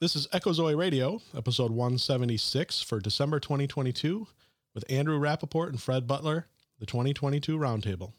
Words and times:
This 0.00 0.14
is 0.14 0.28
Echo 0.32 0.52
Zoe 0.52 0.76
Radio, 0.76 1.20
episode 1.36 1.72
176 1.72 2.82
for 2.82 3.00
December 3.00 3.40
2022, 3.40 4.28
with 4.72 4.84
Andrew 4.88 5.18
Rappaport 5.18 5.70
and 5.70 5.82
Fred 5.82 6.06
Butler, 6.06 6.46
the 6.78 6.86
2022 6.86 7.58
Roundtable. 7.58 8.12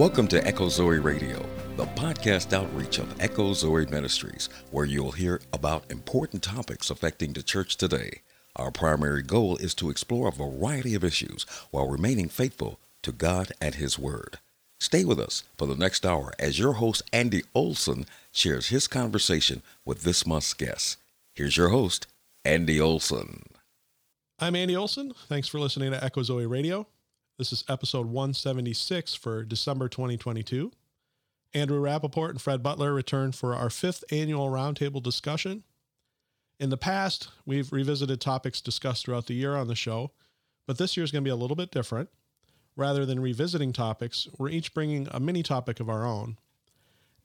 Welcome 0.00 0.28
to 0.28 0.42
Echo 0.46 0.70
Zoe 0.70 0.98
Radio, 0.98 1.44
the 1.76 1.84
podcast 1.88 2.54
outreach 2.54 2.96
of 2.96 3.20
Echo 3.20 3.52
Zoe 3.52 3.84
Ministries, 3.84 4.48
where 4.70 4.86
you'll 4.86 5.12
hear 5.12 5.42
about 5.52 5.90
important 5.90 6.42
topics 6.42 6.88
affecting 6.88 7.34
the 7.34 7.42
church 7.42 7.76
today. 7.76 8.22
Our 8.56 8.70
primary 8.70 9.22
goal 9.22 9.58
is 9.58 9.74
to 9.74 9.90
explore 9.90 10.28
a 10.28 10.32
variety 10.32 10.94
of 10.94 11.04
issues 11.04 11.44
while 11.70 11.86
remaining 11.86 12.30
faithful 12.30 12.80
to 13.02 13.12
God 13.12 13.52
and 13.60 13.74
His 13.74 13.98
Word. 13.98 14.38
Stay 14.78 15.04
with 15.04 15.20
us 15.20 15.44
for 15.58 15.66
the 15.66 15.76
next 15.76 16.06
hour 16.06 16.32
as 16.38 16.58
your 16.58 16.72
host, 16.72 17.02
Andy 17.12 17.42
Olson, 17.54 18.06
shares 18.32 18.68
his 18.68 18.88
conversation 18.88 19.60
with 19.84 20.02
this 20.02 20.26
month's 20.26 20.54
guest. 20.54 20.96
Here's 21.34 21.58
your 21.58 21.68
host, 21.68 22.06
Andy 22.42 22.80
Olson. 22.80 23.42
I'm 24.38 24.56
Andy 24.56 24.74
Olson. 24.74 25.12
Thanks 25.28 25.48
for 25.48 25.60
listening 25.60 25.90
to 25.90 26.02
Echo 26.02 26.22
Zoe 26.22 26.46
Radio. 26.46 26.86
This 27.40 27.54
is 27.54 27.64
episode 27.70 28.04
176 28.04 29.14
for 29.14 29.44
December 29.44 29.88
2022. 29.88 30.70
Andrew 31.54 31.80
Rappaport 31.80 32.28
and 32.28 32.38
Fred 32.38 32.62
Butler 32.62 32.92
return 32.92 33.32
for 33.32 33.54
our 33.54 33.70
fifth 33.70 34.04
annual 34.12 34.50
roundtable 34.50 35.02
discussion. 35.02 35.64
In 36.58 36.68
the 36.68 36.76
past, 36.76 37.30
we've 37.46 37.72
revisited 37.72 38.20
topics 38.20 38.60
discussed 38.60 39.06
throughout 39.06 39.26
the 39.26 39.32
year 39.32 39.56
on 39.56 39.68
the 39.68 39.74
show, 39.74 40.10
but 40.66 40.76
this 40.76 40.98
year 40.98 41.04
is 41.04 41.10
going 41.10 41.24
to 41.24 41.28
be 41.28 41.32
a 41.32 41.34
little 41.34 41.56
bit 41.56 41.70
different. 41.70 42.10
Rather 42.76 43.06
than 43.06 43.18
revisiting 43.18 43.72
topics, 43.72 44.28
we're 44.36 44.50
each 44.50 44.74
bringing 44.74 45.08
a 45.10 45.18
mini 45.18 45.42
topic 45.42 45.80
of 45.80 45.88
our 45.88 46.04
own. 46.04 46.36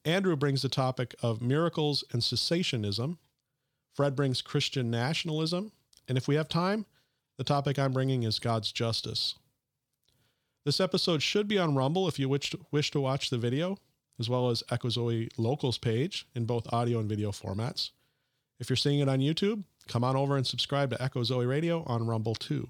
Andrew 0.06 0.38
brings 0.38 0.62
the 0.62 0.70
topic 0.70 1.14
of 1.22 1.42
miracles 1.42 2.06
and 2.14 2.22
cessationism. 2.22 3.18
Fred 3.94 4.16
brings 4.16 4.42
Christian 4.42 4.90
nationalism. 4.90 5.74
And 6.08 6.18
if 6.18 6.26
we 6.26 6.36
have 6.36 6.48
time, 6.48 6.86
the 7.36 7.44
topic 7.44 7.78
I'm 7.78 7.92
bringing 7.92 8.24
is 8.24 8.40
God's 8.40 8.72
justice. 8.72 9.36
This 10.66 10.80
episode 10.80 11.22
should 11.22 11.48
be 11.48 11.60
on 11.60 11.76
Rumble 11.76 12.08
if 12.08 12.18
you 12.18 12.28
wish 12.28 12.50
to, 12.50 12.60
wish 12.72 12.90
to 12.92 13.00
watch 13.00 13.30
the 13.30 13.38
video, 13.38 13.78
as 14.20 14.28
well 14.28 14.50
as 14.50 14.64
Echo 14.72 14.90
Zoe 14.90 15.30
Locals 15.38 15.78
page 15.78 16.28
in 16.34 16.46
both 16.46 16.74
audio 16.74 17.00
and 17.00 17.08
video 17.08 17.30
formats. 17.30 17.92
If 18.60 18.70
you're 18.70 18.78
seeing 18.78 19.00
it 19.00 19.08
on 19.08 19.20
YouTube, 19.20 19.64
come 19.88 20.04
on 20.04 20.16
over 20.16 20.36
and 20.36 20.48
subscribe 20.48 20.90
to 20.90 21.02
Echo 21.02 21.22
Zoe 21.22 21.46
Radio 21.46 21.84
on 21.84 22.08
Rumble 22.08 22.34
too. 22.34 22.68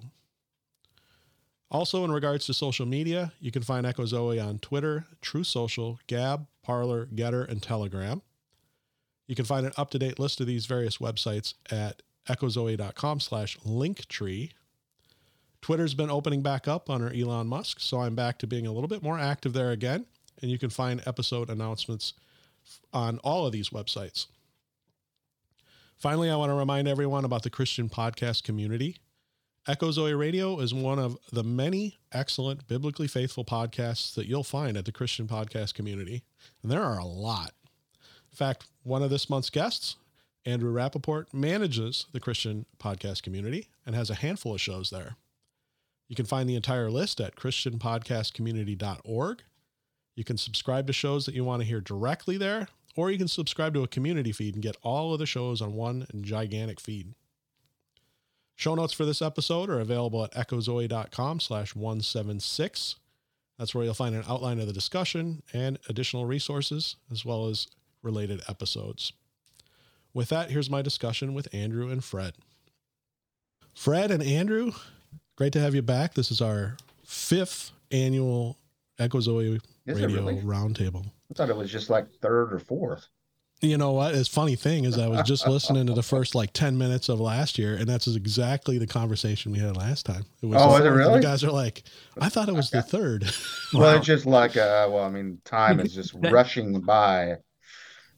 Also, 1.71 2.03
in 2.03 2.11
regards 2.11 2.45
to 2.47 2.53
social 2.53 2.85
media, 2.85 3.31
you 3.39 3.49
can 3.49 3.61
find 3.61 3.85
Echo 3.85 4.05
Zoe 4.05 4.41
on 4.41 4.59
Twitter, 4.59 5.05
Truth 5.21 5.47
Social, 5.47 5.97
Gab, 6.07 6.47
Parler, 6.63 7.05
Getter, 7.05 7.43
and 7.45 7.63
Telegram. 7.63 8.21
You 9.25 9.35
can 9.35 9.45
find 9.45 9.65
an 9.65 9.71
up-to-date 9.77 10.19
list 10.19 10.41
of 10.41 10.47
these 10.47 10.65
various 10.65 10.97
websites 10.97 11.53
at 11.71 12.01
echozoe.com 12.27 13.21
slash 13.21 13.57
linktree 13.59 14.51
Twitter's 15.65 15.95
been 15.95 16.11
opening 16.11 16.43
back 16.43 16.67
up 16.67 16.91
under 16.91 17.11
Elon 17.11 17.47
Musk, 17.47 17.79
so 17.79 18.01
I'm 18.01 18.13
back 18.13 18.37
to 18.37 18.45
being 18.45 18.67
a 18.67 18.71
little 18.71 18.87
bit 18.87 19.01
more 19.01 19.17
active 19.17 19.53
there 19.53 19.71
again. 19.71 20.05
And 20.39 20.51
you 20.51 20.59
can 20.59 20.69
find 20.69 21.01
episode 21.07 21.49
announcements 21.49 22.13
on 22.93 23.17
all 23.23 23.47
of 23.47 23.51
these 23.51 23.71
websites. 23.71 24.27
Finally, 25.97 26.29
I 26.29 26.35
want 26.35 26.51
to 26.51 26.53
remind 26.53 26.87
everyone 26.87 27.25
about 27.25 27.41
the 27.41 27.49
Christian 27.49 27.89
podcast 27.89 28.43
community. 28.43 28.97
Echo 29.67 29.89
Zoe 29.89 30.13
Radio 30.13 30.59
is 30.59 30.71
one 30.71 30.99
of 30.99 31.17
the 31.31 31.43
many 31.43 31.97
excellent 32.11 32.67
biblically 32.67 33.07
faithful 33.07 33.43
podcasts 33.43 34.13
that 34.13 34.27
you'll 34.27 34.43
find 34.43 34.77
at 34.77 34.85
the 34.85 34.91
Christian 34.91 35.27
podcast 35.27 35.73
community. 35.73 36.21
And 36.61 36.71
there 36.71 36.83
are 36.83 36.99
a 36.99 37.05
lot. 37.05 37.53
In 38.31 38.37
fact, 38.37 38.67
one 38.83 39.01
of 39.01 39.09
this 39.09 39.31
month's 39.31 39.49
guests, 39.49 39.95
Andrew 40.45 40.71
Rappaport, 40.71 41.33
manages 41.33 42.05
the 42.11 42.19
Christian 42.19 42.67
podcast 42.77 43.23
community 43.23 43.67
and 43.83 43.95
has 43.95 44.11
a 44.11 44.15
handful 44.21 44.53
of 44.53 44.61
shows 44.61 44.91
there. 44.91 45.15
You 46.07 46.15
can 46.15 46.25
find 46.25 46.49
the 46.49 46.55
entire 46.55 46.89
list 46.89 47.19
at 47.19 47.35
christianpodcastcommunity.org. 47.35 49.43
You 50.15 50.23
can 50.23 50.37
subscribe 50.37 50.87
to 50.87 50.93
shows 50.93 51.25
that 51.25 51.35
you 51.35 51.43
want 51.43 51.61
to 51.61 51.67
hear 51.67 51.81
directly 51.81 52.37
there, 52.37 52.69
or 52.95 53.11
you 53.11 53.17
can 53.17 53.27
subscribe 53.27 53.73
to 53.73 53.83
a 53.83 53.87
community 53.87 54.31
feed 54.31 54.53
and 54.53 54.63
get 54.63 54.77
all 54.81 55.13
of 55.13 55.19
the 55.19 55.25
shows 55.25 55.61
on 55.61 55.73
one 55.73 56.07
gigantic 56.21 56.79
feed. 56.79 57.13
Show 58.55 58.75
notes 58.75 58.93
for 58.93 59.03
this 59.03 59.21
episode 59.21 59.69
are 59.69 59.81
available 59.81 60.23
at 60.23 60.31
echozoe.com 60.31 61.41
slash 61.41 61.75
176. 61.75 62.95
That's 63.57 63.75
where 63.75 63.83
you'll 63.83 63.93
find 63.93 64.15
an 64.15 64.23
outline 64.27 64.59
of 64.59 64.67
the 64.67 64.73
discussion 64.73 65.43
and 65.53 65.77
additional 65.89 66.25
resources, 66.25 66.95
as 67.11 67.25
well 67.25 67.47
as 67.47 67.67
related 68.01 68.41
episodes. 68.47 69.11
With 70.13 70.29
that, 70.29 70.51
here's 70.51 70.69
my 70.69 70.81
discussion 70.81 71.33
with 71.33 71.53
Andrew 71.53 71.89
and 71.89 72.01
Fred. 72.01 72.35
Fred 73.73 74.11
and 74.11 74.23
Andrew, 74.23 74.71
Great 75.35 75.51
to 75.53 75.59
have 75.59 75.75
you 75.75 75.81
back. 75.81 76.13
This 76.13 76.31
is 76.31 76.41
our 76.41 76.77
fifth 77.03 77.71
annual 77.91 78.57
Echo 78.99 79.19
Zoe 79.19 79.59
Radio 79.85 80.07
really? 80.07 80.35
Roundtable. 80.35 81.05
I 81.29 81.33
thought 81.33 81.49
it 81.49 81.57
was 81.57 81.69
just 81.69 81.89
like 81.89 82.09
third 82.21 82.53
or 82.53 82.59
fourth. 82.59 83.07
You 83.61 83.77
know 83.77 83.91
what? 83.91 84.15
It's 84.15 84.29
funny 84.29 84.55
thing 84.55 84.85
is 84.85 84.97
I 84.97 85.07
was 85.07 85.23
just 85.23 85.45
listening 85.47 85.87
to 85.87 85.93
the 85.93 86.03
first 86.03 86.35
like 86.35 86.53
10 86.53 86.77
minutes 86.77 87.09
of 87.09 87.19
last 87.19 87.57
year, 87.57 87.75
and 87.75 87.85
that's 87.85 88.07
exactly 88.07 88.77
the 88.77 88.87
conversation 88.87 89.51
we 89.51 89.59
had 89.59 89.75
last 89.75 90.05
time. 90.05 90.25
It 90.41 90.45
was 90.45 90.61
oh, 90.61 90.77
is 90.77 90.85
it 90.85 90.89
really? 90.89 91.15
You 91.15 91.21
guys 91.21 91.43
are 91.43 91.51
like, 91.51 91.83
I 92.19 92.29
thought 92.29 92.47
it 92.47 92.55
was 92.55 92.69
the 92.69 92.81
third. 92.81 93.23
well, 93.73 93.83
wow. 93.83 93.97
it's 93.97 94.05
just 94.05 94.25
like, 94.25 94.55
uh, 94.55 94.87
well, 94.89 95.03
I 95.03 95.09
mean, 95.09 95.41
time 95.43 95.81
is 95.81 95.93
just 95.93 96.19
that, 96.21 96.31
rushing 96.31 96.79
by. 96.81 97.37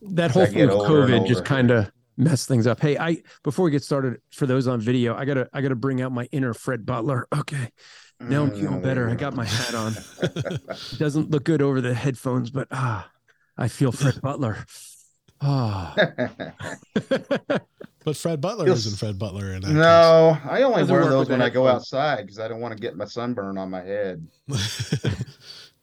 That 0.02 0.32
whole 0.32 0.46
thing 0.46 0.68
with 0.68 0.70
COVID 0.70 1.28
just 1.28 1.46
kind 1.46 1.72
of 1.72 1.92
mess 2.18 2.46
things 2.46 2.68
up. 2.68 2.82
Hey, 2.82 2.98
I 2.98 3.22
before 3.44 3.66
we 3.66 3.72
get 3.72 3.84
started, 3.84 4.20
for 4.32 4.46
those 4.46 4.68
on 4.68 4.82
video, 4.82 5.16
I 5.16 5.26
gotta 5.26 5.50
I 5.54 5.62
gotta 5.62 5.76
bring 5.76 6.02
out 6.02 6.12
my 6.12 6.28
inner 6.32 6.54
Fred 6.54 6.86
Butler. 6.86 7.28
Okay. 7.34 7.72
Now 8.20 8.44
I'm 8.44 8.52
feeling 8.52 8.82
better. 8.82 9.08
I 9.10 9.14
got 9.14 9.36
my 9.36 9.46
hat 9.46 9.76
on. 9.76 9.94
Doesn't 10.98 11.30
look 11.30 11.44
good 11.44 11.62
over 11.62 11.82
the 11.82 11.94
headphones, 11.94 12.50
but 12.50 12.68
ah, 12.72 13.08
I 13.56 13.68
feel 13.68 13.92
Fred 13.92 14.20
Butler. 14.22 14.66
Ah. 15.40 15.94
but 16.96 18.18
Fred 18.18 18.42
Butler 18.42 18.70
isn't 18.70 18.98
Fred 18.98 19.20
Butler 19.20 19.54
in 19.54 19.62
that. 19.62 19.70
No, 19.70 20.36
case. 20.42 20.52
I 20.52 20.62
only 20.64 20.84
wear 20.84 21.06
those 21.06 21.30
when 21.30 21.44
I 21.44 21.50
go 21.50 21.68
outside 21.68 22.24
because 22.24 22.40
I 22.40 22.48
don't 22.48 22.60
want 22.60 22.76
to 22.76 22.80
get 22.80 22.98
my 22.98 23.06
sunburn 23.06 23.60
on 23.60 23.70
my 23.70 23.84
head 23.84 24.28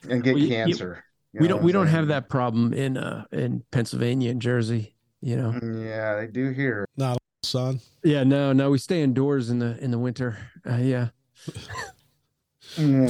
and 0.09 0.25
get 0.25 0.35
well, 0.35 0.49
cancer. 0.49 1.05
You, 1.33 1.41
we 1.41 1.49
don't 1.49 1.63
we 1.63 1.71
don't 1.71 1.87
have 1.87 2.09
that 2.09 2.29
problem 2.29 2.73
in 2.73 2.97
uh 2.97 3.27
in 3.31 3.63
Pennsylvania 3.71 4.31
and 4.31 4.43
Jersey 4.43 4.94
you 5.25 5.37
know. 5.37 5.53
Mm, 5.53 5.85
yeah, 5.85 6.17
they 6.17 6.27
do 6.27 6.51
here. 6.51 6.87
Not 6.97 7.17
a 7.17 7.47
sun. 7.47 7.81
Yeah, 8.03 8.25
no, 8.25 8.53
no, 8.53 8.71
we 8.71 8.79
stay 8.79 9.03
indoors 9.03 9.49
in 9.49 9.59
the 9.59 9.83
in 9.83 9.91
the 9.91 9.99
winter. 9.99 10.37
Uh, 10.69 10.77
yeah. 10.77 11.09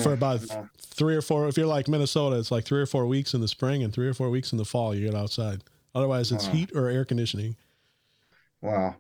For 0.03 0.13
about 0.13 0.41
three 0.79 1.17
or 1.17 1.23
four, 1.23 1.49
if 1.49 1.57
you're 1.57 1.67
like 1.67 1.89
Minnesota, 1.89 2.37
it's 2.37 2.51
like 2.51 2.65
three 2.65 2.81
or 2.81 2.87
four 2.87 3.07
weeks 3.07 3.35
in 3.35 3.41
the 3.41 3.49
spring 3.49 3.83
and 3.83 3.93
three 3.93 4.07
or 4.07 4.15
four 4.15 4.31
weeks 4.31 4.53
in 4.53 4.59
the 4.59 4.65
fall. 4.65 4.95
You 4.95 5.07
get 5.07 5.15
outside. 5.15 5.63
Otherwise, 5.95 6.31
it's 6.33 6.47
wow. 6.47 6.53
heat 6.53 6.73
or 6.75 6.89
air 6.89 7.05
conditioning. 7.05 7.57
Wow. 8.61 8.97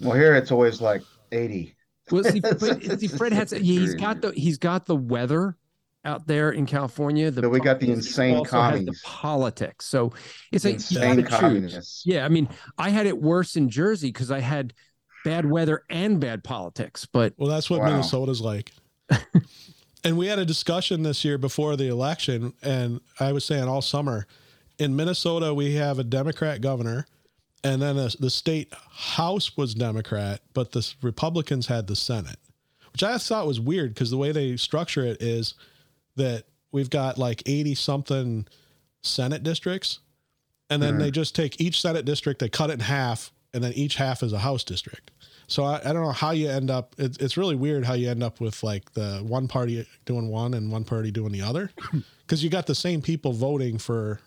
Well, 0.00 0.14
here 0.14 0.34
it's 0.34 0.50
always 0.50 0.80
like 0.80 1.02
eighty. 1.30 1.74
Well, 2.10 2.24
see, 2.24 2.40
see 2.98 3.08
Fred 3.08 3.32
has 3.32 3.50
he's 3.52 3.94
got 3.94 4.20
the 4.20 4.32
he's 4.32 4.58
got 4.58 4.86
the 4.86 4.96
weather 4.96 5.56
out 6.04 6.26
there 6.26 6.50
in 6.50 6.66
California. 6.66 7.30
The 7.30 7.42
so 7.42 7.48
we 7.48 7.60
got 7.60 7.80
the 7.80 7.90
insane 7.90 8.44
communists. 8.44 9.02
The 9.02 9.08
politics. 9.08 9.86
So 9.86 10.12
it's 10.52 10.64
like 10.64 10.74
insane 10.74 11.24
communists. 11.24 12.04
Yeah, 12.04 12.24
I 12.24 12.28
mean, 12.28 12.48
I 12.78 12.90
had 12.90 13.06
it 13.06 13.20
worse 13.20 13.56
in 13.56 13.68
Jersey 13.68 14.08
because 14.08 14.30
I 14.30 14.40
had 14.40 14.74
bad 15.24 15.48
weather 15.48 15.84
and 15.90 16.20
bad 16.20 16.44
politics. 16.44 17.06
But 17.06 17.34
well, 17.36 17.48
that's 17.48 17.70
what 17.70 17.80
wow. 17.80 17.86
Minnesota's 17.86 18.40
like. 18.40 18.72
and 20.04 20.16
we 20.16 20.26
had 20.26 20.38
a 20.38 20.44
discussion 20.44 21.02
this 21.02 21.24
year 21.24 21.38
before 21.38 21.76
the 21.76 21.88
election, 21.88 22.52
and 22.62 23.00
I 23.18 23.32
was 23.32 23.44
saying 23.44 23.64
all 23.64 23.82
summer 23.82 24.26
in 24.78 24.96
Minnesota 24.96 25.54
we 25.54 25.74
have 25.74 25.98
a 25.98 26.04
Democrat 26.04 26.60
governor. 26.60 27.06
And 27.62 27.80
then 27.80 27.96
a, 27.96 28.10
the 28.20 28.28
state 28.28 28.72
house 28.90 29.56
was 29.56 29.74
Democrat, 29.74 30.40
but 30.52 30.72
the 30.72 30.86
Republicans 31.00 31.66
had 31.66 31.86
the 31.86 31.96
Senate, 31.96 32.36
which 32.92 33.02
I 33.02 33.16
thought 33.16 33.46
was 33.46 33.58
weird 33.58 33.94
because 33.94 34.10
the 34.10 34.18
way 34.18 34.32
they 34.32 34.58
structure 34.58 35.02
it 35.02 35.22
is 35.22 35.54
that 36.16 36.44
we've 36.72 36.90
got 36.90 37.18
like 37.18 37.42
80 37.46 37.74
something 37.74 38.46
Senate 39.02 39.42
districts. 39.42 40.00
And 40.70 40.82
then 40.82 40.94
mm. 40.94 40.98
they 41.00 41.10
just 41.10 41.34
take 41.34 41.60
each 41.60 41.80
Senate 41.80 42.04
district, 42.04 42.40
they 42.40 42.48
cut 42.48 42.70
it 42.70 42.74
in 42.74 42.80
half, 42.80 43.32
and 43.52 43.62
then 43.62 43.72
each 43.74 43.96
half 43.96 44.22
is 44.22 44.32
a 44.32 44.38
House 44.38 44.64
district. 44.64 45.10
So 45.46 45.64
I, 45.64 45.80
I 45.84 45.92
don't 45.92 46.02
know 46.02 46.10
how 46.10 46.30
you 46.30 46.48
end 46.48 46.70
up. 46.70 46.94
It, 46.98 47.20
it's 47.20 47.36
really 47.36 47.54
weird 47.54 47.84
how 47.84 47.94
you 47.94 48.10
end 48.10 48.22
up 48.22 48.40
with 48.40 48.62
like 48.62 48.92
the 48.92 49.22
one 49.26 49.46
party 49.46 49.86
doing 50.06 50.28
one 50.28 50.54
and 50.54 50.72
one 50.72 50.84
party 50.84 51.10
doing 51.10 51.32
the 51.32 51.42
other, 51.42 51.70
because 52.26 52.42
you 52.42 52.50
got 52.50 52.66
the 52.66 52.74
same 52.74 53.02
people 53.02 53.32
voting 53.32 53.78
for, 53.78 54.20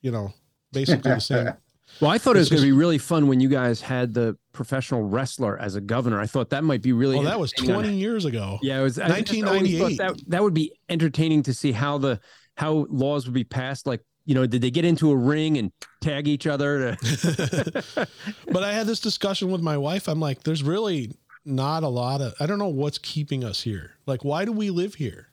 you 0.00 0.10
know, 0.10 0.32
basically 0.72 1.12
the 1.12 1.20
same. 1.20 1.52
Well, 2.00 2.10
I 2.10 2.18
thought 2.18 2.36
it 2.36 2.40
was 2.40 2.48
going 2.48 2.62
to 2.62 2.66
be 2.66 2.72
really 2.72 2.98
fun 2.98 3.26
when 3.26 3.40
you 3.40 3.48
guys 3.48 3.80
had 3.80 4.14
the 4.14 4.36
professional 4.52 5.02
wrestler 5.02 5.58
as 5.58 5.74
a 5.74 5.80
governor. 5.80 6.20
I 6.20 6.26
thought 6.26 6.50
that 6.50 6.64
might 6.64 6.82
be 6.82 6.92
really. 6.92 7.18
Oh, 7.18 7.24
that 7.24 7.40
was 7.40 7.52
twenty 7.52 7.94
years 7.94 8.24
ago. 8.24 8.58
Yeah, 8.62 8.80
it 8.80 8.82
was 8.82 8.98
nineteen 8.98 9.44
ninety 9.44 9.82
eight. 9.82 9.98
That 9.98 10.20
that 10.28 10.42
would 10.42 10.54
be 10.54 10.72
entertaining 10.88 11.42
to 11.44 11.54
see 11.54 11.72
how 11.72 11.98
the 11.98 12.20
how 12.56 12.86
laws 12.90 13.26
would 13.26 13.34
be 13.34 13.44
passed. 13.44 13.86
Like, 13.86 14.02
you 14.26 14.34
know, 14.34 14.46
did 14.46 14.62
they 14.62 14.70
get 14.70 14.84
into 14.84 15.10
a 15.10 15.16
ring 15.16 15.58
and 15.58 15.72
tag 16.00 16.28
each 16.28 16.46
other? 16.46 16.96
To... 16.96 17.82
but 18.52 18.62
I 18.62 18.72
had 18.72 18.86
this 18.86 19.00
discussion 19.00 19.50
with 19.50 19.60
my 19.60 19.76
wife. 19.76 20.08
I'm 20.08 20.20
like, 20.20 20.44
there's 20.44 20.62
really 20.62 21.12
not 21.44 21.82
a 21.82 21.88
lot 21.88 22.20
of. 22.20 22.34
I 22.38 22.46
don't 22.46 22.58
know 22.58 22.68
what's 22.68 22.98
keeping 22.98 23.42
us 23.42 23.62
here. 23.62 23.92
Like, 24.06 24.24
why 24.24 24.44
do 24.44 24.52
we 24.52 24.70
live 24.70 24.94
here? 24.94 25.28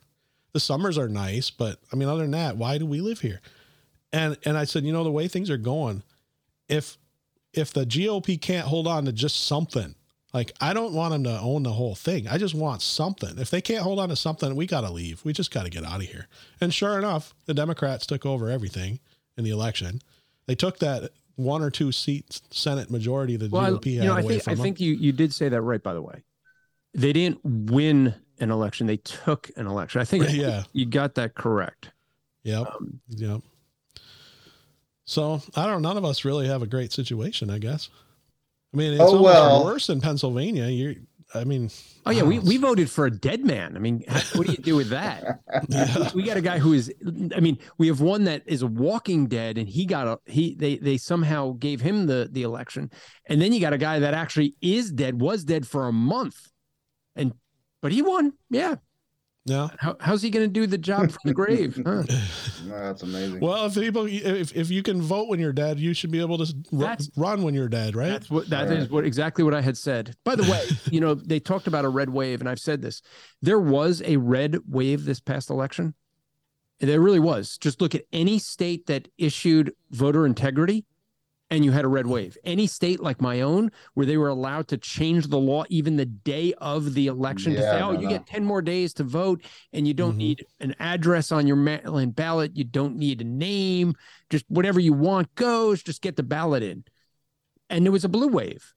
The 0.53 0.59
summers 0.59 0.97
are 0.97 1.09
nice, 1.09 1.51
but 1.51 1.79
I 1.91 1.95
mean, 1.95 2.07
other 2.07 2.21
than 2.21 2.31
that, 2.31 2.57
why 2.57 2.77
do 2.77 2.85
we 2.85 3.01
live 3.01 3.19
here? 3.19 3.41
And 4.11 4.37
and 4.45 4.57
I 4.57 4.63
said, 4.63 4.83
you 4.83 4.93
know, 4.93 5.03
the 5.03 5.11
way 5.11 5.27
things 5.27 5.51
are 5.51 5.57
going 5.57 6.01
if 6.67 6.97
if 7.53 7.73
the 7.73 7.85
GOP 7.85 8.39
can't 8.39 8.67
hold 8.67 8.87
on 8.87 9.05
to 9.05 9.11
just 9.11 9.45
something, 9.45 9.95
like 10.33 10.51
I 10.59 10.73
don't 10.73 10.93
want 10.93 11.13
them 11.13 11.23
to 11.23 11.39
own 11.39 11.63
the 11.63 11.71
whole 11.71 11.95
thing. 11.95 12.27
I 12.27 12.37
just 12.37 12.53
want 12.53 12.81
something. 12.81 13.37
If 13.37 13.49
they 13.49 13.61
can't 13.61 13.83
hold 13.83 13.99
on 13.99 14.09
to 14.09 14.15
something, 14.15 14.55
we 14.55 14.67
got 14.67 14.81
to 14.81 14.91
leave. 14.91 15.23
We 15.23 15.33
just 15.33 15.51
got 15.51 15.63
to 15.63 15.69
get 15.69 15.85
out 15.85 16.01
of 16.01 16.07
here. 16.07 16.27
And 16.59 16.73
sure 16.73 16.97
enough, 16.97 17.33
the 17.45 17.53
Democrats 17.53 18.05
took 18.05 18.25
over 18.25 18.49
everything 18.49 18.99
in 19.37 19.43
the 19.43 19.51
election. 19.51 20.01
They 20.47 20.55
took 20.55 20.79
that 20.79 21.11
one 21.35 21.61
or 21.61 21.69
two 21.69 21.91
seat 21.91 22.41
Senate 22.51 22.89
majority 22.89 23.35
the 23.37 23.49
well, 23.49 23.77
GOP 23.77 23.95
had 23.95 24.03
you 24.03 24.03
know, 24.03 24.15
I 24.15 24.19
away 24.19 24.33
think, 24.33 24.43
from 24.43 24.51
I 24.51 24.55
them. 24.55 24.63
think 24.63 24.79
you 24.79 24.93
you 24.93 25.11
did 25.11 25.33
say 25.33 25.49
that 25.49 25.61
right. 25.61 25.81
By 25.81 25.93
the 25.93 26.01
way, 26.01 26.23
they 26.93 27.13
didn't 27.13 27.39
win 27.43 28.13
an 28.39 28.51
election; 28.51 28.87
they 28.87 28.97
took 28.97 29.49
an 29.55 29.67
election. 29.67 30.01
I 30.01 30.05
think 30.05 30.25
yeah, 30.31 30.63
you 30.73 30.85
got 30.85 31.15
that 31.15 31.35
correct. 31.35 31.91
Yep. 32.43 32.67
Um, 32.67 32.99
yep. 33.09 33.41
So 35.05 35.41
I 35.55 35.65
don't. 35.65 35.81
Know, 35.81 35.89
none 35.89 35.97
of 35.97 36.05
us 36.05 36.25
really 36.25 36.47
have 36.47 36.61
a 36.61 36.67
great 36.67 36.91
situation, 36.91 37.49
I 37.49 37.59
guess. 37.59 37.89
I 38.73 38.77
mean, 38.77 38.93
it's 38.93 39.03
oh, 39.03 39.21
well. 39.21 39.63
worse 39.63 39.89
in 39.89 40.01
Pennsylvania. 40.01 40.67
You, 40.67 41.05
I 41.33 41.43
mean, 41.43 41.69
oh 42.05 42.11
yeah, 42.11 42.23
we, 42.23 42.39
uh, 42.39 42.41
we 42.41 42.57
voted 42.57 42.89
for 42.89 43.05
a 43.05 43.11
dead 43.11 43.45
man. 43.45 43.75
I 43.75 43.79
mean, 43.79 44.03
what 44.33 44.47
do 44.47 44.51
you 44.51 44.57
do 44.57 44.75
with 44.75 44.89
that? 44.89 45.39
yeah. 45.69 46.09
We 46.13 46.23
got 46.23 46.37
a 46.37 46.41
guy 46.41 46.59
who 46.59 46.73
is. 46.73 46.91
I 47.35 47.39
mean, 47.39 47.57
we 47.77 47.87
have 47.87 48.01
one 48.01 48.23
that 48.25 48.43
is 48.45 48.61
a 48.61 48.67
walking 48.67 49.27
dead, 49.27 49.57
and 49.57 49.67
he 49.67 49.85
got 49.85 50.07
a 50.07 50.19
he. 50.25 50.55
They 50.55 50.77
they 50.77 50.97
somehow 50.97 51.53
gave 51.53 51.81
him 51.81 52.07
the 52.07 52.27
the 52.31 52.43
election, 52.43 52.91
and 53.27 53.41
then 53.41 53.53
you 53.53 53.59
got 53.59 53.73
a 53.73 53.77
guy 53.77 53.99
that 53.99 54.13
actually 54.13 54.55
is 54.61 54.91
dead, 54.91 55.21
was 55.21 55.43
dead 55.43 55.67
for 55.67 55.87
a 55.87 55.93
month, 55.93 56.51
and 57.15 57.33
but 57.81 57.91
he 57.91 58.01
won. 58.01 58.33
Yeah, 58.49 58.75
yeah. 59.45 59.67
How, 59.77 59.95
how's 59.99 60.23
he 60.23 60.31
going 60.31 60.45
to 60.45 60.51
do 60.51 60.65
the 60.65 60.77
job 60.77 61.11
from 61.11 61.21
the 61.23 61.33
grave? 61.33 61.75
Huh? 61.85 62.03
No, 62.65 62.79
that's 62.79 63.03
amazing. 63.03 63.39
Well, 63.39 63.65
if 63.67 63.75
people, 63.75 64.07
if, 64.07 64.55
if 64.55 64.71
you 64.71 64.81
can 64.81 65.01
vote 65.01 65.27
when 65.27 65.39
you're 65.39 65.53
dead, 65.53 65.79
you 65.79 65.93
should 65.93 66.09
be 66.09 66.19
able 66.19 66.43
to 66.43 66.55
run 67.15 67.43
when 67.43 67.53
you're 67.53 67.69
dead, 67.69 67.95
right? 67.95 68.09
That's 68.09 68.29
what 68.29 68.49
that 68.49 68.69
right. 68.69 68.79
is 68.79 68.89
what 68.89 69.05
exactly 69.05 69.43
what 69.43 69.53
I 69.53 69.61
had 69.61 69.77
said. 69.77 70.15
By 70.23 70.35
the 70.35 70.43
way, 70.43 70.65
you 70.91 70.99
know 70.99 71.13
they 71.13 71.39
talked 71.39 71.67
about 71.67 71.85
a 71.85 71.89
red 71.89 72.09
wave, 72.09 72.39
and 72.39 72.49
I've 72.49 72.59
said 72.59 72.81
this. 72.81 73.03
There 73.41 73.59
was 73.59 74.01
a 74.03 74.17
red 74.17 74.57
wave 74.67 75.05
this 75.05 75.19
past 75.19 75.51
election. 75.51 75.93
There 76.79 76.99
really 76.99 77.19
was. 77.19 77.57
Just 77.59 77.81
look 77.81 77.93
at 77.93 78.05
any 78.11 78.39
state 78.39 78.87
that 78.87 79.07
issued 79.17 79.73
voter 79.91 80.25
integrity 80.25 80.85
and 81.51 81.63
you 81.63 81.71
had 81.71 81.85
a 81.85 81.87
red 81.87 82.07
wave. 82.07 82.37
Any 82.43 82.67
state 82.67 82.99
like 82.99 83.21
my 83.21 83.41
own, 83.41 83.71
where 83.93 84.05
they 84.05 84.17
were 84.17 84.29
allowed 84.29 84.67
to 84.69 84.77
change 84.77 85.27
the 85.27 85.37
law 85.37 85.63
even 85.69 85.95
the 85.95 86.05
day 86.05 86.53
of 86.57 86.93
the 86.93 87.07
election 87.07 87.53
yeah, 87.53 87.59
to 87.59 87.63
say, 87.65 87.81
oh, 87.81 87.91
no, 87.91 87.99
you 87.99 88.07
no. 88.07 88.09
get 88.09 88.25
10 88.25 88.43
more 88.43 88.61
days 88.61 88.93
to 88.95 89.03
vote 89.03 89.43
and 89.71 89.87
you 89.87 89.93
don't 89.93 90.11
mm-hmm. 90.11 90.17
need 90.19 90.45
an 90.59 90.75
address 90.79 91.31
on 91.31 91.45
your 91.45 91.55
mail-in 91.55 92.11
ballot. 92.11 92.55
You 92.55 92.63
don't 92.63 92.97
need 92.97 93.21
a 93.21 93.25
name. 93.25 93.95
Just 94.29 94.45
whatever 94.47 94.79
you 94.79 94.93
want 94.93 95.33
goes. 95.35 95.83
Just 95.83 96.01
get 96.01 96.15
the 96.15 96.23
ballot 96.23 96.63
in. 96.63 96.83
And 97.69 97.85
there 97.85 97.91
was 97.91 98.05
a 98.05 98.09
blue 98.09 98.27
wave. 98.27 98.73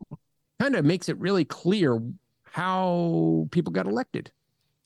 Kind 0.60 0.76
of 0.76 0.84
makes 0.84 1.08
it 1.08 1.18
really 1.18 1.44
clear 1.44 2.00
how 2.44 3.48
people 3.50 3.72
got 3.72 3.86
elected. 3.86 4.30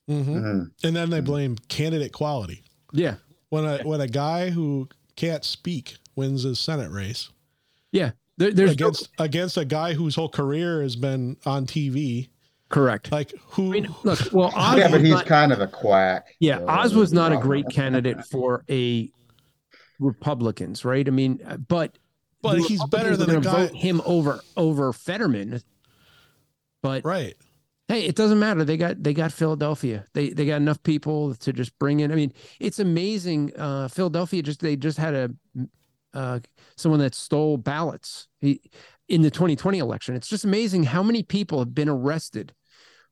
Mm-hmm. 0.09 0.35
Mm-hmm. 0.35 0.87
And 0.87 0.95
then 0.95 1.09
they 1.09 1.21
blame 1.21 1.57
candidate 1.67 2.13
quality. 2.13 2.63
Yeah. 2.91 3.15
When 3.49 3.65
a 3.65 3.83
when 3.83 4.01
a 4.01 4.07
guy 4.07 4.49
who 4.49 4.89
can't 5.15 5.43
speak 5.43 5.97
wins 6.15 6.43
his 6.43 6.59
Senate 6.59 6.91
race 6.91 7.29
yeah, 7.93 8.11
there, 8.37 8.51
there's 8.51 8.71
against 8.71 9.09
no... 9.17 9.25
against 9.25 9.55
a 9.57 9.63
guy 9.63 9.93
whose 9.93 10.15
whole 10.15 10.29
career 10.29 10.81
has 10.81 10.97
been 10.97 11.37
on 11.45 11.65
TV. 11.65 12.27
Correct. 12.67 13.11
Like 13.11 13.33
who? 13.51 13.67
I 13.67 13.69
mean, 13.69 13.95
look, 14.03 14.19
well, 14.33 14.51
Oz 14.55 14.77
yeah, 14.77 14.89
but 14.89 14.99
he's 14.99 15.11
not, 15.11 15.25
kind 15.27 15.53
of 15.53 15.61
a 15.61 15.67
quack. 15.67 16.35
Yeah, 16.39 16.57
so 16.57 16.67
Oz 16.67 16.95
was 16.95 17.13
not 17.13 17.31
a 17.31 17.37
great 17.37 17.69
candidate 17.69 18.25
for 18.25 18.65
a 18.69 19.09
Republicans, 19.99 20.83
right? 20.83 21.07
I 21.07 21.11
mean, 21.11 21.39
but 21.67 21.97
but 22.41 22.59
he's 22.59 22.83
better 22.85 23.15
than 23.15 23.29
a 23.29 23.39
guy. 23.39 23.67
Vote 23.67 23.75
him 23.75 24.01
over 24.05 24.41
over 24.57 24.91
Fetterman. 24.91 25.61
But 26.81 27.05
right. 27.05 27.35
Hey, 27.87 28.05
it 28.05 28.15
doesn't 28.15 28.39
matter. 28.39 28.63
They 28.63 28.77
got 28.77 29.03
they 29.03 29.13
got 29.13 29.31
Philadelphia. 29.31 30.05
They 30.13 30.29
they 30.29 30.47
got 30.47 30.57
enough 30.57 30.81
people 30.81 31.35
to 31.35 31.53
just 31.53 31.77
bring 31.77 31.99
in. 31.99 32.11
I 32.11 32.15
mean, 32.15 32.33
it's 32.59 32.79
amazing. 32.79 33.53
Uh, 33.55 33.87
Philadelphia 33.87 34.41
just 34.41 34.61
they 34.61 34.75
just 34.75 34.97
had 34.97 35.13
a 35.13 35.29
uh, 36.13 36.39
someone 36.75 36.99
that 36.99 37.15
stole 37.15 37.57
ballots 37.57 38.27
he, 38.39 38.61
in 39.07 39.21
the 39.21 39.31
2020 39.31 39.79
election. 39.79 40.15
It's 40.15 40.27
just 40.27 40.45
amazing 40.45 40.85
how 40.85 41.03
many 41.03 41.23
people 41.23 41.59
have 41.59 41.75
been 41.75 41.89
arrested 41.89 42.53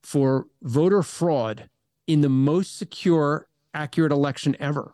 for 0.02 0.48
voter 0.62 1.04
fraud 1.04 1.70
in 2.08 2.22
the 2.22 2.30
most 2.30 2.78
secure, 2.78 3.48
accurate 3.74 4.12
election 4.12 4.56
ever. 4.60 4.94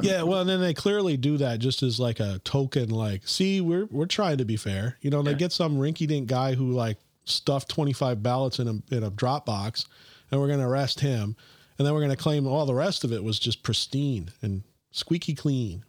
Yeah, 0.00 0.22
well, 0.24 0.40
and 0.40 0.50
then 0.50 0.60
they 0.60 0.74
clearly 0.74 1.16
do 1.16 1.38
that 1.38 1.58
just 1.58 1.82
as 1.82 1.98
like 1.98 2.20
a 2.20 2.38
token, 2.44 2.90
like, 2.90 3.26
see, 3.26 3.62
we're 3.62 3.86
we're 3.86 4.04
trying 4.06 4.36
to 4.38 4.44
be 4.44 4.56
fair. 4.56 4.98
You 5.00 5.08
know, 5.10 5.20
and 5.20 5.28
they 5.28 5.34
get 5.34 5.52
some 5.52 5.78
rinky-dink 5.78 6.28
guy 6.28 6.54
who 6.54 6.70
like 6.72 6.98
stuffed 7.24 7.70
25 7.70 8.22
ballots 8.22 8.58
in 8.58 8.68
a 8.68 8.94
in 8.94 9.02
a 9.04 9.10
drop 9.10 9.46
box, 9.46 9.86
and 10.30 10.38
we're 10.38 10.48
going 10.48 10.60
to 10.60 10.66
arrest 10.66 11.00
him, 11.00 11.34
and 11.78 11.86
then 11.86 11.94
we're 11.94 12.00
going 12.00 12.10
to 12.10 12.16
claim 12.16 12.46
all 12.46 12.66
the 12.66 12.74
rest 12.74 13.04
of 13.04 13.12
it 13.12 13.24
was 13.24 13.38
just 13.38 13.62
pristine 13.62 14.30
and 14.42 14.64
squeaky 14.90 15.34
clean. 15.34 15.84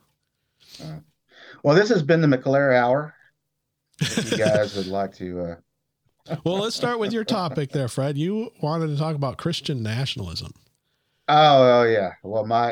Uh, 0.82 1.00
well, 1.68 1.76
this 1.76 1.90
has 1.90 2.02
been 2.02 2.22
the 2.22 2.28
McClare 2.28 2.74
Hour. 2.74 3.14
If 4.00 4.32
you 4.32 4.38
guys 4.46 4.78
would 4.78 4.88
like 4.88 5.14
to. 5.16 5.60
Uh... 6.30 6.36
well, 6.46 6.60
let's 6.60 6.78
start 6.78 6.98
with 6.98 7.12
your 7.12 7.26
topic 7.26 7.74
there, 7.74 7.90
Fred. 7.90 8.18
You 8.18 8.52
wanted 8.62 8.88
to 8.88 8.96
talk 8.96 9.18
about 9.18 9.38
Christian 9.38 9.84
nationalism. 9.84 10.54
Oh, 11.28 11.82
oh 11.82 11.84
yeah. 11.84 12.14
Well, 12.24 12.46
my 12.46 12.72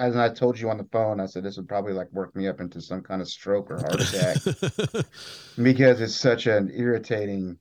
as 0.00 0.16
I 0.16 0.28
told 0.30 0.58
you 0.58 0.68
on 0.70 0.76
the 0.76 0.88
phone, 0.90 1.20
I 1.20 1.26
said 1.26 1.44
this 1.44 1.56
would 1.56 1.68
probably 1.68 1.92
like 1.92 2.10
work 2.10 2.34
me 2.34 2.48
up 2.48 2.60
into 2.60 2.80
some 2.80 3.00
kind 3.00 3.22
of 3.22 3.28
stroke 3.28 3.70
or 3.70 3.76
heart 3.76 4.00
attack 4.00 4.38
because 5.62 6.00
it's 6.00 6.16
such 6.16 6.48
an 6.48 6.72
irritating. 6.74 7.56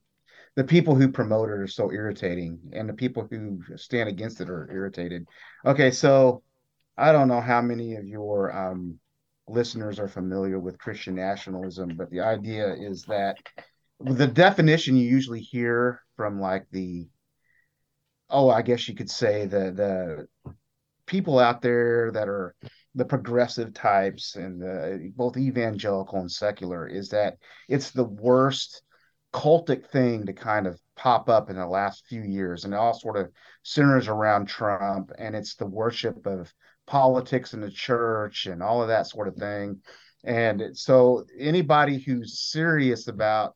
The 0.55 0.63
people 0.63 0.95
who 0.95 1.11
promote 1.11 1.49
it 1.49 1.59
are 1.59 1.67
so 1.67 1.91
irritating, 1.91 2.59
and 2.73 2.89
the 2.89 2.93
people 2.93 3.27
who 3.29 3.61
stand 3.75 4.09
against 4.09 4.41
it 4.41 4.49
are 4.49 4.67
irritated. 4.71 5.27
Okay, 5.63 5.91
so 5.91 6.41
I 6.97 7.11
don't 7.11 7.27
know 7.27 7.41
how 7.41 7.61
many 7.61 7.97
of 7.97 8.07
your 8.07 8.51
um, 8.51 8.99
listeners 9.47 9.99
are 9.99 10.07
familiar 10.07 10.59
with 10.59 10.79
Christian 10.79 11.15
nationalism, 11.15 11.95
but 11.95 12.09
the 12.09 12.21
idea 12.21 12.73
is 12.73 13.03
that 13.03 13.37
the 13.99 14.27
definition 14.27 14.95
you 14.95 15.07
usually 15.07 15.41
hear 15.41 16.01
from 16.15 16.39
like 16.39 16.65
the 16.71 17.07
oh, 18.29 18.49
I 18.49 18.61
guess 18.61 18.87
you 18.87 18.95
could 18.95 19.09
say 19.09 19.45
the 19.45 19.71
the 19.71 20.53
people 21.05 21.39
out 21.39 21.61
there 21.61 22.11
that 22.11 22.27
are 22.27 22.55
the 22.95 23.05
progressive 23.05 23.73
types 23.73 24.35
and 24.35 24.61
the, 24.61 25.11
both 25.15 25.37
evangelical 25.37 26.19
and 26.19 26.31
secular 26.31 26.87
is 26.87 27.09
that 27.09 27.37
it's 27.67 27.91
the 27.91 28.05
worst 28.05 28.81
cultic 29.33 29.85
thing 29.87 30.25
to 30.25 30.33
kind 30.33 30.65
of 30.65 30.79
pop 30.95 31.29
up 31.29 31.49
in 31.49 31.57
the 31.57 31.67
last 31.67 32.05
few 32.07 32.21
years. 32.21 32.63
And 32.63 32.73
it 32.73 32.77
all 32.77 32.97
sort 32.97 33.17
of 33.17 33.29
centers 33.63 34.07
around 34.07 34.47
Trump 34.47 35.11
and 35.19 35.35
it's 35.35 35.55
the 35.55 35.65
worship 35.65 36.25
of 36.25 36.51
politics 36.87 37.53
in 37.53 37.61
the 37.61 37.71
church 37.71 38.45
and 38.45 38.61
all 38.61 38.81
of 38.81 38.87
that 38.89 39.07
sort 39.07 39.27
of 39.27 39.35
thing. 39.35 39.81
And 40.23 40.77
so 40.77 41.25
anybody 41.37 41.99
who's 41.99 42.39
serious 42.39 43.07
about, 43.07 43.55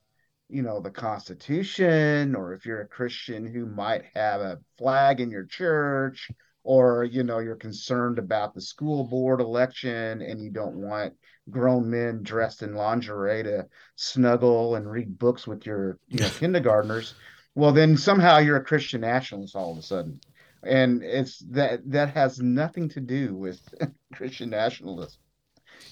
you 0.50 0.62
know, 0.62 0.80
the 0.80 0.92
Constitution, 0.92 2.36
or 2.36 2.54
if 2.54 2.66
you're 2.66 2.82
a 2.82 2.88
Christian 2.88 3.46
who 3.46 3.66
might 3.66 4.04
have 4.14 4.42
a 4.42 4.60
flag 4.78 5.20
in 5.20 5.32
your 5.32 5.46
church, 5.46 6.30
or 6.64 7.04
you 7.04 7.24
know 7.24 7.40
you're 7.40 7.56
concerned 7.56 8.20
about 8.20 8.54
the 8.54 8.62
school 8.62 9.04
board 9.06 9.42
election 9.42 10.22
and 10.22 10.42
you 10.42 10.52
don't 10.52 10.76
want 10.76 11.14
grown 11.50 11.90
men 11.90 12.22
dressed 12.22 12.62
in 12.62 12.76
lingerie 12.76 13.44
to 13.44 13.66
snuggle 13.96 14.76
and 14.76 14.90
read 14.90 15.18
books 15.18 15.48
with 15.48 15.66
your 15.66 15.98
you 16.08 16.20
know 16.20 16.30
kindergartners 16.40 17.16
well 17.56 17.72
then 17.72 17.98
somehow 17.98 18.38
you're 18.38 18.58
a 18.58 18.64
christian 18.64 19.02
nationalist 19.02 19.56
all 19.56 19.72
of 19.72 19.78
a 19.78 19.82
sudden 19.82 20.20
and 20.64 21.04
it's 21.04 21.40
that 21.52 21.82
that 21.92 22.14
has 22.14 22.40
nothing 22.40 22.90
to 22.90 23.00
do 23.00 23.36
with 23.36 23.62
Christian 24.14 24.50
nationalism. 24.50 25.20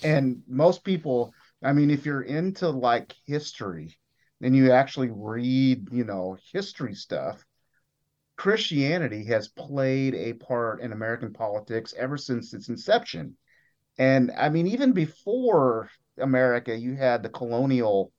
And 0.03 0.43
most 0.47 0.83
people, 0.83 1.33
I 1.63 1.73
mean, 1.73 1.89
if 1.89 2.05
you're 2.05 2.21
into 2.21 2.69
like 2.69 3.15
history, 3.25 3.97
and 4.41 4.55
you 4.55 4.71
actually 4.71 5.09
read, 5.11 5.87
you 5.91 6.03
know, 6.03 6.37
history 6.53 6.93
stuff, 6.93 7.43
Christianity 8.35 9.25
has 9.25 9.47
played 9.47 10.13
a 10.13 10.33
part 10.33 10.81
in 10.81 10.91
American 10.91 11.33
politics 11.33 11.93
ever 11.97 12.17
since 12.17 12.53
its 12.53 12.69
inception. 12.69 13.35
And 13.97 14.31
I 14.37 14.49
mean, 14.49 14.67
even 14.67 14.93
before 14.93 15.89
America, 16.19 16.77
you 16.77 16.95
had 16.95 17.23
the 17.23 17.29
colonial 17.29 18.11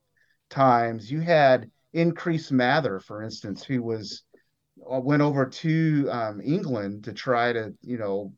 times. 0.51 1.11
You 1.11 1.21
had 1.21 1.71
Increase 1.93 2.51
Mather, 2.51 2.99
for 2.99 3.23
instance, 3.23 3.63
who 3.63 3.83
was 3.83 4.25
went 4.81 5.23
over 5.23 5.47
to 5.47 6.09
um, 6.11 6.41
England 6.41 7.05
to 7.05 7.13
try 7.13 7.53
to, 7.53 7.75
you 7.83 7.99
know, 7.99 8.33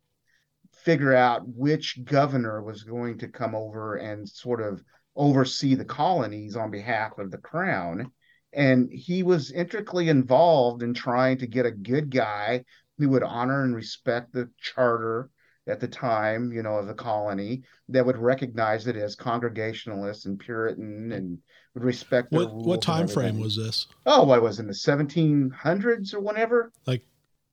figure 0.73 1.14
out 1.14 1.42
which 1.47 2.00
governor 2.04 2.62
was 2.62 2.85
going 2.85 3.18
to 3.18 3.28
come 3.28 3.54
over 3.54 3.97
and 3.97 4.28
sort 4.28 4.62
of 4.62 4.82
oversee 5.16 5.75
the 5.75 5.85
colonies 5.85 6.56
on 6.56 6.70
behalf 6.70 7.18
of 7.18 7.30
the 7.30 7.38
crown. 7.38 8.11
And 8.52 8.90
he 8.90 9.23
was 9.23 9.52
intricately 9.52 10.09
involved 10.09 10.82
in 10.82 10.94
trying 10.94 11.38
to 11.38 11.47
get 11.47 11.66
a 11.66 11.70
good 11.70 12.11
guy 12.11 12.64
who 12.99 13.09
would 13.11 13.23
honor 13.23 13.62
and 13.62 13.75
respect 13.75 14.32
the 14.32 14.50
charter 14.59 15.30
at 15.70 15.80
the 15.80 15.88
time, 15.88 16.52
you 16.52 16.62
know, 16.62 16.76
of 16.76 16.86
the 16.86 16.94
colony 16.94 17.62
that 17.88 18.04
would 18.04 18.18
recognize 18.18 18.86
it 18.86 18.96
as 18.96 19.14
Congregationalist 19.14 20.26
and 20.26 20.38
Puritan 20.38 21.12
and 21.12 21.38
would 21.74 21.84
respect 21.84 22.32
what 22.32 22.52
what 22.52 22.82
time 22.82 23.06
frame 23.06 23.38
was 23.38 23.56
this? 23.56 23.86
Oh, 24.06 24.24
what 24.24 24.42
was 24.42 24.58
in 24.58 24.66
the 24.66 24.72
1700s 24.72 26.12
or 26.12 26.20
whatever? 26.20 26.72
Like 26.86 27.04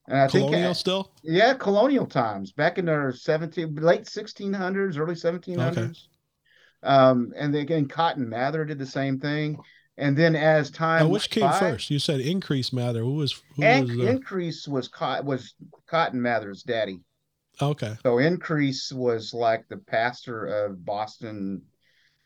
and 0.07 0.19
I 0.19 0.27
colonial 0.27 0.69
think, 0.69 0.77
still? 0.77 1.11
Yeah, 1.23 1.53
colonial 1.53 2.05
times 2.05 2.51
back 2.51 2.77
in 2.77 2.85
the 2.85 3.13
17 3.15 3.75
late 3.75 4.03
1600s, 4.03 4.97
early 4.97 5.15
1700s. 5.15 5.77
Okay. 5.77 5.93
Um, 6.83 7.33
and 7.35 7.53
again, 7.55 7.87
Cotton 7.87 8.29
Mather 8.29 8.63
did 8.63 8.79
the 8.79 8.85
same 8.85 9.19
thing. 9.19 9.57
And 9.99 10.15
then 10.15 10.35
as 10.35 10.69
time, 10.69 11.03
now, 11.03 11.09
which 11.09 11.31
came 11.31 11.43
by, 11.43 11.59
first? 11.59 11.89
You 11.89 11.97
said 11.97 12.19
Increase 12.19 12.71
Mather. 12.71 12.99
Who 12.99 13.15
was 13.15 13.41
who 13.55 13.63
was 13.63 13.89
the... 13.89 14.07
Increase 14.07 14.67
was 14.67 14.89
was 15.23 15.55
Cotton 15.87 16.21
Mather's 16.21 16.61
daddy. 16.61 17.01
Okay. 17.61 17.95
So 18.03 18.19
Increase 18.19 18.91
was 18.91 19.33
like 19.33 19.67
the 19.67 19.77
pastor 19.77 20.45
of 20.45 20.85
Boston 20.85 21.63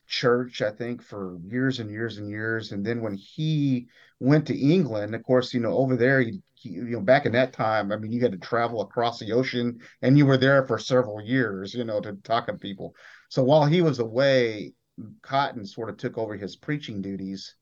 church, 0.08 0.62
I 0.62 0.72
think, 0.72 1.02
for 1.02 1.40
years 1.48 1.80
and 1.80 1.90
years 1.90 2.18
and 2.18 2.30
years. 2.30 2.74
And 2.74 2.86
then 2.86 3.02
when 3.02 3.16
he 3.16 3.88
went 4.20 4.48
to 4.48 4.58
England, 4.58 5.16
of 5.16 5.24
course, 5.24 5.54
you 5.54 5.62
know, 5.62 5.74
over 5.78 5.96
there, 5.96 6.20
he, 6.20 6.42
he, 6.54 6.70
you 6.72 6.84
know, 6.84 7.00
back 7.00 7.26
in 7.26 7.32
that 7.32 7.54
time, 7.54 7.92
I 7.92 7.96
mean, 7.96 8.12
you 8.12 8.22
had 8.22 8.34
to 8.34 8.38
travel 8.38 8.82
across 8.82 9.20
the 9.20 9.32
ocean 9.32 9.80
and 10.02 10.18
you 10.18 10.26
were 10.26 10.38
there 10.38 10.66
for 10.66 10.78
several 10.78 11.22
years, 11.22 11.74
you 11.74 11.86
know, 11.86 12.02
to 12.02 12.14
talk 12.24 12.48
to 12.48 12.54
people. 12.54 12.94
So 13.30 13.42
while 13.44 13.66
he 13.66 13.82
was 13.82 14.00
away, 14.00 14.74
Cotton 15.22 15.66
sort 15.66 15.90
of 15.90 15.98
took 15.98 16.18
over 16.18 16.36
his 16.36 16.58
preaching 16.58 17.02
duties. 17.02 17.56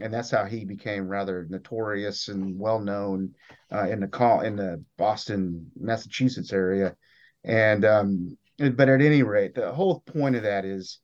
And 0.00 0.12
that's 0.12 0.30
how 0.30 0.44
he 0.44 0.64
became 0.64 1.06
rather 1.06 1.46
notorious 1.48 2.28
and 2.28 2.58
well 2.58 2.80
known 2.80 3.34
uh, 3.70 3.88
in 3.88 4.00
the 4.00 4.08
call 4.08 4.40
in 4.40 4.56
the 4.56 4.82
Boston, 4.96 5.70
Massachusetts 5.78 6.52
area. 6.52 6.96
And 7.44 7.84
um, 7.84 8.38
but 8.58 8.88
at 8.88 9.00
any 9.00 9.22
rate, 9.22 9.54
the 9.54 9.72
whole 9.72 10.00
point 10.00 10.36
of 10.36 10.42
that 10.42 10.64
is 10.64 11.00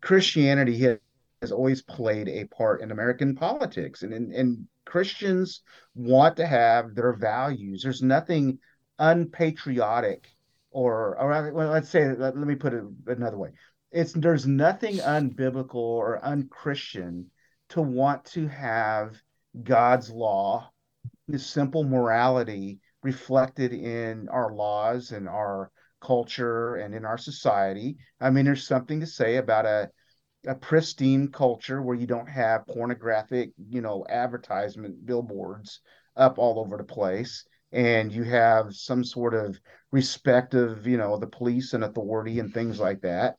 Christianity 0.00 0.98
has 1.40 1.52
always 1.52 1.82
played 1.82 2.28
a 2.28 2.44
part 2.44 2.82
in 2.82 2.90
American 2.90 3.34
politics, 3.34 4.02
and, 4.02 4.12
and, 4.12 4.32
and 4.32 4.66
Christians 4.84 5.62
want 5.94 6.36
to 6.36 6.46
have 6.46 6.94
their 6.94 7.14
values. 7.14 7.82
There's 7.82 8.02
nothing 8.02 8.58
unpatriotic, 8.98 10.28
or, 10.70 11.18
or 11.18 11.52
well, 11.52 11.70
let's 11.70 11.88
say, 11.88 12.08
let, 12.08 12.36
let 12.36 12.46
me 12.46 12.54
put 12.54 12.74
it 12.74 12.84
another 13.06 13.38
way. 13.38 13.50
It's 13.92 14.12
there's 14.12 14.46
nothing 14.46 14.96
unbiblical 14.96 15.74
or 15.74 16.22
unchristian 16.24 17.30
to 17.70 17.80
want 17.80 18.24
to 18.26 18.46
have 18.48 19.16
God's 19.62 20.10
law, 20.10 20.70
His 21.30 21.46
simple 21.46 21.84
morality 21.84 22.80
reflected 23.06 23.72
in 23.72 24.28
our 24.30 24.52
laws 24.52 25.12
and 25.12 25.28
our 25.28 25.70
culture 26.00 26.74
and 26.74 26.92
in 26.92 27.04
our 27.04 27.16
society. 27.16 27.96
I 28.20 28.30
mean, 28.30 28.46
there's 28.46 28.66
something 28.66 28.98
to 28.98 29.06
say 29.06 29.36
about 29.36 29.64
a 29.64 29.90
a 30.44 30.54
pristine 30.54 31.28
culture 31.28 31.82
where 31.82 31.96
you 31.96 32.06
don't 32.06 32.28
have 32.28 32.66
pornographic, 32.66 33.50
you 33.70 33.80
know, 33.80 34.04
advertisement 34.08 35.04
billboards 35.04 35.80
up 36.16 36.38
all 36.38 36.60
over 36.60 36.76
the 36.76 36.84
place 36.84 37.44
and 37.72 38.12
you 38.12 38.22
have 38.22 38.72
some 38.72 39.02
sort 39.02 39.34
of 39.34 39.58
respect 39.90 40.54
of, 40.54 40.86
you 40.86 40.96
know, 40.96 41.16
the 41.16 41.26
police 41.26 41.74
and 41.74 41.82
authority 41.82 42.38
and 42.38 42.54
things 42.54 42.78
like 42.78 43.00
that. 43.00 43.36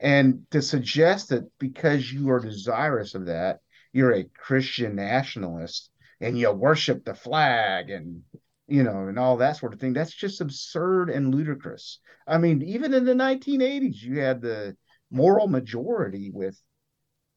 And 0.00 0.46
to 0.50 0.60
suggest 0.60 1.30
that 1.30 1.44
because 1.58 2.12
you 2.12 2.30
are 2.30 2.40
desirous 2.40 3.14
of 3.14 3.26
that, 3.26 3.60
you're 3.92 4.14
a 4.14 4.28
Christian 4.36 4.96
nationalist 4.96 5.90
and 6.20 6.38
you 6.38 6.50
worship 6.52 7.04
the 7.04 7.14
flag 7.14 7.88
and 7.88 8.22
you 8.70 8.84
know, 8.84 9.08
and 9.08 9.18
all 9.18 9.36
that 9.38 9.56
sort 9.56 9.74
of 9.74 9.80
thing. 9.80 9.92
That's 9.92 10.14
just 10.14 10.40
absurd 10.40 11.10
and 11.10 11.34
ludicrous. 11.34 11.98
I 12.26 12.38
mean, 12.38 12.62
even 12.62 12.94
in 12.94 13.04
the 13.04 13.12
1980s, 13.12 14.00
you 14.00 14.20
had 14.20 14.40
the 14.40 14.76
moral 15.10 15.48
majority 15.48 16.30
with, 16.32 16.56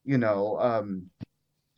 you 0.05 0.19
know, 0.19 0.59
um, 0.59 1.09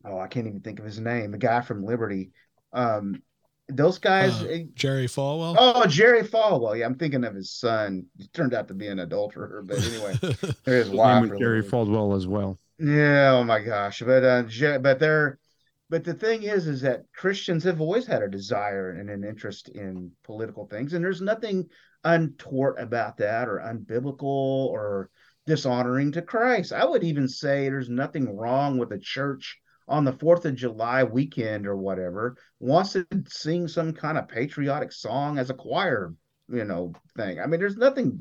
oh, 0.04 0.20
I 0.20 0.28
can't 0.28 0.48
even 0.48 0.60
think 0.60 0.80
of 0.80 0.86
his 0.86 1.00
name, 1.00 1.32
the 1.32 1.38
guy 1.38 1.62
from 1.62 1.86
Liberty. 1.86 2.32
Um, 2.74 3.24
those 3.70 3.98
guys, 3.98 4.44
uh, 4.44 4.48
eh, 4.48 4.64
Jerry 4.76 5.08
Falwell. 5.08 5.56
Oh, 5.58 5.86
Jerry 5.88 6.22
Falwell. 6.22 6.78
Yeah, 6.78 6.86
I'm 6.86 6.96
thinking 6.96 7.24
of 7.24 7.34
his 7.34 7.52
son. 7.52 8.06
He 8.18 8.28
turned 8.28 8.54
out 8.54 8.68
to 8.68 8.74
be 8.74 8.88
an 8.88 9.00
adulterer, 9.00 9.64
but 9.66 9.78
anyway, 9.78 10.20
there's 10.66 10.90
wife. 10.90 11.32
Jerry 11.40 11.64
Falwell 11.64 12.16
as 12.16 12.28
well. 12.28 12.60
Yeah. 12.78 13.32
Oh 13.32 13.44
my 13.44 13.62
gosh. 13.62 14.04
But 14.06 14.24
uh, 14.24 14.44
but 14.80 15.00
they're 15.00 15.40
but 15.90 16.04
the 16.04 16.14
thing 16.14 16.44
is 16.44 16.68
is 16.68 16.82
that 16.82 17.04
christians 17.14 17.64
have 17.64 17.82
always 17.82 18.06
had 18.06 18.22
a 18.22 18.30
desire 18.30 18.92
and 18.92 19.10
an 19.10 19.24
interest 19.24 19.70
in 19.70 20.12
political 20.24 20.66
things 20.68 20.94
and 20.94 21.04
there's 21.04 21.22
nothing 21.22 21.68
untoward 22.04 22.78
about 22.78 23.18
that 23.18 23.48
or 23.48 23.60
unbiblical 23.60 24.24
or 24.24 25.10
dishonoring 25.46 26.12
to 26.12 26.22
christ. 26.22 26.74
I 26.74 26.86
would 26.86 27.04
even 27.04 27.28
say 27.28 27.68
there's 27.70 27.90
nothing 27.90 28.36
wrong 28.36 28.78
with 28.78 28.92
a 28.92 29.00
church 29.00 29.60
on 29.88 30.04
the 30.04 30.14
4th 30.14 30.46
of 30.46 30.56
july 30.56 31.04
weekend 31.04 31.68
or 31.68 31.76
whatever 31.76 32.38
wants 32.60 32.94
to 32.94 33.06
sing 33.28 33.68
some 33.68 33.94
kind 33.94 34.18
of 34.18 34.28
patriotic 34.28 34.92
song 34.92 35.38
as 35.38 35.50
a 35.50 35.54
choir 35.54 36.14
you 36.48 36.64
know 36.64 36.94
thing. 37.18 37.40
I 37.40 37.48
mean 37.48 37.60
there's 37.60 37.78
nothing 37.78 38.20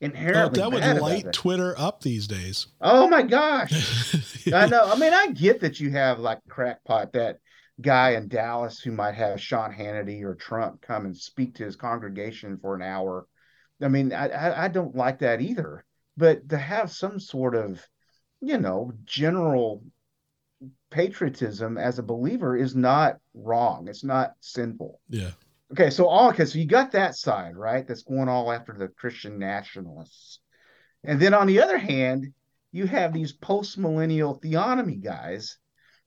inherently. 0.00 0.62
Oh, 0.62 0.70
that 0.70 0.72
would 0.72 1.02
light 1.02 1.32
Twitter 1.32 1.74
up 1.78 2.02
these 2.02 2.26
days. 2.26 2.68
Oh 2.80 3.08
my 3.08 3.22
gosh! 3.22 4.14
I 4.52 4.66
know. 4.66 4.84
I 4.84 4.96
mean, 4.96 5.12
I 5.12 5.28
get 5.28 5.60
that 5.60 5.80
you 5.80 5.90
have 5.90 6.18
like 6.18 6.40
crackpot 6.48 7.12
that 7.12 7.38
guy 7.80 8.10
in 8.10 8.28
Dallas 8.28 8.80
who 8.80 8.92
might 8.92 9.14
have 9.14 9.40
Sean 9.40 9.72
Hannity 9.72 10.22
or 10.22 10.34
Trump 10.34 10.82
come 10.82 11.06
and 11.06 11.16
speak 11.16 11.54
to 11.56 11.64
his 11.64 11.76
congregation 11.76 12.58
for 12.58 12.74
an 12.74 12.82
hour. 12.82 13.26
I 13.82 13.88
mean, 13.88 14.12
I, 14.12 14.28
I, 14.28 14.64
I 14.64 14.68
don't 14.68 14.94
like 14.94 15.20
that 15.20 15.40
either. 15.40 15.84
But 16.16 16.50
to 16.50 16.58
have 16.58 16.90
some 16.90 17.18
sort 17.18 17.54
of, 17.54 17.80
you 18.40 18.58
know, 18.58 18.92
general 19.04 19.82
patriotism 20.90 21.78
as 21.78 21.98
a 21.98 22.02
believer 22.02 22.56
is 22.56 22.74
not 22.74 23.18
wrong. 23.32 23.88
It's 23.88 24.04
not 24.04 24.32
sinful. 24.40 25.00
Yeah. 25.08 25.30
Okay, 25.72 25.90
so 25.90 26.06
all 26.06 26.34
so 26.34 26.58
you 26.58 26.66
got 26.66 26.92
that 26.92 27.14
side, 27.14 27.56
right? 27.56 27.86
That's 27.86 28.02
going 28.02 28.28
all 28.28 28.50
after 28.50 28.72
the 28.72 28.88
Christian 28.88 29.38
nationalists. 29.38 30.40
And 31.04 31.20
then 31.20 31.32
on 31.32 31.46
the 31.46 31.60
other 31.62 31.78
hand, 31.78 32.32
you 32.72 32.86
have 32.86 33.12
these 33.12 33.32
post-millennial 33.32 34.40
theonomy 34.40 35.00
guys 35.02 35.58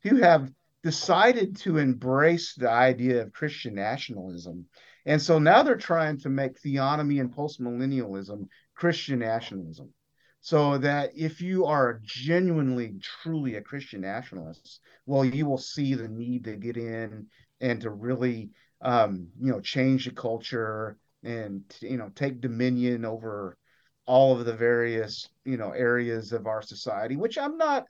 who 0.03 0.17
have 0.17 0.51
decided 0.83 1.55
to 1.57 1.77
embrace 1.77 2.55
the 2.55 2.69
idea 2.69 3.21
of 3.21 3.31
Christian 3.31 3.73
nationalism. 3.73 4.65
And 5.05 5.21
so 5.21 5.39
now 5.39 5.63
they're 5.63 5.77
trying 5.77 6.19
to 6.19 6.29
make 6.29 6.61
theonomy 6.61 7.21
and 7.21 7.33
postmillennialism 7.33 8.47
Christian 8.75 9.19
nationalism. 9.19 9.93
So 10.41 10.77
that 10.79 11.11
if 11.15 11.39
you 11.39 11.65
are 11.67 12.01
genuinely, 12.03 12.95
truly 13.21 13.55
a 13.55 13.61
Christian 13.61 14.01
nationalist, 14.01 14.81
well, 15.05 15.23
you 15.23 15.45
will 15.45 15.57
see 15.57 15.93
the 15.93 16.09
need 16.09 16.43
to 16.43 16.57
get 16.57 16.75
in 16.75 17.27
and 17.61 17.79
to 17.79 17.89
really 17.89 18.49
um, 18.83 19.27
you 19.41 19.51
know, 19.51 19.61
change 19.61 20.05
the 20.05 20.11
culture 20.11 20.97
and 21.23 21.63
you 21.81 21.97
know 21.97 22.09
take 22.15 22.41
dominion 22.41 23.05
over 23.05 23.57
all 24.05 24.37
of 24.37 24.45
the 24.45 24.53
various 24.53 25.29
you 25.45 25.57
know 25.57 25.71
areas 25.71 26.33
of 26.33 26.45
our 26.47 26.61
society 26.61 27.15
which 27.15 27.37
i'm 27.37 27.57
not 27.57 27.85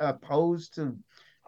opposed 0.00 0.74
to 0.74 0.96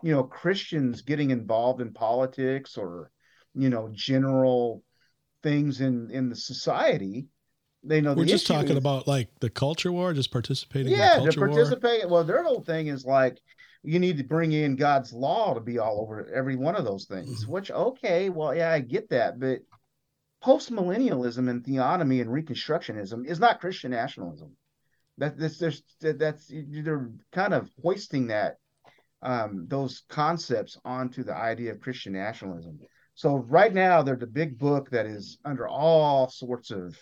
you 0.03 0.13
know 0.13 0.23
christians 0.23 1.03
getting 1.03 1.31
involved 1.31 1.81
in 1.81 1.93
politics 1.93 2.77
or 2.77 3.11
you 3.55 3.71
know 3.71 3.89
general 3.93 4.83
things 5.43 5.81
in 5.81 6.11
in 6.11 6.29
the 6.29 6.37
society 6.37 7.27
they 7.83 8.03
know 8.03 8.13
we're 8.13 8.27
just 8.27 8.47
talking 8.47 8.73
is, 8.73 8.77
about 8.77 9.09
like 9.09 9.29
the 9.41 9.49
culture 9.49 9.91
war 9.91 10.13
just 10.13 10.31
participating 10.31 10.93
yeah 10.93 11.15
to 11.15 11.23
participate 11.23 11.39
war. 11.39 11.49
Participating. 11.49 12.11
Well 12.11 12.25
their 12.25 12.45
whole 12.45 12.61
thing 12.61 12.89
is 12.89 13.07
like 13.07 13.39
you 13.83 13.99
need 13.99 14.19
to 14.19 14.25
bring 14.25 14.53
in 14.53 14.77
God's 14.77 15.13
law 15.13 15.55
to 15.55 15.61
be 15.61 15.79
all 15.79 16.01
over 16.01 16.29
every 16.33 16.57
one 16.57 16.77
of 16.77 16.85
those 16.85 17.07
things. 17.07 17.43
Mm-hmm. 17.43 17.53
Which 17.53 17.71
okay, 17.71 18.29
well, 18.29 18.55
yeah, 18.55 18.73
I 18.73 18.81
get 18.81 19.11
that, 19.11 19.41
but 19.41 19.61
post 20.43 20.73
millennialism 20.73 21.49
and 21.49 21.63
theonomy 21.63 22.21
and 22.21 22.31
reconstructionism 22.31 23.27
is 23.27 23.41
not 23.41 23.61
Christian 23.61 23.91
nationalism. 23.91 24.57
That 25.19 25.39
that's 25.39 25.59
there's 25.59 25.83
that's 26.01 26.51
they're 26.51 27.11
kind 27.33 27.55
of 27.55 27.71
hoisting 27.83 28.29
that 28.29 28.57
um, 29.23 29.67
those 29.69 30.03
concepts 30.09 30.79
onto 30.85 31.23
the 31.23 31.35
idea 31.35 31.73
of 31.73 31.81
Christian 31.81 32.13
nationalism. 32.13 32.81
So 33.15 33.37
right 33.37 33.73
now, 33.73 34.03
they're 34.03 34.17
the 34.17 34.27
big 34.27 34.59
book 34.59 34.91
that 34.91 35.07
is 35.07 35.39
under 35.45 35.69
all 35.69 36.31
sorts 36.31 36.71
of, 36.71 36.97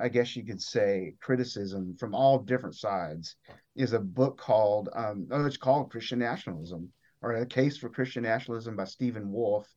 I 0.00 0.08
guess 0.08 0.34
you 0.34 0.44
could 0.44 0.60
say, 0.60 1.14
criticism 1.20 1.96
from 1.98 2.14
all 2.14 2.38
different 2.38 2.76
sides. 2.76 3.36
Is 3.76 3.92
a 3.92 4.00
book 4.00 4.38
called, 4.38 4.88
um, 4.94 5.26
oh, 5.32 5.46
it's 5.46 5.56
called 5.56 5.90
Christian 5.90 6.20
Nationalism 6.20 6.92
or 7.24 7.32
a 7.32 7.46
case 7.46 7.78
for 7.78 7.88
Christian 7.88 8.22
nationalism 8.22 8.76
by 8.76 8.84
Stephen 8.84 9.32
Wolfe, 9.32 9.68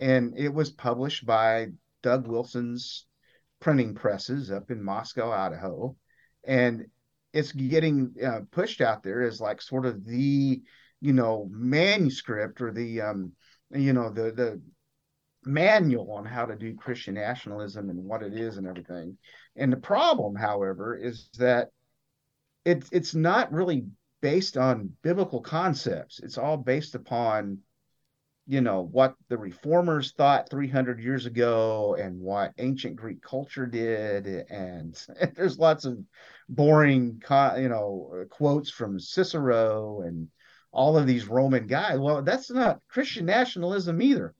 and 0.00 0.36
it 0.36 0.52
was 0.52 0.70
published 0.70 1.24
by 1.24 1.68
Doug 2.02 2.26
Wilson's 2.26 3.06
printing 3.60 3.94
presses 3.94 4.50
up 4.50 4.70
in 4.70 4.82
Moscow, 4.82 5.30
Idaho, 5.30 5.96
and 6.44 6.86
it's 7.32 7.52
getting 7.52 8.12
uh, 8.24 8.40
pushed 8.50 8.80
out 8.80 9.02
there 9.02 9.22
as 9.22 9.40
like 9.40 9.62
sort 9.62 9.86
of 9.86 10.04
the 10.04 10.60
you 11.00 11.12
know 11.12 11.48
manuscript 11.50 12.60
or 12.60 12.72
the 12.72 13.00
um 13.00 13.32
you 13.70 13.92
know 13.92 14.10
the 14.10 14.32
the 14.32 14.60
manual 15.44 16.12
on 16.12 16.24
how 16.24 16.44
to 16.44 16.56
do 16.56 16.74
Christian 16.74 17.14
nationalism 17.14 17.88
and 17.88 18.04
what 18.04 18.22
it 18.22 18.34
is 18.34 18.56
and 18.56 18.66
everything. 18.66 19.16
And 19.56 19.72
the 19.72 19.76
problem, 19.76 20.34
however, 20.34 20.96
is 20.96 21.28
that 21.38 21.70
it's 22.64 22.88
it's 22.92 23.14
not 23.14 23.52
really 23.52 23.86
based 24.20 24.56
on 24.56 24.92
biblical 25.02 25.40
concepts. 25.40 26.20
It's 26.20 26.38
all 26.38 26.56
based 26.56 26.94
upon 26.94 27.58
you 28.46 28.60
know 28.60 28.88
what 28.90 29.14
the 29.28 29.38
reformers 29.38 30.12
thought 30.12 30.50
300 30.50 31.00
years 31.00 31.26
ago 31.26 31.96
and 31.98 32.18
what 32.20 32.52
ancient 32.58 32.96
greek 32.96 33.22
culture 33.22 33.66
did. 33.66 34.26
And, 34.26 34.98
and 35.20 35.32
there's 35.36 35.58
lots 35.58 35.84
of 35.84 35.98
boring 36.48 37.22
you 37.56 37.68
know 37.68 38.24
quotes 38.30 38.70
from 38.70 38.98
cicero 38.98 40.02
and 40.02 40.28
all 40.72 40.96
of 40.96 41.06
these 41.06 41.28
roman 41.28 41.66
guys. 41.66 41.98
Well 41.98 42.22
that's 42.22 42.50
not 42.50 42.80
christian 42.88 43.26
nationalism 43.26 44.00
either. 44.02 44.34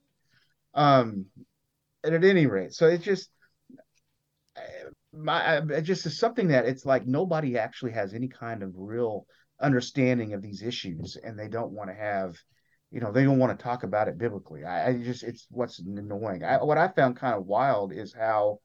Um 0.73 1.25
at 2.03 2.23
any 2.23 2.47
rate 2.47 2.73
so 2.73 2.87
it's 2.87 3.03
just 3.03 3.29
my 5.13 5.57
it 5.57 5.81
just 5.81 6.05
is 6.05 6.17
something 6.17 6.47
that 6.49 6.65
it's 6.65 6.85
like 6.85 7.05
nobody 7.05 7.57
actually 7.57 7.91
has 7.91 8.13
any 8.13 8.27
kind 8.27 8.63
of 8.63 8.71
real 8.75 9.25
understanding 9.59 10.33
of 10.33 10.41
these 10.41 10.61
issues 10.61 11.17
and 11.21 11.37
they 11.37 11.47
don't 11.47 11.71
want 11.71 11.89
to 11.89 11.95
have 11.95 12.35
you 12.91 12.99
know 12.99 13.11
they 13.11 13.23
don't 13.23 13.37
want 13.37 13.57
to 13.57 13.63
talk 13.63 13.83
about 13.83 14.07
it 14.07 14.17
biblically 14.17 14.63
i, 14.63 14.89
I 14.89 14.97
just 14.97 15.23
it's 15.23 15.47
what's 15.49 15.79
annoying 15.79 16.43
I, 16.43 16.63
what 16.63 16.77
i 16.77 16.87
found 16.87 17.17
kind 17.17 17.35
of 17.35 17.45
wild 17.45 17.91
is 17.93 18.13
how 18.13 18.59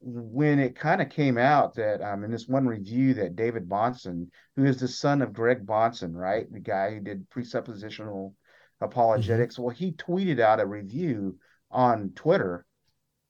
when 0.00 0.60
it 0.60 0.76
kind 0.76 1.02
of 1.02 1.08
came 1.08 1.38
out 1.38 1.74
that 1.76 2.02
um 2.02 2.22
in 2.22 2.30
this 2.30 2.46
one 2.46 2.66
review 2.66 3.14
that 3.14 3.34
david 3.34 3.68
bahnsen 3.68 4.28
who 4.56 4.64
is 4.64 4.78
the 4.78 4.88
son 4.88 5.22
of 5.22 5.32
greg 5.32 5.66
bahnsen 5.66 6.14
right 6.14 6.50
the 6.52 6.60
guy 6.60 6.94
who 6.94 7.00
did 7.00 7.28
presuppositional 7.30 8.34
apologetics 8.80 9.54
mm-hmm. 9.54 9.64
well 9.64 9.74
he 9.74 9.92
tweeted 9.92 10.38
out 10.38 10.60
a 10.60 10.66
review 10.66 11.36
on 11.70 12.12
twitter 12.14 12.64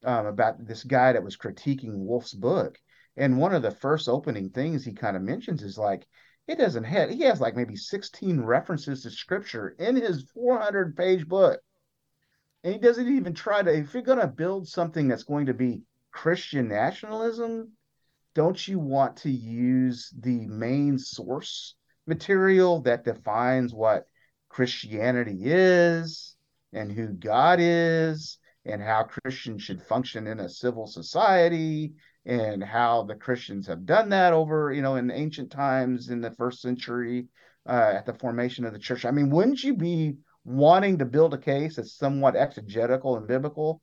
um, 0.03 0.25
about 0.25 0.65
this 0.65 0.83
guy 0.83 1.13
that 1.13 1.23
was 1.23 1.37
critiquing 1.37 2.05
Wolfe's 2.05 2.33
book. 2.33 2.77
And 3.17 3.37
one 3.37 3.53
of 3.53 3.61
the 3.61 3.71
first 3.71 4.07
opening 4.07 4.49
things 4.49 4.85
he 4.85 4.93
kind 4.93 5.17
of 5.17 5.23
mentions 5.23 5.61
is 5.61 5.77
like 5.77 6.07
it 6.47 6.57
doesn't 6.57 6.85
have 6.85 7.09
he 7.09 7.21
has 7.23 7.41
like 7.41 7.55
maybe 7.55 7.75
16 7.75 8.41
references 8.41 9.03
to 9.03 9.11
scripture 9.11 9.75
in 9.77 9.95
his 9.95 10.29
400 10.33 10.95
page 10.95 11.27
book. 11.27 11.59
And 12.63 12.73
he 12.73 12.79
doesn't 12.79 13.07
even 13.07 13.33
try 13.33 13.61
to 13.61 13.73
if 13.73 13.93
you're 13.93 14.03
going 14.03 14.19
to 14.19 14.27
build 14.27 14.67
something 14.67 15.07
that's 15.07 15.23
going 15.23 15.47
to 15.47 15.53
be 15.53 15.81
christian 16.11 16.67
nationalism 16.67 17.71
don't 18.33 18.67
you 18.67 18.79
want 18.79 19.17
to 19.17 19.29
use 19.29 20.11
the 20.19 20.47
main 20.47 20.97
source 20.97 21.75
material 22.07 22.81
that 22.81 23.05
defines 23.05 23.73
what 23.73 24.05
christianity 24.49 25.37
is 25.41 26.35
and 26.73 26.91
who 26.91 27.07
god 27.07 27.59
is 27.61 28.39
and 28.71 28.81
how 28.81 29.03
christians 29.03 29.61
should 29.61 29.81
function 29.81 30.27
in 30.27 30.39
a 30.39 30.49
civil 30.49 30.87
society 30.87 31.93
and 32.25 32.63
how 32.63 33.03
the 33.03 33.15
Christians 33.15 33.67
have 33.67 33.85
done 33.85 34.09
that 34.09 34.33
over, 34.33 34.71
you 34.71 34.81
know, 34.81 34.95
in 34.95 35.09
ancient 35.09 35.51
times 35.51 36.09
in 36.09 36.21
the 36.21 36.31
first 36.31 36.61
century 36.61 37.27
uh, 37.67 37.93
at 37.95 38.05
the 38.05 38.13
formation 38.13 38.65
of 38.65 38.73
the 38.73 38.79
church. 38.79 39.05
I 39.05 39.11
mean, 39.11 39.29
wouldn't 39.29 39.63
you 39.63 39.75
be 39.75 40.17
wanting 40.43 40.99
to 40.99 41.05
build 41.05 41.33
a 41.33 41.37
case 41.37 41.75
that's 41.75 41.95
somewhat 41.95 42.35
exegetical 42.35 43.17
and 43.17 43.27
biblical? 43.27 43.81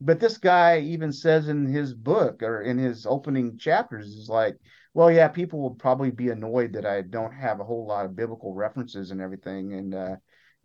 But 0.00 0.20
this 0.20 0.36
guy 0.36 0.80
even 0.80 1.12
says 1.12 1.48
in 1.48 1.66
his 1.66 1.94
book 1.94 2.42
or 2.42 2.62
in 2.62 2.76
his 2.76 3.06
opening 3.06 3.56
chapters 3.56 4.08
is 4.08 4.28
like, 4.28 4.56
well, 4.92 5.10
yeah, 5.10 5.28
people 5.28 5.60
will 5.60 5.74
probably 5.74 6.10
be 6.10 6.30
annoyed 6.30 6.72
that 6.72 6.86
I 6.86 7.02
don't 7.02 7.32
have 7.32 7.60
a 7.60 7.64
whole 7.64 7.86
lot 7.86 8.04
of 8.04 8.16
biblical 8.16 8.54
references 8.54 9.10
and 9.10 9.20
everything, 9.20 9.74
and 9.74 9.94
uh, 9.94 10.16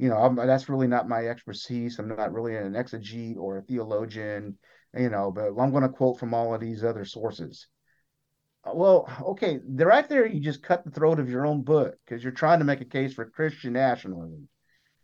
you 0.01 0.09
know, 0.09 0.17
I'm, 0.17 0.35
that's 0.35 0.67
really 0.67 0.87
not 0.87 1.07
my 1.07 1.27
expertise. 1.27 1.99
I'm 1.99 2.09
not 2.09 2.33
really 2.33 2.55
an 2.55 2.73
exegete 2.73 3.37
or 3.37 3.59
a 3.59 3.61
theologian 3.61 4.57
you 4.97 5.09
know, 5.09 5.31
but 5.31 5.49
I'm 5.57 5.71
going 5.71 5.83
to 5.83 5.89
quote 5.89 6.19
from 6.19 6.33
all 6.33 6.53
of 6.53 6.61
these 6.61 6.83
other 6.83 7.05
sources. 7.05 7.67
Uh, 8.63 8.71
well, 8.73 9.09
okay, 9.21 9.59
right 9.65 10.07
there, 10.07 10.25
you 10.25 10.39
just 10.39 10.63
cut 10.63 10.83
the 10.83 10.91
throat 10.91 11.19
of 11.19 11.29
your 11.29 11.45
own 11.45 11.63
book 11.63 11.95
because 12.05 12.23
you're 12.23 12.33
trying 12.33 12.59
to 12.59 12.65
make 12.65 12.81
a 12.81 12.85
case 12.85 13.13
for 13.13 13.25
Christian 13.25 13.73
nationalism. 13.73 14.47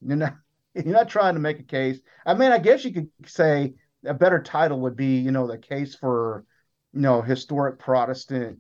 You're 0.06 0.18
not, 0.18 0.36
you're 0.76 0.86
not 0.86 1.10
trying 1.10 1.36
to 1.36 1.40
make 1.40 1.60
a 1.60 1.64
case. 1.64 2.00
I 2.26 2.34
mean, 2.34 2.52
I 2.52 2.60
guess 2.60 2.84
you 2.84 2.94
could 2.94 3.10
say 3.26 3.76
a 4.06 4.14
better 4.14 4.42
title 4.42 4.82
would 4.82 4.96
be, 4.96 5.18
you 5.18 5.32
know, 5.32 5.48
the 5.48 5.58
case 5.58 5.96
for, 5.96 6.46
you 6.94 7.02
know, 7.02 7.22
historic 7.22 7.80
Protestant, 7.80 8.60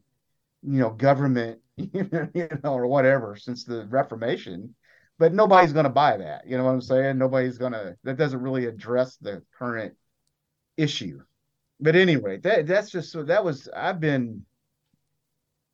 you 0.63 0.79
know, 0.79 0.89
government, 0.89 1.59
you 1.75 2.09
know, 2.63 2.73
or 2.73 2.87
whatever 2.87 3.35
since 3.35 3.65
the 3.65 3.85
Reformation. 3.87 4.75
But 5.19 5.33
nobody's 5.33 5.73
going 5.73 5.85
to 5.85 5.89
buy 5.89 6.17
that. 6.17 6.47
You 6.47 6.57
know 6.57 6.63
what 6.63 6.71
I'm 6.71 6.81
saying? 6.81 7.17
Nobody's 7.17 7.57
going 7.57 7.73
to. 7.73 7.95
That 8.03 8.17
doesn't 8.17 8.41
really 8.41 8.65
address 8.65 9.17
the 9.17 9.43
current 9.57 9.95
issue. 10.77 11.21
But 11.79 11.95
anyway, 11.95 12.37
that 12.37 12.67
that's 12.67 12.89
just 12.89 13.11
so 13.11 13.23
that 13.23 13.43
was 13.43 13.67
I've 13.75 13.99
been 13.99 14.45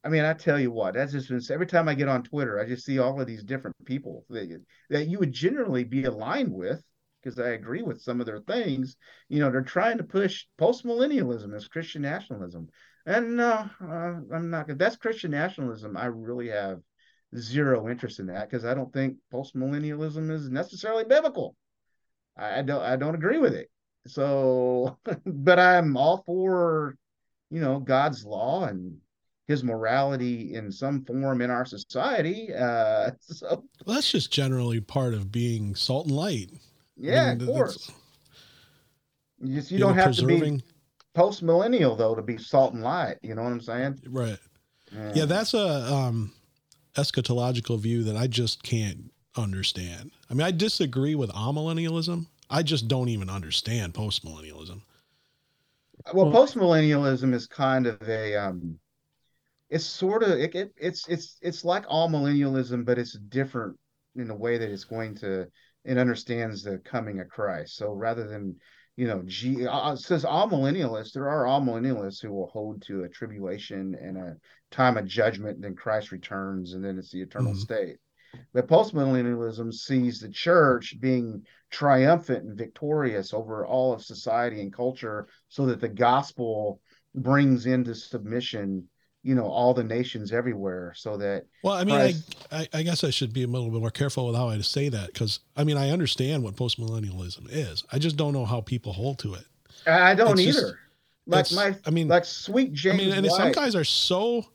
I 0.04 0.10
mean, 0.10 0.26
I 0.26 0.34
tell 0.34 0.60
you 0.60 0.72
what, 0.72 0.96
that's 0.96 1.14
just 1.14 1.30
been 1.30 1.42
every 1.50 1.68
time 1.68 1.88
I 1.88 1.94
get 1.94 2.10
on 2.10 2.24
Twitter, 2.24 2.60
I 2.60 2.66
just 2.66 2.86
see 2.86 3.00
all 3.00 3.20
of 3.20 3.28
these 3.28 3.44
different 3.44 3.76
people 3.86 4.26
that, 4.30 4.62
that 4.90 5.08
you 5.08 5.18
would 5.20 5.32
generally 5.32 5.86
be 5.86 6.04
aligned 6.04 6.52
with 6.52 6.84
because 7.22 7.40
I 7.40 7.52
agree 7.52 7.84
with 7.84 8.02
some 8.02 8.20
of 8.20 8.26
their 8.26 8.40
things. 8.40 8.98
You 9.30 9.40
know, 9.40 9.50
they're 9.50 9.62
trying 9.62 9.98
to 10.00 10.04
push 10.04 10.46
post 10.58 10.86
millennialism 10.86 11.56
as 11.56 11.70
Christian 11.70 12.02
nationalism. 12.02 12.68
And 13.06 13.38
no, 13.38 13.70
uh, 13.82 14.14
I'm 14.34 14.50
not. 14.50 14.78
That's 14.78 14.98
Christian 14.98 15.32
nationalism. 15.32 15.96
I 15.96 16.06
really 16.06 16.50
have 16.50 16.82
zero 17.38 17.90
interest 17.90 18.20
in 18.20 18.28
that 18.28 18.50
because 18.50 18.66
I 18.66 18.74
don't 18.74 18.92
think 18.94 19.18
post 19.32 19.56
millennialism 19.56 20.32
is 20.32 20.50
necessarily 20.50 21.04
biblical. 21.04 21.56
I, 22.38 22.60
I 22.60 22.62
don't. 22.62 22.82
I 22.82 22.96
don't 22.96 23.16
agree 23.16 23.38
with 23.38 23.54
it. 23.54 23.70
So, 24.08 24.98
but 25.26 25.60
I'm 25.60 25.96
all 25.98 26.24
for, 26.26 26.98
you 27.50 27.62
know, 27.62 27.80
God's 27.80 28.26
law 28.26 28.66
and 28.66 28.98
his 29.48 29.64
morality 29.64 30.56
in 30.56 30.72
some 30.72 31.04
form 31.06 31.42
in 31.42 31.50
our 31.50 31.66
society. 31.66 32.54
Uh, 32.54 33.12
so 33.20 33.64
well, 33.86 33.96
that's 33.96 34.12
just 34.12 34.32
generally 34.32 34.80
part 34.80 35.14
of 35.14 35.32
being 35.32 35.76
salt 35.76 36.08
and 36.08 36.16
light. 36.16 36.52
Yeah, 36.98 37.24
I 37.24 37.36
mean, 37.36 37.42
of 37.42 37.48
course. 37.48 37.92
You 39.42 39.56
just 39.56 39.72
you, 39.72 39.78
you 39.78 39.80
don't 39.84 39.96
know, 39.96 40.02
have 40.02 40.10
preserving... 40.16 40.60
to 40.60 40.64
be 40.66 40.74
post 41.14 41.44
millennial 41.44 41.96
though 41.96 42.16
to 42.16 42.22
be 42.22 42.38
salt 42.38 42.74
and 42.74 42.84
light. 42.84 43.18
You 43.22 43.36
know 43.36 43.44
what 43.44 43.52
I'm 43.52 43.62
saying? 43.62 44.00
Right. 44.08 44.40
Yeah, 44.92 45.12
yeah 45.16 45.26
that's 45.26 45.54
a 45.54 45.94
um, 45.94 46.32
eschatological 46.96 47.80
view 47.80 48.04
that 48.04 48.16
I 48.16 48.28
just 48.28 48.64
can't 48.64 49.12
understand. 49.36 50.12
I 50.30 50.34
mean, 50.34 50.46
I 50.46 50.52
disagree 50.52 51.16
with 51.16 51.32
amillennialism. 51.32 52.28
I 52.50 52.64
just 52.64 52.88
don't 52.88 53.10
even 53.10 53.30
understand 53.30 53.94
postmillennialism. 53.94 54.82
Well, 56.14 56.30
well 56.30 56.46
postmillennialism 56.46 57.34
is 57.34 57.48
kind 57.48 57.88
of 57.88 58.02
a 58.08 58.36
um, 58.36 58.78
it's 59.70 59.86
sort 59.86 60.24
of 60.24 60.32
it, 60.32 60.54
it, 60.54 60.74
it's 60.78 61.08
it's 61.08 61.38
it's 61.42 61.66
like 61.66 61.86
all 61.88 62.10
millennialism, 62.10 62.86
but 62.86 63.00
it's 63.00 63.14
different 63.14 63.78
in 64.16 64.28
the 64.28 64.36
way 64.36 64.58
that 64.58 64.70
it's 64.70 64.84
going 64.84 65.16
to 65.16 65.48
it 65.86 65.98
understands 65.98 66.64
the 66.64 66.78
coming 66.80 67.20
of 67.20 67.30
Christ. 67.30 67.76
So 67.76 67.92
rather 67.92 68.28
than 68.28 68.56
you 68.96 69.08
know, 69.08 69.24
G 69.26 69.66
uh, 69.68 69.96
says 69.96 70.24
amillennialists, 70.24 71.14
there 71.14 71.30
are 71.30 71.48
all 71.48 71.62
millennialists 71.62 72.22
who 72.22 72.32
will 72.32 72.48
hold 72.48 72.82
to 72.84 73.04
a 73.04 73.10
tribulation 73.10 73.96
and 73.96 74.18
a 74.18 74.38
time 74.70 74.98
of 74.98 75.06
judgment, 75.06 75.62
then 75.62 75.76
Christ 75.76 76.12
returns, 76.12 76.74
and 76.74 76.84
then 76.84 77.00
it's 77.00 77.12
the 77.12 77.22
eternal 77.22 77.54
mm-hmm. 77.54 77.62
state. 77.62 77.98
But 78.54 78.68
postmillennialism 78.68 79.74
sees 79.74 80.20
the 80.20 80.30
church 80.30 80.96
being 81.00 81.46
triumphant 81.70 82.44
and 82.44 82.58
victorious 82.58 83.34
over 83.34 83.66
all 83.66 83.94
of 83.94 84.04
society 84.04 84.62
and 84.62 84.74
culture 84.74 85.28
so 85.50 85.68
that 85.68 85.80
the 85.80 85.90
gospel 85.90 86.80
brings 87.14 87.66
into 87.68 87.94
submission 87.94 88.90
you 89.24 89.34
know 89.34 89.46
all 89.46 89.74
the 89.74 89.84
nations 89.84 90.32
everywhere 90.32 90.94
so 90.96 91.18
that 91.18 91.46
well 91.64 91.74
i 91.74 91.84
mean 91.84 91.96
Christ... 91.96 92.48
I, 92.52 92.68
I 92.74 92.84
guess 92.84 93.04
i 93.04 93.10
should 93.10 93.34
be 93.34 93.44
a 93.44 93.48
little 93.48 93.70
bit 93.70 93.80
more 93.80 93.90
careful 93.90 94.28
with 94.28 94.36
how 94.36 94.50
i 94.50 94.60
say 94.60 94.90
that 94.90 95.08
because 95.08 95.40
i 95.56 95.64
mean 95.64 95.78
i 95.78 95.90
understand 95.90 96.44
what 96.44 96.56
postmillennialism 96.56 97.48
is 97.50 97.84
i 97.92 98.00
just 98.00 98.18
don't 98.18 98.34
know 98.34 98.46
how 98.46 98.62
people 98.62 98.94
hold 98.94 99.20
to 99.20 99.34
it 99.34 99.46
i 99.88 100.14
don't 100.14 100.40
it's 100.40 100.58
either 100.58 100.62
just, 100.62 100.76
like 101.26 101.52
my 101.54 101.78
i 101.86 101.90
mean 101.90 102.08
like 102.08 102.26
sweet 102.26 102.74
james 102.74 103.02
i 103.02 103.06
mean 103.06 103.14
and 103.14 103.26
White. 103.26 103.38
some 103.38 103.52
guys 103.54 103.76
are 103.76 103.86
so 103.86 104.46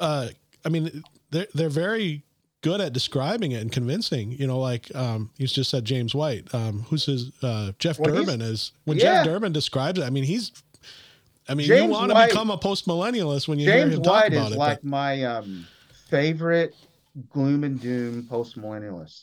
uh 0.00 0.28
i 0.64 0.68
mean 0.68 1.04
they're 1.30 1.46
they're 1.54 1.68
very 1.68 2.24
good 2.66 2.80
at 2.80 2.92
describing 2.92 3.52
it 3.52 3.62
and 3.62 3.70
convincing. 3.70 4.32
You 4.32 4.48
know, 4.48 4.58
like 4.58 4.94
um, 4.94 5.30
he's 5.38 5.52
just 5.52 5.70
said 5.70 5.84
James 5.84 6.14
White, 6.14 6.52
um, 6.52 6.80
who's 6.88 7.06
his 7.06 7.30
uh, 7.42 7.72
Jeff 7.78 7.98
well, 7.98 8.12
Durbin 8.12 8.40
is 8.40 8.72
when 8.84 8.96
yeah. 8.96 9.22
Jeff 9.22 9.26
Durbin 9.26 9.52
describes 9.52 10.00
it. 10.00 10.02
I 10.02 10.10
mean, 10.10 10.24
he's. 10.24 10.50
I 11.48 11.54
mean, 11.54 11.66
James 11.66 11.84
you 11.84 11.90
want 11.90 12.12
to 12.12 12.26
become 12.26 12.50
a 12.50 12.58
post 12.58 12.86
millennialist 12.86 13.48
when 13.48 13.58
you 13.58 13.66
James 13.66 13.92
hear 13.92 13.98
him 13.98 14.02
White 14.02 14.04
talk 14.04 14.26
about 14.32 14.46
is 14.48 14.52
it. 14.54 14.58
like 14.58 14.78
but... 14.78 14.84
my 14.84 15.22
um, 15.24 15.66
favorite 16.08 16.74
gloom 17.30 17.64
and 17.64 17.80
doom 17.80 18.26
post 18.28 18.60
millennialist 18.60 19.22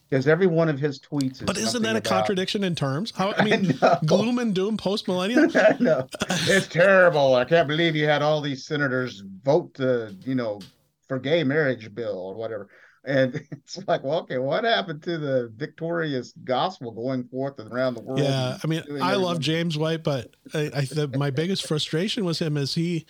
because 0.08 0.26
every 0.26 0.46
one 0.46 0.68
of 0.68 0.78
his 0.78 0.98
tweets 0.98 1.34
is. 1.34 1.42
But 1.42 1.58
isn't 1.58 1.82
that 1.82 1.94
a 1.94 1.98
about... 1.98 2.08
contradiction 2.08 2.64
in 2.64 2.74
terms? 2.74 3.12
How 3.14 3.32
I 3.32 3.44
mean, 3.48 3.76
I 3.82 3.98
gloom 4.06 4.38
and 4.38 4.54
doom 4.54 4.76
post 4.76 5.08
millennial? 5.08 5.48
no, 5.80 6.06
it's 6.30 6.68
terrible. 6.68 7.34
I 7.34 7.44
can't 7.44 7.68
believe 7.68 7.96
you 7.96 8.06
had 8.06 8.22
all 8.22 8.40
these 8.40 8.64
senators 8.64 9.22
vote 9.42 9.74
to 9.74 10.16
you 10.24 10.34
know 10.34 10.60
for 11.08 11.18
gay 11.18 11.44
marriage 11.44 11.94
bill 11.94 12.16
or 12.16 12.34
whatever. 12.34 12.68
And 13.06 13.34
it's 13.50 13.86
like, 13.86 14.02
well, 14.02 14.20
okay, 14.20 14.38
what 14.38 14.64
happened 14.64 15.02
to 15.04 15.18
the 15.18 15.52
victorious 15.56 16.32
gospel 16.44 16.90
going 16.92 17.24
forth 17.24 17.58
and 17.58 17.72
around 17.72 17.94
the 17.94 18.02
world? 18.02 18.20
Yeah, 18.20 18.58
I 18.62 18.66
mean, 18.66 18.82
I 19.02 19.14
love 19.14 19.40
James 19.40 19.76
White, 19.76 20.02
but 20.02 20.34
I, 20.52 20.70
I 20.74 20.80
the, 20.82 21.08
my 21.16 21.30
biggest 21.30 21.66
frustration 21.66 22.24
with 22.24 22.40
him 22.40 22.56
is 22.56 22.74
he 22.74 23.06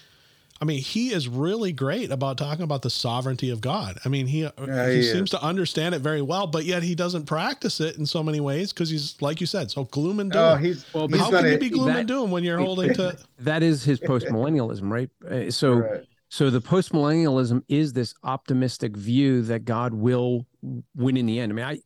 I 0.60 0.64
mean, 0.64 0.78
he 0.78 1.12
is 1.12 1.28
really 1.28 1.72
great 1.72 2.12
about 2.12 2.38
talking 2.38 2.62
about 2.62 2.82
the 2.82 2.90
sovereignty 2.90 3.50
of 3.50 3.60
God. 3.60 3.98
I 4.04 4.08
mean, 4.08 4.26
he 4.26 4.42
yeah, 4.42 4.88
he, 4.88 4.96
he 4.96 5.02
seems 5.02 5.30
to 5.30 5.42
understand 5.42 5.96
it 5.96 5.98
very 5.98 6.22
well, 6.22 6.46
but 6.46 6.64
yet 6.64 6.84
he 6.84 6.94
doesn't 6.94 7.26
practice 7.26 7.80
it 7.80 7.98
in 7.98 8.06
so 8.06 8.22
many 8.22 8.38
ways 8.40 8.72
because 8.72 8.88
he's 8.88 9.20
like 9.20 9.40
you 9.40 9.46
said, 9.46 9.70
so 9.70 9.84
gloom 9.84 10.20
and 10.20 10.30
doom. 10.30 10.42
Oh, 10.42 10.54
he's 10.54 10.86
well, 10.94 11.08
how 11.18 11.30
can 11.30 11.50
you 11.50 11.58
be 11.58 11.70
gloom 11.70 11.86
that, 11.88 11.98
and 12.00 12.08
doom 12.08 12.30
when 12.30 12.44
you're 12.44 12.58
holding 12.58 12.94
to? 12.94 13.18
That 13.40 13.62
is 13.62 13.84
his 13.84 13.98
post 14.06 14.26
millennialism, 14.26 14.90
right? 14.90 15.10
Uh, 15.28 15.50
so, 15.50 15.74
right. 15.74 16.04
So 16.34 16.50
the 16.50 16.60
post 16.60 16.92
millennialism 16.92 17.62
is 17.68 17.92
this 17.92 18.12
optimistic 18.24 18.96
view 18.96 19.42
that 19.42 19.64
God 19.64 19.94
will 19.94 20.46
win 20.96 21.16
in 21.16 21.26
the 21.26 21.38
end. 21.38 21.52
I 21.52 21.54
mean, 21.54 21.64
I 21.64 21.78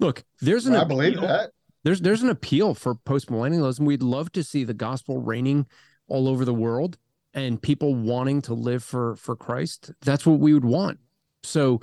look. 0.00 0.22
There's 0.42 0.66
an. 0.66 0.74
I 0.74 0.82
appeal, 0.82 0.88
believe 0.88 1.20
that. 1.22 1.50
There's 1.82 2.02
there's 2.02 2.22
an 2.22 2.28
appeal 2.28 2.74
for 2.74 2.94
post 2.94 3.30
millennialism. 3.30 3.80
We'd 3.80 4.02
love 4.02 4.30
to 4.32 4.44
see 4.44 4.64
the 4.64 4.74
gospel 4.74 5.22
reigning 5.22 5.66
all 6.08 6.28
over 6.28 6.44
the 6.44 6.52
world 6.52 6.98
and 7.32 7.60
people 7.60 7.94
wanting 7.94 8.42
to 8.42 8.54
live 8.54 8.84
for 8.84 9.16
for 9.16 9.34
Christ, 9.34 9.92
that's 10.02 10.26
what 10.26 10.40
we 10.40 10.52
would 10.52 10.66
want. 10.66 10.98
So, 11.42 11.80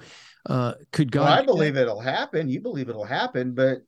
uh, 0.49 0.73
could 0.91 1.11
God? 1.11 1.25
Well, 1.25 1.39
I 1.39 1.43
believe 1.43 1.77
it'll 1.77 1.99
happen. 1.99 2.47
You 2.47 2.59
believe 2.59 2.89
it'll 2.89 3.05
happen, 3.05 3.53
but 3.53 3.79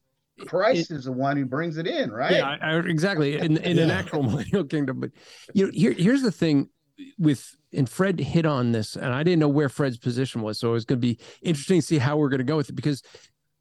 Christ 0.48 0.90
it, 0.90 0.96
is 0.96 1.06
the 1.06 1.12
one 1.12 1.38
who 1.38 1.46
brings 1.46 1.78
it 1.78 1.86
in, 1.86 2.12
right? 2.12 2.32
Yeah, 2.32 2.58
I, 2.60 2.78
exactly. 2.80 3.38
In 3.38 3.58
in 3.58 3.78
yeah. 3.78 3.84
an 3.84 3.92
actual 3.92 4.24
millennial 4.30 4.64
kingdom, 4.64 5.00
but 5.00 5.12
you 5.54 5.66
know, 5.66 5.72
here 5.74 5.92
here's 5.92 6.24
the 6.24 6.32
thing 6.32 6.70
with 7.17 7.55
and 7.73 7.89
Fred 7.89 8.19
hit 8.19 8.45
on 8.45 8.71
this, 8.71 8.95
and 8.95 9.13
I 9.13 9.23
didn't 9.23 9.39
know 9.39 9.49
where 9.49 9.69
Fred's 9.69 9.97
position 9.97 10.41
was, 10.41 10.60
so 10.60 10.69
it 10.69 10.73
was 10.73 10.86
going 10.86 10.99
to 10.99 11.08
be 11.08 11.19
interesting 11.41 11.79
to 11.79 11.86
see 11.86 11.97
how 11.97 12.17
we're 12.17 12.29
going 12.29 12.39
to 12.39 12.45
go 12.45 12.58
with 12.58 12.69
it 12.69 12.75
because 12.75 13.01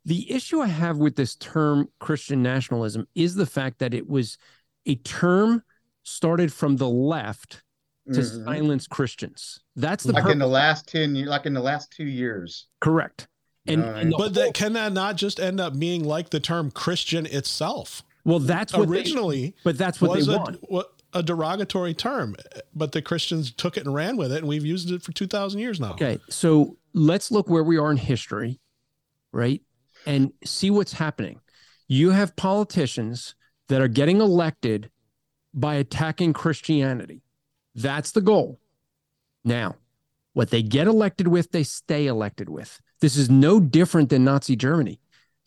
the 0.04 0.30
issue 0.30 0.60
I 0.60 0.66
have 0.66 0.98
with 0.98 1.16
this 1.16 1.34
term 1.36 1.88
Christian 1.98 2.42
nationalism 2.42 3.08
is 3.14 3.34
the 3.34 3.46
fact 3.46 3.78
that 3.78 3.94
it 3.94 4.08
was 4.08 4.38
a 4.86 4.96
term 4.96 5.62
started 6.02 6.52
from 6.52 6.76
the 6.76 6.88
left 6.88 7.62
to 8.12 8.20
mm-hmm. 8.20 8.44
silence 8.44 8.86
Christians. 8.86 9.60
That's 9.76 10.04
the 10.04 10.12
like 10.12 10.24
purpose. 10.24 10.32
in 10.34 10.38
the 10.38 10.46
last 10.46 10.86
ten 10.86 11.14
years, 11.14 11.28
like 11.28 11.46
in 11.46 11.54
the 11.54 11.62
last 11.62 11.90
two 11.90 12.04
years. 12.04 12.66
Correct. 12.80 13.28
And, 13.66 13.82
and 13.82 14.10
but 14.10 14.18
whole, 14.18 14.30
that 14.30 14.54
can 14.54 14.74
that 14.74 14.92
not 14.92 15.16
just 15.16 15.40
end 15.40 15.58
up 15.58 15.78
being 15.78 16.04
like 16.04 16.28
the 16.28 16.40
term 16.40 16.70
Christian 16.70 17.24
itself? 17.24 18.02
Well, 18.24 18.38
that's 18.38 18.74
what 18.74 18.88
originally, 18.88 19.48
they, 19.48 19.54
but 19.64 19.78
that's 19.78 20.00
what 20.00 20.18
they 20.18 20.30
want. 20.30 20.58
What 20.68 20.92
a 21.14 21.22
derogatory 21.22 21.94
term, 21.94 22.34
but 22.74 22.92
the 22.92 23.00
Christians 23.00 23.52
took 23.52 23.76
it 23.76 23.86
and 23.86 23.94
ran 23.94 24.16
with 24.16 24.32
it, 24.32 24.38
and 24.38 24.48
we've 24.48 24.66
used 24.66 24.90
it 24.90 25.02
for 25.02 25.12
two 25.12 25.26
thousand 25.26 25.60
years 25.60 25.80
now. 25.80 25.92
Okay, 25.92 26.18
so 26.28 26.76
let's 26.92 27.30
look 27.30 27.48
where 27.48 27.64
we 27.64 27.78
are 27.78 27.90
in 27.90 27.96
history, 27.96 28.60
right, 29.32 29.62
and 30.06 30.32
see 30.44 30.70
what's 30.70 30.92
happening. 30.92 31.40
You 31.86 32.10
have 32.10 32.34
politicians 32.36 33.34
that 33.68 33.80
are 33.80 33.88
getting 33.88 34.20
elected 34.20 34.90
by 35.54 35.76
attacking 35.76 36.32
Christianity. 36.32 37.22
That's 37.74 38.12
the 38.12 38.20
goal. 38.20 38.60
Now, 39.44 39.76
what 40.32 40.50
they 40.50 40.62
get 40.62 40.86
elected 40.86 41.28
with, 41.28 41.52
they 41.52 41.62
stay 41.62 42.06
elected 42.06 42.48
with. 42.48 42.80
This 43.00 43.16
is 43.16 43.30
no 43.30 43.60
different 43.60 44.08
than 44.10 44.24
Nazi 44.24 44.56
Germany. 44.56 45.00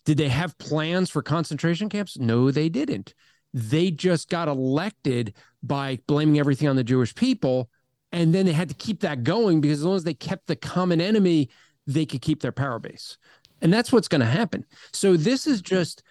Did 0.05 0.17
they 0.17 0.29
have 0.29 0.57
plans 0.57 1.09
for 1.09 1.21
concentration 1.21 1.89
camps? 1.89 2.17
No, 2.17 2.51
they 2.51 2.69
didn't. 2.69 3.13
They 3.57 3.89
just 3.89 4.29
got 4.29 4.47
elected 4.47 5.33
by 5.63 5.99
blaming 6.05 6.39
everything 6.39 6.67
on 6.67 6.75
the 6.75 6.83
Jewish 6.83 7.15
people. 7.15 7.69
And 8.11 8.33
then 8.33 8.45
they 8.45 8.53
had 8.53 8.69
to 8.69 8.75
keep 8.75 9.01
that 9.01 9.23
going 9.23 9.61
because 9.61 9.79
as 9.79 9.85
long 9.85 9.95
as 9.95 10.03
they 10.03 10.13
kept 10.13 10.47
the 10.47 10.55
common 10.55 11.01
enemy, 11.01 11.49
they 11.87 12.05
could 12.05 12.21
keep 12.21 12.41
their 12.41 12.51
power 12.51 12.77
base. 12.77 13.17
And 13.61 13.73
that's 13.73 13.91
what's 13.91 14.07
going 14.07 14.21
to 14.21 14.27
happen. 14.27 14.63
So 14.93 15.17
this 15.17 15.47
is 15.47 15.61
just 15.61 16.03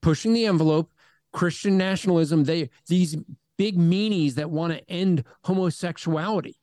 pushing 0.00 0.32
the 0.32 0.46
envelope. 0.46 0.90
Christian 1.32 1.76
nationalism, 1.76 2.44
they 2.44 2.70
these 2.86 3.16
big 3.58 3.76
meanies 3.76 4.34
that 4.34 4.50
want 4.50 4.72
to 4.72 4.90
end 4.90 5.24
homosexuality. 5.42 6.56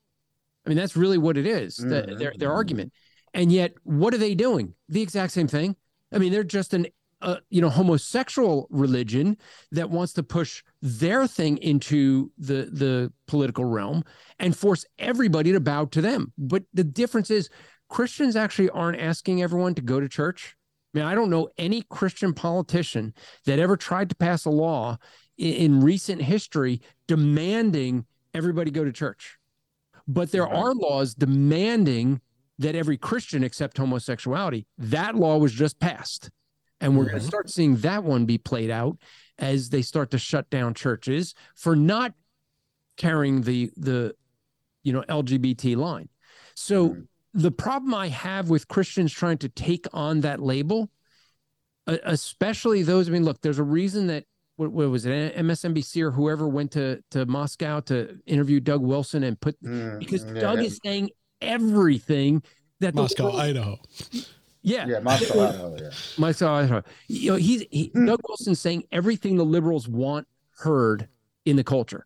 I 0.66 0.70
mean, 0.70 0.78
that's 0.78 0.96
really 0.96 1.18
what 1.18 1.38
it 1.38 1.46
is, 1.46 1.78
mm-hmm. 1.78 1.90
the, 1.90 2.16
their, 2.16 2.34
their 2.38 2.52
argument. 2.52 2.94
And 3.34 3.52
yet, 3.52 3.74
what 3.84 4.14
are 4.14 4.18
they 4.18 4.34
doing? 4.34 4.74
The 4.90 5.02
exact 5.02 5.34
same 5.34 5.48
thing. 5.48 5.76
I 6.12 6.18
mean, 6.18 6.32
they're 6.32 6.44
just 6.44 6.74
an, 6.74 6.88
uh, 7.22 7.38
you 7.50 7.62
know, 7.62 7.70
homosexual 7.70 8.68
religion 8.70 9.38
that 9.72 9.90
wants 9.90 10.14
to 10.14 10.24
push 10.24 10.64
their 10.82 11.28
thing 11.28 11.58
into 11.58 12.32
the 12.38 12.70
the 12.72 13.14
political 13.28 13.66
realm 13.66 14.04
and 14.40 14.56
force 14.56 14.86
everybody 15.00 15.52
to 15.52 15.60
bow 15.60 15.86
to 15.86 16.02
them. 16.02 16.34
But 16.38 16.64
the 16.74 16.84
difference 16.84 17.30
is, 17.30 17.50
Christians 17.90 18.36
actually 18.36 18.70
aren't 18.70 19.00
asking 19.00 19.42
everyone 19.42 19.76
to 19.76 19.82
go 19.82 20.00
to 20.00 20.10
church. 20.10 20.56
I 20.94 21.00
mean, 21.00 21.08
I 21.08 21.16
don't 21.16 21.30
know 21.30 21.50
any 21.58 21.84
Christian 21.84 22.34
politician 22.34 23.14
that 23.46 23.60
ever 23.60 23.78
tried 23.78 24.10
to 24.10 24.16
pass 24.16 24.46
a 24.46 24.50
law 24.50 24.98
in 25.38 25.82
recent 25.82 26.22
history 26.22 26.82
demanding 27.08 28.06
everybody 28.34 28.72
go 28.72 28.84
to 28.84 28.92
church. 28.92 29.38
But 30.08 30.32
there 30.32 30.48
are 30.48 30.74
laws 30.74 31.14
demanding 31.14 32.22
that 32.60 32.76
every 32.76 32.98
Christian 32.98 33.44
accept 33.44 33.78
homosexuality. 33.78 34.68
That 34.78 35.16
law 35.16 35.38
was 35.38 35.54
just 35.54 35.80
passed. 35.80 36.30
And 36.82 36.98
we're 36.98 37.04
mm-hmm. 37.04 37.12
going 37.12 37.22
to 37.22 37.28
start 37.28 37.50
seeing 37.50 37.78
that 37.78 38.04
one 38.04 38.26
be 38.26 38.38
played 38.38 38.72
out 38.72 38.98
as 39.38 39.70
they 39.70 39.82
start 39.82 40.12
to 40.12 40.18
shut 40.18 40.50
down 40.50 40.74
churches 40.74 41.34
for 41.56 41.76
not 41.76 42.14
carrying 42.98 43.42
the 43.42 43.72
the 43.78 44.16
you 44.84 44.94
know 44.94 45.04
LGBT 45.04 45.76
line. 45.78 46.10
So 46.56 46.90
mm-hmm. 46.90 47.02
the 47.34 47.52
problem 47.52 47.94
I 47.94 48.08
have 48.10 48.50
with 48.50 48.68
Christians 48.68 49.14
trying 49.14 49.38
to 49.40 49.50
take 49.50 49.88
on 49.94 50.22
that 50.22 50.42
label, 50.42 50.90
especially 51.88 52.84
those 52.84 53.08
I 53.08 53.12
mean 53.12 53.26
look, 53.26 53.42
there's 53.42 53.60
a 53.60 53.64
reason 53.64 54.08
that 54.08 54.26
what, 54.58 54.72
what, 54.72 54.90
was 54.90 55.06
it 55.06 55.36
MSNBC 55.36 56.02
or 56.02 56.12
whoever 56.12 56.48
went 56.48 56.72
to 56.72 57.04
to 57.12 57.26
Moscow 57.26 57.80
to 57.82 58.20
interview 58.26 58.60
Doug 58.60 58.82
Wilson 58.82 59.24
and 59.24 59.40
put 59.40 59.62
mm, 59.64 59.98
because 60.00 60.26
yeah. 60.26 60.42
Doug 60.42 60.60
is 60.60 60.80
saying 60.84 61.10
everything 61.42 62.44
that 62.80 62.94
Moscow, 62.94 63.26
world, 63.26 63.40
Idaho. 63.40 63.80
Yeah, 64.64 64.86
yeah, 64.88 65.00
Idaho. 65.44 65.76
Yeah, 65.80 65.90
You 67.08 67.32
know, 67.32 67.38
he's 67.38 67.66
he, 67.72 67.90
mm. 67.90 68.06
Doug 68.06 68.20
Wilson 68.28 68.56
saying 68.56 68.84
everything 68.92 69.36
the 69.38 69.46
liberals 69.46 69.88
want 69.88 70.28
heard 70.60 71.08
in 71.46 71.56
the 71.56 71.64
culture. 71.64 72.06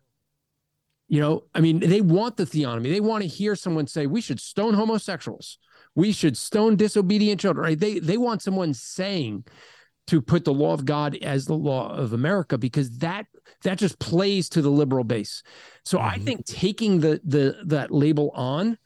You 1.08 1.20
know, 1.20 1.44
I 1.54 1.60
mean, 1.60 1.80
they 1.80 2.00
want 2.00 2.36
the 2.36 2.44
theonomy. 2.44 2.90
They 2.90 3.00
want 3.00 3.22
to 3.22 3.28
hear 3.28 3.54
someone 3.54 3.86
say 3.86 4.06
we 4.06 4.20
should 4.20 4.40
stone 4.40 4.74
homosexuals. 4.74 5.58
We 5.94 6.12
should 6.12 6.36
stone 6.36 6.76
disobedient 6.76 7.40
children. 7.40 7.64
Right? 7.64 7.78
They 7.78 7.98
they 7.98 8.16
want 8.16 8.42
someone 8.42 8.74
saying 8.74 9.44
to 10.08 10.22
put 10.22 10.44
the 10.44 10.52
law 10.52 10.72
of 10.72 10.84
God 10.84 11.16
as 11.22 11.46
the 11.46 11.54
law 11.54 11.92
of 11.92 12.12
America 12.12 12.56
because 12.56 12.98
that 12.98 13.26
that 13.62 13.78
just 13.78 13.98
plays 13.98 14.48
to 14.50 14.62
the 14.62 14.70
liberal 14.70 15.04
base. 15.04 15.42
So 15.84 15.98
mm-hmm. 15.98 16.08
I 16.08 16.18
think 16.18 16.46
taking 16.46 17.00
the 17.00 17.20
the 17.24 17.56
that 17.66 17.90
label 17.90 18.30
on 18.34 18.78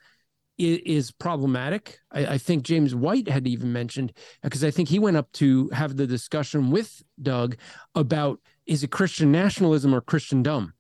is, 0.61 0.81
is 0.85 1.11
problematic. 1.11 1.99
I, 2.13 2.27
I, 2.27 2.39
think 2.39 2.65
James 2.65 2.95
White 2.95 3.29
had 3.29 3.49
even 3.49 3.73
mentioned 3.73 4.13
because 4.43 4.63
I 4.63 4.71
think 4.71 4.89
he 4.89 4.99
went 4.99 5.17
up 5.17 5.33
to 5.33 5.69
have 5.71 5.97
the 5.97 6.07
discussion 6.07 6.71
with 6.71 7.03
Doug 7.21 7.57
about 7.95 8.41
is 8.67 8.85
it 8.85 8.91
Christian 8.91 9.33
nationalism 9.33 9.95
or 9.95 10.03
Christendom, 10.03 10.75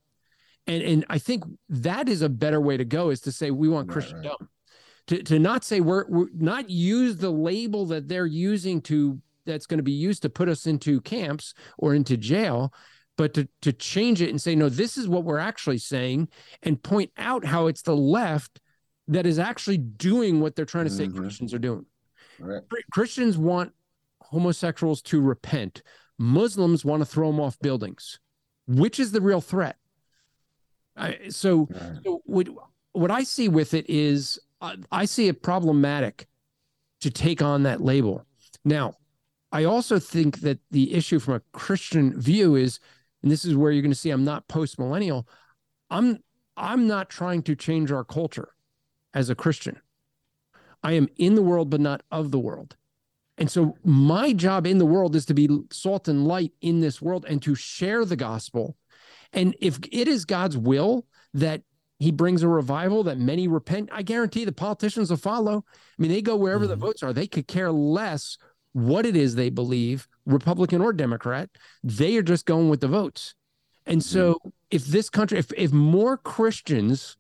and 0.66 0.82
and 0.82 1.04
I 1.08 1.18
think 1.18 1.44
that 1.70 2.08
is 2.08 2.20
a 2.22 2.28
better 2.28 2.60
way 2.60 2.76
to 2.76 2.84
go 2.84 3.10
is 3.10 3.20
to 3.22 3.32
say 3.32 3.50
we 3.50 3.68
want 3.68 3.88
right, 3.88 3.94
Christendom. 3.94 4.36
Right. 4.38 4.48
To, 5.06 5.22
to 5.24 5.38
not 5.38 5.64
say 5.64 5.80
we're, 5.80 6.04
we're 6.08 6.28
not 6.32 6.70
use 6.70 7.16
the 7.16 7.32
label 7.32 7.86
that 7.86 8.06
they're 8.06 8.26
using 8.26 8.80
to 8.82 9.20
that's 9.44 9.66
going 9.66 9.78
to 9.78 9.84
be 9.84 9.90
used 9.90 10.22
to 10.22 10.30
put 10.30 10.48
us 10.48 10.66
into 10.66 11.00
camps 11.00 11.54
or 11.78 11.94
into 11.94 12.16
jail 12.16 12.72
but 13.16 13.34
to, 13.34 13.48
to 13.62 13.72
change 13.72 14.22
it 14.22 14.28
and 14.28 14.40
say 14.40 14.54
no 14.54 14.68
this 14.68 14.96
is 14.96 15.08
what 15.08 15.24
we're 15.24 15.38
actually 15.38 15.78
saying 15.78 16.28
and 16.62 16.82
point 16.82 17.10
out 17.16 17.44
how 17.44 17.66
it's 17.66 17.82
the 17.82 17.96
left 17.96 18.60
that 19.10 19.26
is 19.26 19.38
actually 19.38 19.78
doing 19.78 20.40
what 20.40 20.56
they're 20.56 20.64
trying 20.64 20.84
to 20.84 20.90
say 20.90 21.06
mm-hmm. 21.06 21.18
christians 21.18 21.52
are 21.52 21.58
doing 21.58 21.84
right. 22.38 22.62
christians 22.92 23.36
want 23.36 23.72
homosexuals 24.22 25.02
to 25.02 25.20
repent 25.20 25.82
muslims 26.18 26.84
want 26.84 27.00
to 27.00 27.06
throw 27.06 27.30
them 27.30 27.40
off 27.40 27.58
buildings 27.60 28.18
which 28.66 29.00
is 29.00 29.12
the 29.12 29.20
real 29.20 29.40
threat 29.40 29.76
I, 30.96 31.28
so, 31.28 31.68
right. 31.70 31.98
so 32.04 32.22
what, 32.24 32.48
what 32.92 33.10
i 33.10 33.22
see 33.22 33.48
with 33.48 33.74
it 33.74 33.88
is 33.88 34.38
uh, 34.60 34.76
i 34.90 35.04
see 35.04 35.28
it 35.28 35.42
problematic 35.42 36.26
to 37.00 37.10
take 37.10 37.42
on 37.42 37.62
that 37.64 37.80
label. 37.80 38.24
Now, 38.64 38.94
I 39.52 39.64
also 39.64 39.98
think 39.98 40.40
that 40.40 40.58
the 40.70 40.94
issue 40.94 41.18
from 41.18 41.34
a 41.34 41.42
Christian 41.52 42.18
view 42.20 42.54
is, 42.54 42.78
and 43.22 43.32
this 43.32 43.44
is 43.44 43.56
where 43.56 43.72
you're 43.72 43.82
going 43.82 43.90
to 43.90 43.98
see 43.98 44.10
I'm 44.10 44.24
not 44.24 44.48
post 44.48 44.78
millennial. 44.78 45.26
I'm 45.90 46.18
I'm 46.56 46.86
not 46.86 47.10
trying 47.10 47.42
to 47.44 47.56
change 47.56 47.90
our 47.90 48.04
culture 48.04 48.50
as 49.14 49.30
a 49.30 49.34
Christian. 49.34 49.80
I 50.82 50.92
am 50.92 51.08
in 51.16 51.34
the 51.34 51.42
world, 51.42 51.70
but 51.70 51.80
not 51.80 52.02
of 52.10 52.30
the 52.30 52.38
world. 52.38 52.76
And 53.38 53.50
so 53.50 53.76
my 53.84 54.32
job 54.32 54.66
in 54.66 54.78
the 54.78 54.86
world 54.86 55.16
is 55.16 55.24
to 55.26 55.34
be 55.34 55.48
salt 55.72 56.08
and 56.08 56.26
light 56.26 56.52
in 56.60 56.80
this 56.80 57.00
world 57.00 57.24
and 57.28 57.40
to 57.42 57.54
share 57.54 58.04
the 58.04 58.16
gospel. 58.16 58.76
And 59.32 59.56
if 59.60 59.78
it 59.90 60.08
is 60.08 60.24
God's 60.24 60.56
will 60.56 61.06
that 61.34 61.62
he 61.98 62.10
brings 62.10 62.42
a 62.42 62.48
revival 62.48 63.04
that 63.04 63.18
many 63.18 63.48
repent, 63.48 63.88
I 63.92 64.02
guarantee 64.02 64.44
the 64.44 64.52
politicians 64.52 65.10
will 65.10 65.16
follow. 65.16 65.64
I 65.68 66.02
mean, 66.02 66.10
they 66.10 66.22
go 66.22 66.36
wherever 66.36 66.64
mm-hmm. 66.64 66.70
the 66.70 66.76
votes 66.76 67.02
are. 67.02 67.12
They 67.12 67.26
could 67.26 67.46
care 67.46 67.70
less 67.70 68.36
what 68.72 69.06
it 69.06 69.16
is 69.16 69.34
they 69.34 69.50
believe, 69.50 70.06
Republican 70.26 70.80
or 70.80 70.92
Democrat. 70.92 71.50
They 71.82 72.16
are 72.16 72.22
just 72.22 72.46
going 72.46 72.68
with 72.68 72.80
the 72.80 72.88
votes. 72.88 73.34
And 73.86 74.02
so 74.04 74.34
mm-hmm. 74.34 74.48
if 74.70 74.86
this 74.86 75.10
country, 75.10 75.38
if 75.38 75.52
if 75.56 75.72
more 75.72 76.16
Christians 76.16 77.16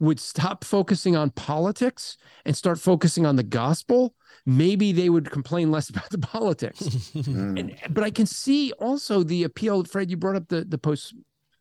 would 0.00 0.20
stop 0.20 0.64
focusing 0.64 1.16
on 1.16 1.30
politics 1.30 2.16
and 2.44 2.56
start 2.56 2.78
focusing 2.78 3.26
on 3.26 3.36
the 3.36 3.42
gospel, 3.42 4.14
maybe 4.46 4.92
they 4.92 5.10
would 5.10 5.30
complain 5.30 5.70
less 5.70 5.88
about 5.90 6.10
the 6.10 6.18
politics. 6.18 6.82
Mm. 6.82 7.58
and, 7.58 7.76
but 7.90 8.04
I 8.04 8.10
can 8.10 8.26
see 8.26 8.72
also 8.72 9.22
the 9.22 9.44
appeal. 9.44 9.84
Fred, 9.84 10.10
you 10.10 10.16
brought 10.16 10.36
up 10.36 10.48
the 10.48 10.64
the 10.64 10.78
post, 10.78 11.14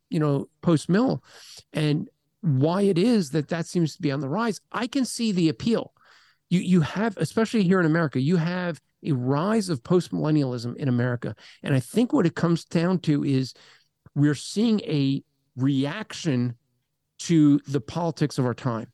you 0.09 0.19
know, 0.19 0.49
post 0.61 0.89
mill, 0.89 1.23
and 1.73 2.09
why 2.41 2.83
it 2.83 2.97
is 2.97 3.31
that 3.31 3.49
that 3.49 3.65
seems 3.65 3.95
to 3.95 4.01
be 4.01 4.11
on 4.11 4.21
the 4.21 4.29
rise. 4.29 4.61
I 4.71 4.87
can 4.87 5.05
see 5.05 5.31
the 5.31 5.49
appeal. 5.49 5.93
You 6.49 6.59
you 6.59 6.81
have, 6.81 7.17
especially 7.17 7.63
here 7.63 7.79
in 7.79 7.85
America, 7.85 8.21
you 8.21 8.37
have 8.37 8.79
a 9.03 9.11
rise 9.11 9.69
of 9.69 9.83
post 9.83 10.11
millennialism 10.11 10.75
in 10.77 10.87
America, 10.87 11.35
and 11.63 11.73
I 11.73 11.79
think 11.79 12.13
what 12.13 12.25
it 12.25 12.35
comes 12.35 12.63
down 12.65 12.99
to 12.99 13.23
is 13.23 13.53
we're 14.15 14.35
seeing 14.35 14.79
a 14.81 15.23
reaction 15.55 16.55
to 17.19 17.59
the 17.67 17.81
politics 17.81 18.37
of 18.37 18.45
our 18.45 18.53
time. 18.53 18.91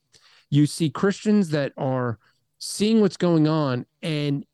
You 0.50 0.66
see 0.66 0.90
Christians 0.90 1.50
that 1.50 1.74
are 1.78 2.20
seeing 2.60 3.02
what's 3.02 3.18
going 3.18 3.48
on 3.48 3.86
and 4.02 4.46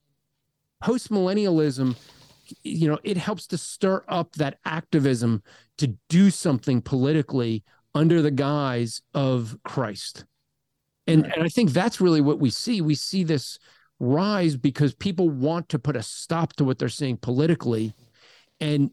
post 0.82 1.12
millennialism 1.12 1.96
you 2.64 2.88
know 2.88 2.98
it 3.04 3.18
helps 3.18 3.46
to 3.46 3.58
stir 3.58 4.04
up 4.08 4.34
that 4.34 4.58
activism 4.66 5.44
to 5.78 5.96
do 6.10 6.32
something 6.32 6.82
politically 6.82 7.64
under 7.96 8.22
the 8.22 8.32
guise 8.32 9.02
of 9.14 9.58
Christ. 9.64 10.26
And, 11.08 11.26
and 11.26 11.44
I 11.44 11.50
think 11.50 11.72
that's 11.72 12.00
really 12.00 12.22
what 12.22 12.40
we 12.40 12.50
see. 12.50 12.82
We 12.82 12.96
see 12.96 13.24
this 13.24 13.58
rise 14.00 14.56
because 14.56 14.94
people 14.94 15.30
want 15.30 15.70
to 15.70 15.80
put 15.80 15.96
a 15.96 16.04
stop 16.04 16.54
to 16.54 16.64
what 16.64 16.78
they're 16.78 16.88
seeing 16.88 17.18
politically. 17.18 17.94
And 18.60 18.92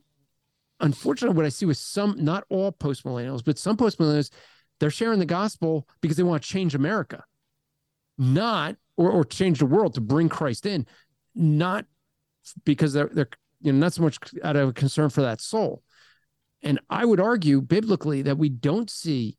unfortunately, 0.80 1.36
what 1.36 1.44
I 1.44 1.50
see 1.50 1.66
with 1.66 1.76
some, 1.76 2.14
not 2.18 2.44
all 2.48 2.72
post 2.72 3.04
millennials, 3.04 3.44
but 3.44 3.58
some 3.58 3.76
post 3.76 3.98
millennials, 3.98 4.30
they're 4.80 4.90
sharing 4.90 5.18
the 5.18 5.26
gospel 5.26 5.88
because 6.00 6.16
they 6.16 6.22
want 6.22 6.42
to 6.42 6.48
change 6.48 6.74
America, 6.74 7.24
not 8.18 8.76
or, 8.96 9.10
or 9.10 9.24
change 9.24 9.58
the 9.58 9.66
world 9.66 9.94
to 9.94 10.00
bring 10.00 10.28
Christ 10.28 10.66
in, 10.66 10.86
not 11.34 11.86
because 12.64 12.92
they're 12.92 13.10
they're 13.12 13.28
you 13.60 13.72
know 13.72 13.78
not 13.78 13.92
so 13.92 14.02
much 14.02 14.18
out 14.42 14.56
of 14.56 14.74
concern 14.74 15.10
for 15.10 15.22
that 15.22 15.40
soul. 15.40 15.82
And 16.62 16.80
I 16.90 17.04
would 17.04 17.20
argue 17.20 17.60
biblically 17.60 18.22
that 18.22 18.38
we 18.38 18.48
don't 18.48 18.90
see 18.90 19.36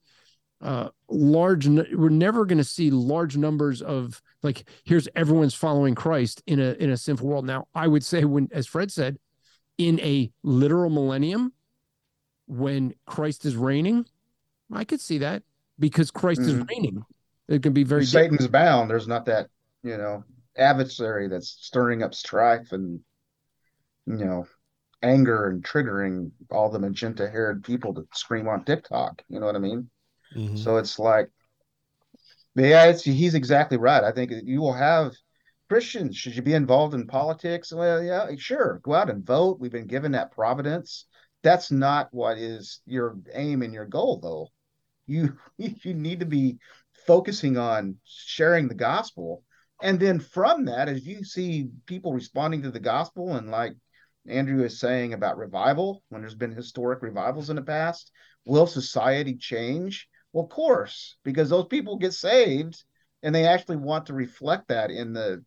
uh, 0.62 0.90
large. 1.10 1.68
We're 1.68 2.10
never 2.10 2.46
going 2.46 2.58
to 2.58 2.64
see 2.64 2.90
large 2.90 3.38
numbers 3.38 3.82
of 3.82 4.22
like 4.44 4.68
here's 4.86 5.08
everyone's 5.16 5.54
following 5.54 5.96
Christ 5.96 6.42
in 6.48 6.60
a 6.60 6.74
in 6.74 6.90
a 6.90 6.98
sinful 6.98 7.28
world. 7.28 7.46
Now 7.46 7.68
I 7.76 7.88
would 7.88 8.04
say 8.04 8.24
when, 8.24 8.50
as 8.52 8.68
Fred 8.68 8.92
said, 8.92 9.18
in 9.78 10.00
a 10.00 10.32
literal 10.44 10.90
millennium, 10.90 11.54
when 12.48 12.94
Christ 13.06 13.46
is 13.46 13.56
reigning, 13.56 14.06
I 14.72 14.84
could 14.84 15.02
see 15.02 15.20
that 15.20 15.44
because 15.80 16.12
Christ 16.12 16.42
mm-hmm. 16.42 16.62
is 16.62 16.68
reigning. 16.70 17.06
It 17.48 17.64
can 17.64 17.74
be 17.74 17.84
very 17.84 18.06
Satan's 18.06 18.40
different. 18.40 18.52
bound. 18.52 18.90
There's 18.90 19.08
not 19.08 19.26
that, 19.26 19.48
you 19.84 19.98
know, 19.98 20.24
adversary 20.58 21.28
that's 21.28 21.50
stirring 21.62 22.04
up 22.04 22.14
strife 22.14 22.72
and 22.72 23.00
you 24.08 24.26
know 24.26 24.48
anger 25.04 25.50
and 25.50 25.64
triggering 25.64 26.32
all 26.50 26.70
the 26.70 26.80
magenta 26.80 27.30
haired 27.30 27.64
people 27.64 27.94
to 27.94 28.08
scream 28.14 28.48
on 28.48 28.66
TikTok. 28.66 29.22
You 29.30 29.40
know 29.40 29.46
what 29.46 29.56
I 29.56 29.60
mean? 29.60 29.90
Mm-hmm. 30.36 30.58
So 30.58 30.78
it's 30.78 30.98
like, 30.98 31.30
yeah, 32.56 32.86
it's, 32.86 33.04
he's 33.04 33.36
exactly 33.36 33.78
right. 33.78 34.04
I 34.04 34.12
think 34.12 34.32
you 34.44 34.60
will 34.60 34.74
have 34.74 35.14
Christians. 35.70 36.18
Should 36.18 36.36
you 36.36 36.42
be 36.42 36.56
involved 36.56 36.96
in 36.96 37.06
politics? 37.06 37.72
Well, 37.72 38.02
yeah, 38.04 38.28
sure. 38.38 38.80
Go 38.84 38.96
out 38.96 39.10
and 39.10 39.26
vote. 39.26 39.60
We've 39.60 39.72
been 39.72 39.88
given 39.88 40.14
that 40.14 40.32
providence. 40.32 41.06
That's 41.44 41.72
not 41.72 42.08
what 42.12 42.40
is 42.40 42.82
your 42.86 43.18
aim 43.34 43.62
and 43.62 43.74
your 43.74 43.86
goal, 43.86 44.20
though. 44.20 44.50
You 45.08 45.38
you 45.58 45.94
need 45.94 46.20
to 46.20 46.26
be 46.26 46.60
focusing 47.08 47.58
on 47.58 47.96
sharing 48.06 48.68
the 48.68 48.76
gospel. 48.76 49.44
And 49.82 50.00
then 50.00 50.20
from 50.20 50.66
that, 50.66 50.90
as 50.90 51.06
you 51.06 51.24
see 51.24 51.70
people 51.86 52.14
responding 52.14 52.64
to 52.64 52.72
the 52.72 52.80
gospel, 52.80 53.36
and 53.36 53.50
like 53.50 53.74
Andrew 54.28 54.64
is 54.64 54.80
saying 54.80 55.14
about 55.14 55.38
revival, 55.38 56.04
when 56.10 56.22
there's 56.22 56.36
been 56.36 56.52
historic 56.52 57.02
revivals 57.02 57.50
in 57.50 57.56
the 57.56 57.62
past, 57.62 58.12
will 58.46 58.68
society 58.68 59.36
change? 59.36 60.08
Well, 60.34 60.46
of 60.46 60.50
course, 60.50 61.18
because 61.24 61.50
those 61.50 61.68
people 61.68 61.98
get 61.98 62.14
saved 62.14 62.84
and 63.24 63.34
they 63.34 63.46
actually 63.46 63.78
want 63.78 64.08
to 64.08 64.14
reflect 64.14 64.68
that 64.68 64.92
in 64.92 65.14
the 65.14 65.44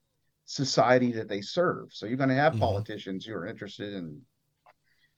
society 0.47 1.13
that 1.13 1.29
they 1.29 1.41
serve. 1.41 1.93
So 1.93 2.07
you're 2.07 2.17
going 2.17 2.29
to 2.31 2.35
have 2.35 2.53
mm-hmm. 2.53 2.63
politicians 2.63 3.25
who 3.25 3.35
are 3.35 3.47
interested 3.47 3.95
in, 3.95 4.21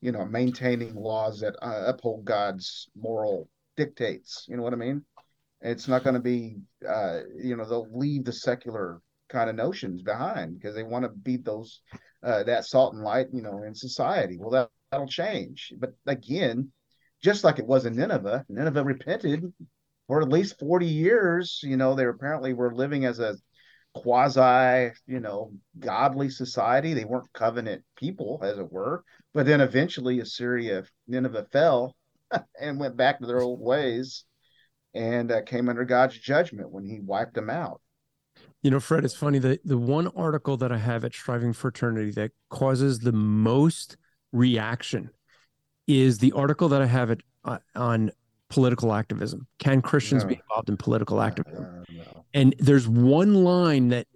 you 0.01 0.13
know, 0.13 0.25
maintaining 0.25 0.95
laws 0.95 1.41
that 1.41 1.57
uh, 1.63 1.85
uphold 1.87 2.25
God's 2.25 2.89
moral 2.97 3.49
dictates. 3.77 4.47
You 4.49 4.57
know 4.57 4.63
what 4.63 4.73
I 4.73 4.77
mean? 4.77 5.05
It's 5.61 5.89
not 5.89 6.05
going 6.05 6.15
to 6.15 6.21
be, 6.21 6.57
uh, 6.87 7.21
you 7.41 7.57
know, 7.57 7.65
they'll 7.65 7.89
leave 7.93 8.25
the 8.25 8.33
secular 8.33 9.01
kind 9.29 9.49
of 9.49 9.57
notions 9.57 10.03
behind 10.03 10.59
because 10.59 10.75
they 10.75 10.83
want 10.83 11.05
to 11.05 11.09
be 11.09 11.37
those 11.37 11.81
uh, 12.23 12.43
that 12.45 12.67
salt 12.67 12.95
and 12.95 13.03
light, 13.03 13.27
you 13.33 13.43
know, 13.43 13.63
in 13.63 13.75
society. 13.75 14.37
Well, 14.39 14.51
that, 14.51 14.71
that'll 14.91 15.07
change. 15.07 15.73
But 15.79 15.95
again, 16.07 16.71
just 17.23 17.45
like 17.45 17.59
it 17.59 17.67
was 17.67 17.87
in 17.87 17.97
Nineveh, 17.97 18.45
Nineveh 18.49 18.85
repented 18.85 19.53
for 20.07 20.21
at 20.21 20.29
least 20.29 20.59
40 20.59 20.87
years. 20.87 21.61
You 21.63 21.77
know, 21.77 21.95
they 21.95 22.07
apparently 22.07 22.53
were 22.53 22.75
living 22.75 23.05
as 23.05 23.21
a 23.21 23.37
quasi, 23.95 24.93
you 25.07 25.21
know, 25.21 25.53
godly 25.79 26.29
society. 26.29 26.95
They 26.95 27.05
weren't 27.05 27.33
covenant 27.33 27.85
people, 27.97 28.41
as 28.43 28.59
it 28.59 28.71
were. 28.73 29.05
But 29.35 29.47
then 29.47 29.61
eventually 29.61 30.21
Assyria, 30.21 30.85
Nineveh 31.07 31.47
fell 31.53 31.97
and 32.61 32.79
went 32.79 32.97
back 32.97 33.21
to 33.21 33.27
their 33.27 33.41
old 33.41 33.61
ways 33.61 34.25
and 34.95 35.33
uh, 35.33 35.43
came 35.43 35.69
under 35.69 35.85
God's 35.85 36.19
judgment 36.19 36.71
when 36.71 36.85
he 36.85 37.01
wiped 37.01 37.35
them 37.35 37.51
out. 37.51 37.81
You 38.63 38.71
know, 38.71 38.81
Fred, 38.81 39.05
it's 39.05 39.15
funny 39.15 39.39
that 39.41 39.67
the 39.67 39.79
one 39.79 40.09
article 40.09 40.57
that 40.59 40.71
I 40.71 40.79
have 40.79 41.05
at 41.05 41.15
Striving 41.15 41.53
for 41.53 41.69
Eternity 41.69 42.13
that 42.13 42.31
causes 42.49 43.01
the 43.01 43.13
most 43.13 43.97
reaction 44.33 45.11
is 45.87 46.19
the 46.19 46.33
article 46.33 46.69
that 46.69 46.81
I 46.81 46.87
have 46.87 47.11
at, 47.11 47.21
uh, 47.45 47.59
on 47.75 48.13
political 48.49 48.93
activism. 48.93 49.47
Can 49.59 49.83
Christians 49.83 50.23
no. 50.23 50.29
be 50.29 50.35
involved 50.37 50.69
in 50.69 50.77
political 50.77 51.21
activism? 51.21 51.85
no. 51.91 52.25
And 52.35 52.55
there's 52.59 52.87
one 52.87 53.43
line 53.43 53.89
that 53.89 54.07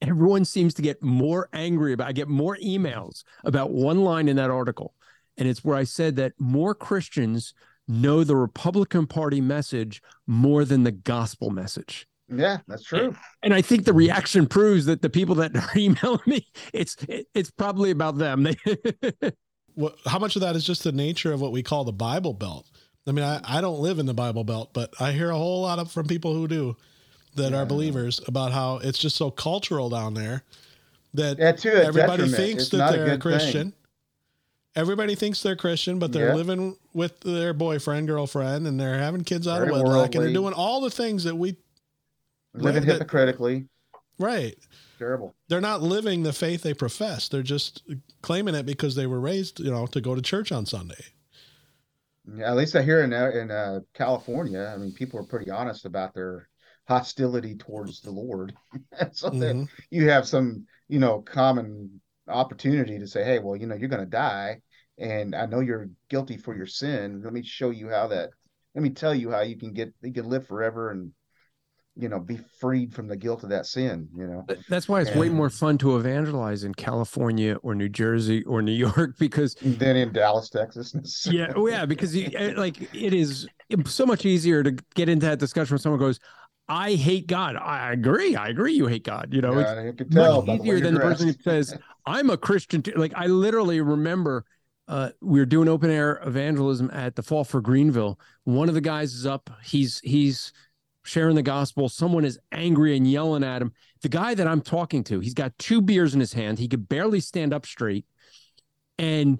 everyone 0.00 0.44
seems 0.44 0.74
to 0.74 0.82
get 0.82 1.02
more 1.02 1.48
angry 1.52 1.92
about. 1.92 2.08
I 2.08 2.12
get 2.12 2.28
more 2.28 2.56
emails 2.64 3.24
about 3.44 3.70
one 3.70 4.02
line 4.02 4.28
in 4.28 4.36
that 4.36 4.50
article. 4.50 4.94
And 5.36 5.48
it's 5.48 5.64
where 5.64 5.76
I 5.76 5.84
said 5.84 6.16
that 6.16 6.32
more 6.38 6.74
Christians 6.74 7.54
know 7.88 8.24
the 8.24 8.36
Republican 8.36 9.06
Party 9.06 9.40
message 9.40 10.02
more 10.26 10.64
than 10.64 10.84
the 10.84 10.92
gospel 10.92 11.50
message. 11.50 12.06
Yeah, 12.28 12.58
that's 12.66 12.84
true. 12.84 13.08
And, 13.08 13.16
and, 13.42 13.54
I 13.54 13.60
think 13.60 13.84
the 13.84 13.92
reaction 13.92 14.46
proves 14.46 14.86
that 14.86 15.02
the 15.02 15.10
people 15.10 15.34
that 15.36 15.54
are 15.54 15.70
emailing 15.76 16.20
me, 16.26 16.46
it's 16.72 16.96
it, 17.08 17.26
it's 17.34 17.50
probably 17.50 17.90
about 17.90 18.16
them. 18.16 18.46
well, 19.76 19.94
how 20.06 20.18
much 20.18 20.36
of 20.36 20.42
that 20.42 20.56
is 20.56 20.64
just 20.64 20.84
the 20.84 20.92
nature 20.92 21.32
of 21.32 21.40
what 21.40 21.52
we 21.52 21.62
call 21.62 21.84
the 21.84 21.92
Bible 21.92 22.32
Belt? 22.32 22.70
I 23.06 23.12
mean, 23.12 23.24
I, 23.24 23.40
I 23.44 23.60
don't 23.60 23.80
live 23.80 23.98
in 23.98 24.06
the 24.06 24.14
Bible 24.14 24.44
Belt, 24.44 24.70
but 24.72 24.94
I 25.00 25.12
hear 25.12 25.30
a 25.30 25.36
whole 25.36 25.62
lot 25.62 25.78
of 25.78 25.90
from 25.90 26.06
people 26.06 26.34
who 26.34 26.46
do 26.48 26.76
that 27.34 27.52
yeah. 27.52 27.58
are 27.58 27.66
believers 27.66 28.20
about 28.26 28.52
how 28.52 28.76
it's 28.78 28.98
just 28.98 29.16
so 29.16 29.30
cultural 29.30 29.90
down 29.90 30.14
there 30.14 30.44
that 31.14 31.38
yeah, 31.38 31.72
everybody 31.84 32.28
thinks 32.28 32.64
it's 32.64 32.72
that 32.72 32.92
they're 32.92 33.08
a, 33.08 33.14
a 33.14 33.18
Christian. 33.18 33.72
Thing 33.72 33.81
everybody 34.74 35.14
thinks 35.14 35.42
they're 35.42 35.56
Christian, 35.56 35.98
but 35.98 36.12
they're 36.12 36.28
yep. 36.28 36.36
living 36.36 36.76
with 36.92 37.20
their 37.20 37.52
boyfriend, 37.52 38.06
girlfriend, 38.06 38.66
and 38.66 38.78
they're 38.78 38.98
having 38.98 39.24
kids 39.24 39.46
out 39.46 39.62
of 39.62 39.70
wedlock, 39.70 40.14
and 40.14 40.24
they're 40.24 40.32
doing 40.32 40.54
all 40.54 40.80
the 40.80 40.90
things 40.90 41.24
that 41.24 41.36
we 41.36 41.56
living 42.54 42.84
that, 42.86 42.94
hypocritically. 42.94 43.66
Right. 44.18 44.56
Terrible. 44.98 45.34
They're 45.48 45.60
not 45.60 45.82
living 45.82 46.22
the 46.22 46.32
faith 46.32 46.62
they 46.62 46.74
profess. 46.74 47.28
They're 47.28 47.42
just 47.42 47.82
claiming 48.20 48.54
it 48.54 48.66
because 48.66 48.94
they 48.94 49.06
were 49.06 49.20
raised, 49.20 49.60
you 49.60 49.70
know, 49.70 49.86
to 49.86 50.00
go 50.00 50.14
to 50.14 50.22
church 50.22 50.52
on 50.52 50.66
Sunday. 50.66 51.04
Yeah, 52.36 52.50
at 52.50 52.56
least 52.56 52.76
I 52.76 52.82
hear 52.82 53.02
in 53.02 53.12
in 53.12 53.50
uh, 53.50 53.80
California, 53.94 54.72
I 54.72 54.78
mean, 54.78 54.92
people 54.92 55.18
are 55.18 55.24
pretty 55.24 55.50
honest 55.50 55.86
about 55.86 56.14
their 56.14 56.48
hostility 56.86 57.56
towards 57.56 58.00
the 58.00 58.12
Lord, 58.12 58.54
so 59.12 59.28
mm-hmm. 59.28 59.40
that 59.40 59.68
you 59.90 60.08
have 60.08 60.26
some 60.26 60.66
you 60.88 61.00
know 61.00 61.20
common 61.22 62.00
opportunity 62.32 62.98
to 62.98 63.06
say, 63.06 63.24
hey, 63.24 63.38
well, 63.38 63.56
you 63.56 63.66
know, 63.66 63.74
you're 63.74 63.88
going 63.88 64.04
to 64.04 64.10
die, 64.10 64.60
and 64.98 65.34
I 65.34 65.46
know 65.46 65.60
you're 65.60 65.90
guilty 66.08 66.36
for 66.36 66.56
your 66.56 66.66
sin. 66.66 67.22
Let 67.24 67.32
me 67.32 67.42
show 67.42 67.70
you 67.70 67.88
how 67.88 68.08
that. 68.08 68.30
Let 68.74 68.82
me 68.82 68.90
tell 68.90 69.14
you 69.14 69.30
how 69.30 69.42
you 69.42 69.58
can 69.58 69.72
get 69.72 69.92
you 70.02 70.12
can 70.12 70.28
live 70.28 70.46
forever 70.46 70.90
and 70.90 71.12
you 71.96 72.08
know 72.08 72.18
be 72.18 72.38
freed 72.58 72.94
from 72.94 73.06
the 73.06 73.16
guilt 73.16 73.42
of 73.42 73.50
that 73.50 73.66
sin 73.66 74.08
you 74.16 74.26
know 74.26 74.46
that's 74.68 74.88
why 74.88 75.00
it's 75.00 75.10
and, 75.10 75.20
way 75.20 75.28
more 75.28 75.50
fun 75.50 75.76
to 75.76 75.96
evangelize 75.96 76.64
in 76.64 76.72
california 76.72 77.56
or 77.56 77.74
new 77.74 77.88
jersey 77.88 78.42
or 78.44 78.62
new 78.62 78.72
york 78.72 79.14
because 79.18 79.54
than 79.56 79.96
in 79.96 80.10
dallas 80.12 80.48
texas 80.48 80.94
yeah 81.30 81.52
oh 81.54 81.66
yeah 81.66 81.84
because 81.84 82.16
you, 82.16 82.30
eh, 82.34 82.54
like 82.56 82.80
it 82.94 83.12
is 83.12 83.46
so 83.84 84.06
much 84.06 84.24
easier 84.24 84.62
to 84.62 84.70
get 84.94 85.08
into 85.08 85.26
that 85.26 85.38
discussion 85.38 85.74
when 85.74 85.80
someone 85.80 86.00
goes 86.00 86.18
I 86.68 86.94
hate 86.94 87.26
God. 87.26 87.56
I 87.56 87.92
agree. 87.92 88.36
I 88.36 88.48
agree. 88.48 88.72
You 88.72 88.86
hate 88.86 89.04
God. 89.04 89.28
You 89.32 89.42
know, 89.42 89.58
yeah, 89.58 89.90
it's 89.98 90.14
much 90.14 90.48
easier 90.48 90.80
than 90.80 90.94
the 90.94 91.00
person 91.00 91.26
who 91.26 91.34
says, 91.42 91.76
I'm 92.06 92.30
a 92.30 92.36
Christian. 92.36 92.82
Like 92.96 93.12
I 93.16 93.26
literally 93.26 93.80
remember 93.80 94.44
uh, 94.88 95.10
we 95.20 95.38
were 95.38 95.46
doing 95.46 95.68
open 95.68 95.90
air 95.90 96.20
evangelism 96.24 96.90
at 96.92 97.16
the 97.16 97.22
Fall 97.22 97.44
for 97.44 97.60
Greenville. 97.60 98.18
One 98.44 98.68
of 98.68 98.74
the 98.74 98.80
guys 98.80 99.14
is 99.14 99.26
up. 99.26 99.50
He's 99.64 100.00
he's 100.00 100.52
sharing 101.04 101.36
the 101.36 101.42
gospel. 101.42 101.88
Someone 101.88 102.24
is 102.24 102.38
angry 102.50 102.96
and 102.96 103.10
yelling 103.10 103.44
at 103.44 103.62
him. 103.62 103.72
The 104.02 104.08
guy 104.08 104.34
that 104.34 104.46
I'm 104.46 104.60
talking 104.60 105.04
to, 105.04 105.20
he's 105.20 105.34
got 105.34 105.56
two 105.58 105.80
beers 105.80 106.14
in 106.14 106.20
his 106.20 106.32
hand. 106.32 106.58
He 106.58 106.68
could 106.68 106.88
barely 106.88 107.20
stand 107.20 107.52
up 107.52 107.66
straight. 107.66 108.06
And 108.98 109.38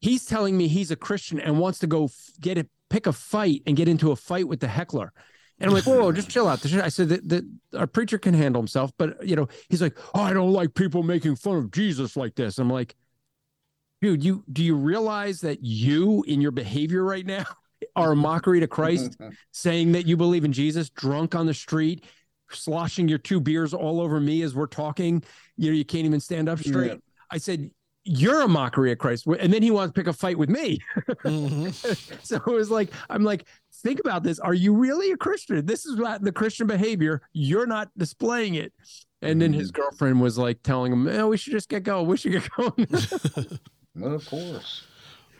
he's 0.00 0.24
telling 0.24 0.56
me 0.56 0.68
he's 0.68 0.90
a 0.90 0.96
Christian 0.96 1.40
and 1.40 1.58
wants 1.58 1.78
to 1.80 1.86
go 1.86 2.10
get 2.40 2.58
a 2.58 2.66
pick 2.90 3.06
a 3.06 3.12
fight 3.12 3.62
and 3.66 3.76
get 3.76 3.88
into 3.88 4.12
a 4.12 4.16
fight 4.16 4.48
with 4.48 4.60
the 4.60 4.68
heckler. 4.68 5.12
And 5.60 5.70
I'm 5.70 5.74
like, 5.74 5.84
whoa, 5.84 6.00
whoa 6.00 6.12
just 6.12 6.28
chill 6.28 6.48
out. 6.48 6.64
I 6.74 6.88
said 6.88 7.08
that, 7.10 7.28
that 7.28 7.44
our 7.78 7.86
preacher 7.86 8.18
can 8.18 8.34
handle 8.34 8.60
himself, 8.60 8.92
but 8.98 9.24
you 9.26 9.36
know, 9.36 9.48
he's 9.68 9.80
like, 9.80 9.96
oh, 10.14 10.22
I 10.22 10.32
don't 10.32 10.52
like 10.52 10.74
people 10.74 11.02
making 11.02 11.36
fun 11.36 11.56
of 11.56 11.70
Jesus 11.70 12.16
like 12.16 12.34
this. 12.34 12.58
I'm 12.58 12.70
like, 12.70 12.96
dude, 14.02 14.24
you 14.24 14.44
do 14.52 14.64
you 14.64 14.74
realize 14.74 15.40
that 15.42 15.62
you 15.62 16.24
in 16.26 16.40
your 16.40 16.50
behavior 16.50 17.04
right 17.04 17.24
now 17.24 17.44
are 17.96 18.12
a 18.12 18.16
mockery 18.16 18.60
to 18.60 18.66
Christ, 18.66 19.16
saying 19.52 19.92
that 19.92 20.06
you 20.06 20.16
believe 20.16 20.44
in 20.44 20.52
Jesus, 20.52 20.90
drunk 20.90 21.34
on 21.34 21.46
the 21.46 21.54
street, 21.54 22.04
sloshing 22.50 23.08
your 23.08 23.18
two 23.18 23.40
beers 23.40 23.72
all 23.72 24.00
over 24.00 24.20
me 24.20 24.42
as 24.42 24.54
we're 24.54 24.66
talking. 24.66 25.22
You 25.56 25.70
know, 25.70 25.76
you 25.76 25.84
can't 25.84 26.04
even 26.04 26.20
stand 26.20 26.48
up 26.48 26.58
straight. 26.58 26.92
Yeah. 26.92 26.96
I 27.30 27.38
said, 27.38 27.70
you're 28.04 28.42
a 28.42 28.48
mockery 28.48 28.92
of 28.92 28.98
Christ. 28.98 29.26
And 29.26 29.52
then 29.52 29.62
he 29.62 29.70
wants 29.70 29.94
to 29.94 30.00
pick 30.00 30.06
a 30.06 30.12
fight 30.12 30.38
with 30.38 30.50
me. 30.50 30.78
Mm-hmm. 31.24 31.68
so 32.22 32.36
it 32.36 32.46
was 32.46 32.70
like, 32.70 32.90
I'm 33.08 33.24
like, 33.24 33.46
think 33.72 34.00
about 34.00 34.22
this. 34.22 34.38
Are 34.38 34.54
you 34.54 34.74
really 34.74 35.10
a 35.12 35.16
Christian? 35.16 35.64
This 35.64 35.86
is 35.86 35.96
not 35.96 36.22
the 36.22 36.32
Christian 36.32 36.66
behavior. 36.66 37.22
You're 37.32 37.66
not 37.66 37.90
displaying 37.96 38.54
it. 38.54 38.72
And 39.22 39.40
then 39.40 39.54
his 39.54 39.72
mm-hmm. 39.72 39.82
girlfriend 39.82 40.20
was 40.20 40.36
like 40.36 40.62
telling 40.62 40.92
him, 40.92 41.08
oh, 41.08 41.28
we 41.28 41.38
should 41.38 41.52
just 41.52 41.70
get 41.70 41.82
going. 41.82 42.06
We 42.06 42.16
should 42.18 42.32
get 42.32 42.48
going. 42.50 42.72
well, 43.96 44.14
of 44.14 44.26
course. 44.26 44.84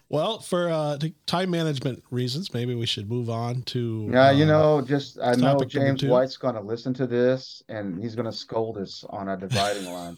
Well, 0.09 0.39
for 0.39 0.71
uh, 0.71 0.99
time 1.27 1.51
management 1.51 2.03
reasons, 2.11 2.55
maybe 2.55 2.75
we 2.75 2.87
should 2.87 3.11
move 3.11 3.29
on 3.29 3.63
to. 3.63 4.09
Yeah, 4.13 4.29
uh, 4.29 4.31
you 4.33 4.47
know, 4.47 4.81
just 4.81 5.19
I 5.21 5.35
know 5.35 5.59
James 5.61 6.05
White's 6.05 6.37
going 6.37 6.55
to 6.55 6.61
listen 6.61 6.95
to 6.95 7.07
this 7.07 7.63
and 7.69 8.03
he's 8.03 8.15
going 8.15 8.27
to 8.27 8.33
scold 8.33 8.79
us 8.79 9.05
on 9.11 9.29
a 9.29 9.37
dividing 9.37 9.87
line. 9.87 10.17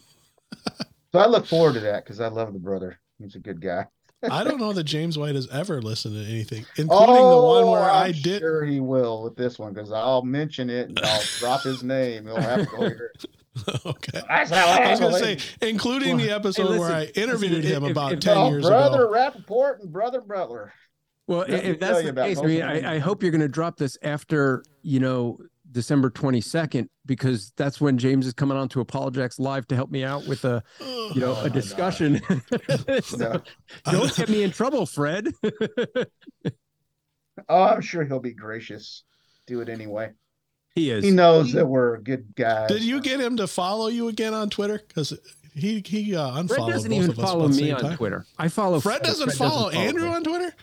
So 1.11 1.19
I 1.19 1.27
look 1.27 1.45
forward 1.45 1.73
to 1.75 1.79
that 1.81 2.03
because 2.03 2.19
I 2.19 2.27
love 2.27 2.53
the 2.53 2.59
brother. 2.59 2.99
He's 3.19 3.35
a 3.35 3.39
good 3.39 3.61
guy. 3.61 3.85
I 4.29 4.43
don't 4.43 4.59
know 4.59 4.73
that 4.73 4.83
James 4.85 5.17
White 5.17 5.35
has 5.35 5.47
ever 5.49 5.81
listened 5.81 6.15
to 6.15 6.29
anything, 6.29 6.65
including 6.75 7.15
oh, 7.15 7.29
the 7.29 7.47
one 7.47 7.63
oh, 7.63 7.71
where 7.71 7.89
I'm 7.89 8.07
i 8.07 8.11
did. 8.11 8.39
Sure, 8.39 8.65
he 8.65 8.79
will 8.79 9.23
with 9.23 9.35
this 9.35 9.59
one 9.59 9.73
because 9.73 9.91
I'll 9.91 10.23
mention 10.23 10.69
it 10.69 10.89
and 10.89 10.99
I'll 10.99 11.23
drop 11.39 11.61
his 11.61 11.83
name. 11.83 12.25
He'll 12.25 12.41
have 12.41 12.61
to 12.61 12.65
go 12.65 12.81
here. 12.81 13.11
okay. 13.85 14.21
That's 14.27 14.51
how 14.51 14.67
I, 14.67 14.83
I 14.83 14.91
was 14.91 14.99
going 14.99 15.13
to 15.13 15.19
say, 15.19 15.37
including 15.67 16.17
well, 16.17 16.25
the 16.25 16.31
episode 16.31 16.63
hey, 16.63 16.69
listen, 16.69 16.81
where 16.81 16.93
I 16.93 17.03
interviewed 17.15 17.51
listen, 17.51 17.77
him 17.77 17.85
if, 17.85 17.91
about 17.91 18.13
if, 18.13 18.19
10 18.19 18.51
years 18.51 18.67
brother 18.67 19.05
ago. 19.05 19.09
Brother 19.11 19.31
Rappaport 19.41 19.79
and 19.81 19.91
Brother 19.91 20.21
Butler. 20.21 20.73
Well, 21.27 21.41
if 21.41 21.79
that's 21.79 22.03
the 22.03 22.13
case, 22.13 22.39
I 22.39 22.45
mean, 22.45 22.61
I, 22.61 22.95
I, 22.95 22.99
hope 22.99 23.21
you're 23.21 23.33
going 23.33 23.41
to 23.41 23.49
drop 23.49 23.75
this 23.75 23.97
after, 24.01 24.63
you 24.81 25.01
know, 25.01 25.37
December 25.71 26.09
22nd 26.09 26.87
because 27.05 27.51
that's 27.57 27.79
when 27.81 27.97
James 27.97 28.25
is 28.27 28.33
coming 28.33 28.57
on 28.57 28.69
to 28.69 28.81
Apologetics 28.81 29.39
Live 29.39 29.67
to 29.67 29.75
help 29.75 29.91
me 29.91 30.03
out 30.03 30.25
with 30.27 30.45
a 30.45 30.63
you 30.79 31.21
know 31.21 31.35
oh 31.37 31.45
a 31.45 31.49
discussion. 31.49 32.21
so, 33.03 33.41
don't 33.85 34.15
get 34.15 34.29
me 34.29 34.43
in 34.43 34.51
trouble, 34.51 34.85
Fred. 34.85 35.27
oh, 37.49 37.63
I'm 37.63 37.81
sure 37.81 38.03
he'll 38.03 38.19
be 38.19 38.33
gracious. 38.33 39.03
Do 39.45 39.61
it 39.61 39.69
anyway. 39.69 40.11
He 40.75 40.91
is. 40.91 41.03
He 41.03 41.11
knows 41.11 41.47
he, 41.47 41.53
that 41.53 41.65
we're 41.65 41.97
good 41.97 42.35
guys. 42.35 42.69
Did 42.69 42.83
you 42.83 43.01
get 43.01 43.19
him 43.19 43.37
to 43.37 43.47
follow 43.47 43.87
you 43.87 44.09
again 44.09 44.33
on 44.33 44.49
Twitter? 44.49 44.81
Because 44.87 45.17
he 45.53 45.83
he 45.85 46.15
uh, 46.15 46.39
unfollowed. 46.39 46.49
Fred 46.49 46.73
doesn't 46.73 46.93
even 46.93 47.13
follow 47.13 47.47
me 47.47 47.71
on 47.71 47.81
time. 47.81 47.97
Twitter. 47.97 48.25
I 48.37 48.47
follow. 48.47 48.79
Fred, 48.79 48.99
Fred 48.99 49.07
doesn't 49.07 49.29
Fred 49.29 49.37
follow 49.37 49.71
doesn't 49.71 49.87
Andrew 49.87 50.03
follow 50.03 50.15
on 50.15 50.23
Twitter. 50.23 50.55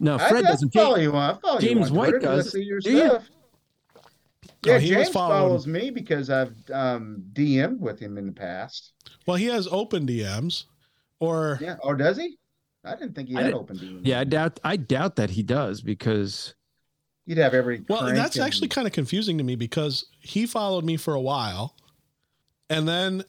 No, 0.00 0.18
Fred 0.18 0.44
I 0.44 0.50
doesn't 0.50 0.72
follow 0.72 0.96
you 0.96 1.12
on. 1.12 1.38
Follow 1.40 1.60
James 1.60 1.90
you 1.90 1.94
on 1.94 2.12
White 2.12 2.20
does. 2.20 2.52
Do 2.52 2.60
you? 2.60 3.20
Yeah, 4.64 4.78
James 4.78 5.08
follows 5.10 5.66
me 5.66 5.90
because 5.90 6.30
I've 6.30 6.54
um, 6.72 7.22
DM'd 7.32 7.80
with 7.80 7.98
him 7.98 8.18
in 8.18 8.26
the 8.26 8.32
past. 8.32 8.92
Well, 9.26 9.36
he 9.36 9.46
has 9.46 9.68
open 9.70 10.06
DMs, 10.06 10.64
or 11.20 11.58
yeah, 11.60 11.76
or 11.82 11.94
does 11.94 12.16
he? 12.16 12.38
I 12.84 12.96
didn't 12.96 13.14
think 13.14 13.28
he 13.28 13.34
had 13.34 13.52
open 13.52 13.76
DMs. 13.76 14.00
Yeah, 14.02 14.20
I 14.20 14.24
doubt. 14.24 14.60
I 14.64 14.76
doubt 14.76 15.16
that 15.16 15.30
he 15.30 15.42
does 15.42 15.80
because 15.80 16.54
you'd 17.26 17.38
have 17.38 17.54
every. 17.54 17.82
Well, 17.88 18.14
that's 18.14 18.36
and... 18.36 18.44
actually 18.44 18.68
kind 18.68 18.86
of 18.86 18.92
confusing 18.92 19.38
to 19.38 19.44
me 19.44 19.56
because 19.56 20.06
he 20.20 20.46
followed 20.46 20.84
me 20.84 20.96
for 20.96 21.14
a 21.14 21.20
while, 21.20 21.76
and 22.70 22.86
then 22.88 23.24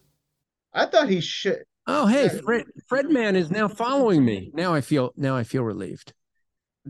I 0.73 0.85
thought 0.85 1.09
he 1.09 1.21
should. 1.21 1.63
Oh, 1.87 2.07
hey, 2.07 2.23
yeah. 2.23 2.41
Fred, 2.43 2.65
Fred 2.87 3.09
man 3.11 3.35
is 3.35 3.51
now 3.51 3.67
following 3.67 4.25
me. 4.25 4.51
Now 4.53 4.73
I 4.73 4.81
feel 4.81 5.13
now 5.15 5.35
I 5.35 5.43
feel 5.43 5.63
relieved. 5.63 6.13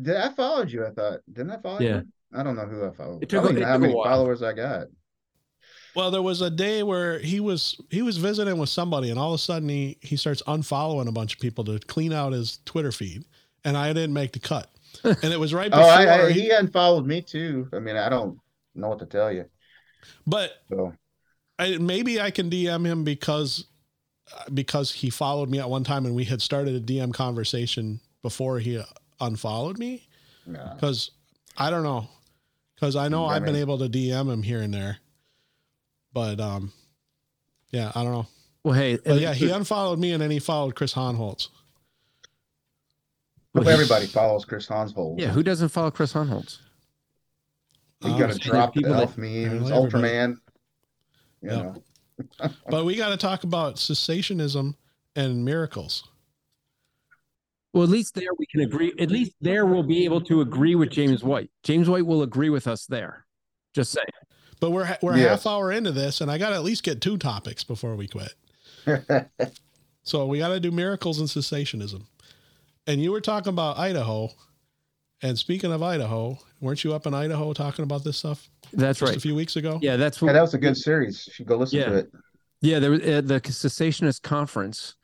Did 0.02 0.18
I 0.18 0.30
followed 0.30 0.72
you? 0.72 0.86
I 0.86 0.92
thought 0.92 1.20
didn't 1.32 1.52
I 1.52 1.58
follow 1.58 1.80
yeah. 1.80 1.98
you? 1.98 2.08
I 2.36 2.44
don't 2.44 2.56
know 2.56 2.66
who 2.66 2.86
I 2.86 2.92
followed. 2.92 3.24
It 3.24 3.30
took, 3.30 3.44
I 3.44 3.48
don't 3.48 3.60
know 3.60 3.66
how 3.66 3.78
many 3.78 3.94
followers 3.94 4.44
I 4.44 4.54
got. 4.54 4.88
Well, 5.96 6.12
there 6.12 6.22
was 6.22 6.42
a 6.42 6.50
day 6.50 6.84
where 6.84 7.20
he 7.20 7.40
was 7.40 7.80
he 7.90 8.02
was 8.02 8.18
visiting 8.18 8.58
with 8.58 8.70
somebody, 8.70 9.10
and 9.10 9.18
all 9.18 9.34
of 9.34 9.40
a 9.40 9.42
sudden 9.42 9.70
he 9.70 9.98
he 10.02 10.18
starts 10.18 10.44
unfollowing 10.44 11.08
a 11.08 11.12
bunch 11.12 11.34
of 11.34 11.40
people 11.40 11.64
to 11.66 11.80
clean 11.80 12.12
out 12.12 12.34
his 12.34 12.60
Twitter 12.66 12.92
feed, 12.92 13.24
and 13.64 13.78
I 13.78 13.94
didn't 13.94 14.14
make 14.14 14.34
the 14.34 14.40
cut. 14.40 14.70
And 15.04 15.34
it 15.34 15.40
was 15.40 15.54
right 15.54 15.70
before 15.70 15.86
oh, 15.86 15.90
I, 15.90 16.28
I, 16.28 16.32
he, 16.32 16.42
he 16.42 16.52
unfollowed 16.52 17.06
me 17.06 17.22
too. 17.22 17.68
I 17.74 17.80
mean, 17.80 17.98
I 17.98 18.08
don't 18.08 18.40
know 18.76 18.88
what 18.88 19.00
to 19.00 19.06
tell 19.06 19.30
you. 19.30 19.46
But 20.26 20.52
so. 20.70 20.94
I, 21.60 21.78
maybe 21.78 22.22
I 22.22 22.32
can 22.32 22.50
DM 22.50 22.86
him 22.86 23.04
because 23.04 23.66
because 24.54 24.92
he 24.92 25.10
followed 25.10 25.50
me 25.50 25.60
at 25.60 25.70
one 25.70 25.84
time, 25.84 26.06
and 26.06 26.16
we 26.16 26.24
had 26.24 26.42
started 26.42 26.76
a 26.76 26.80
DM 26.80 27.14
conversation 27.14 28.00
before 28.22 28.60
he 28.60 28.82
unfollowed 29.20 29.78
me. 29.78 30.08
Because 30.46 31.12
I 31.58 31.70
don't 31.70 31.84
know 31.84 32.08
because 32.76 32.96
I 32.96 33.08
know 33.08 33.26
I 33.26 33.36
have 33.36 33.46
been 33.46 33.56
able 33.56 33.78
to 33.80 33.90
DM 33.90 34.32
him 34.32 34.44
here 34.44 34.62
and 34.62 34.74
there, 34.74 34.98
but 36.14 36.40
um, 36.40 36.72
yeah, 37.72 37.92
I 37.96 38.04
don't 38.04 38.12
know. 38.12 38.28
Well, 38.64 38.74
hey, 38.74 38.98
but 39.04 39.20
yeah, 39.20 39.34
he 39.34 39.50
unfollowed 39.50 40.00
me 40.00 40.12
and 40.12 40.22
then 40.22 40.32
he 40.32 40.40
followed 40.40 40.76
Chris 40.76 40.94
Hohnholz. 40.94 41.50
Well, 43.54 43.70
everybody 43.70 44.06
follows 44.08 44.44
Chris 44.44 44.68
Hohnholz. 44.68 45.20
Yeah, 45.20 45.30
who 45.30 45.44
doesn't 45.44 45.70
follow 45.70 45.92
Chris 45.92 46.14
Hohnholz? 46.14 46.60
He 48.02 48.10
got 48.18 48.32
to 48.32 48.38
drop 48.38 48.74
the 48.74 48.86
elf 48.86 49.18
memes, 49.18 49.70
Ultraman. 49.72 50.38
You 51.42 51.50
yeah. 51.50 52.48
but 52.70 52.86
we 52.86 52.96
got 52.96 53.10
to 53.10 53.18
talk 53.18 53.44
about 53.44 53.76
cessationism 53.76 54.76
and 55.16 55.46
miracles. 55.46 56.08
Well, 57.76 57.84
at 57.84 57.90
least 57.90 58.16
there 58.16 58.34
we 58.40 58.46
can 58.46 58.62
agree. 58.62 58.94
At 58.98 59.12
least 59.12 59.34
there 59.42 59.66
we'll 59.66 59.84
be 59.84 60.06
able 60.06 60.22
to 60.22 60.40
agree 60.40 60.76
with 60.76 60.92
James 60.92 61.26
White. 61.26 61.52
James 61.62 61.90
White 61.90 62.06
will 62.06 62.22
agree 62.22 62.50
with 62.50 62.68
us 62.68 62.86
there. 62.86 63.26
Just 63.74 63.92
saying. 63.92 64.06
But 64.62 64.72
we're 64.72 64.98
we're 65.02 65.18
yes. 65.18 65.44
half 65.44 65.46
hour 65.46 65.74
into 65.74 65.92
this, 65.92 66.22
and 66.22 66.32
I 66.32 66.38
got 66.38 66.52
to 66.52 66.56
at 66.56 66.64
least 66.64 66.84
get 66.84 67.02
two 67.02 67.18
topics 67.18 67.66
before 67.66 67.98
we 67.98 68.08
quit. 68.08 68.34
so 70.04 70.26
we 70.26 70.38
got 70.38 70.48
to 70.50 70.62
do 70.62 70.72
miracles 70.72 71.20
and 71.20 71.28
cessationism. 71.28 72.04
And 72.88 73.04
you 73.04 73.12
were 73.12 73.20
talking 73.20 73.50
about 73.50 73.78
Idaho. 73.78 74.30
And 75.22 75.38
speaking 75.38 75.74
of 75.74 75.84
Idaho, 75.84 76.40
weren't 76.62 76.82
you 76.86 76.94
up 76.94 77.06
in 77.06 77.14
Idaho 77.14 77.52
talking 77.52 77.84
about 77.84 78.06
this 78.06 78.16
stuff? 78.16 78.50
That's 78.72 79.02
right. 79.02 79.18
A 79.18 79.20
few 79.20 79.36
weeks 79.36 79.58
ago. 79.58 79.80
Yeah, 79.82 79.98
that's 79.98 80.22
what. 80.22 80.30
Yeah, 80.30 80.34
that 80.34 80.42
was 80.42 80.54
a 80.54 80.60
good 80.60 80.78
series. 80.78 81.28
You 81.28 81.34
should 81.34 81.46
go 81.46 81.58
listen 81.58 81.80
yeah. 81.80 81.86
to 81.88 81.96
it. 81.96 82.12
Yeah, 82.62 82.80
there 82.80 82.92
was 82.92 83.02
uh, 83.02 83.22
the 83.22 83.42
cessationist 83.42 84.22
conference 84.22 84.96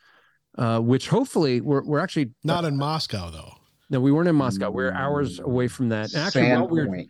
uh, 0.58 0.80
which 0.80 1.08
hopefully 1.08 1.62
we're 1.62 1.84
we're 1.84 2.00
actually 2.00 2.32
not 2.44 2.66
in 2.66 2.78
Moscow 2.78 3.30
though. 3.30 3.54
No, 3.90 4.00
we 4.00 4.12
weren't 4.12 4.30
in 4.30 4.36
Moscow. 4.36 4.70
We 4.72 4.84
are 4.86 4.94
hours 4.94 5.40
away 5.40 5.68
from 5.68 5.90
that. 5.90 6.16
actually, 6.16 6.50
while 6.50 6.68
we 6.68 6.86
were, 6.86 7.04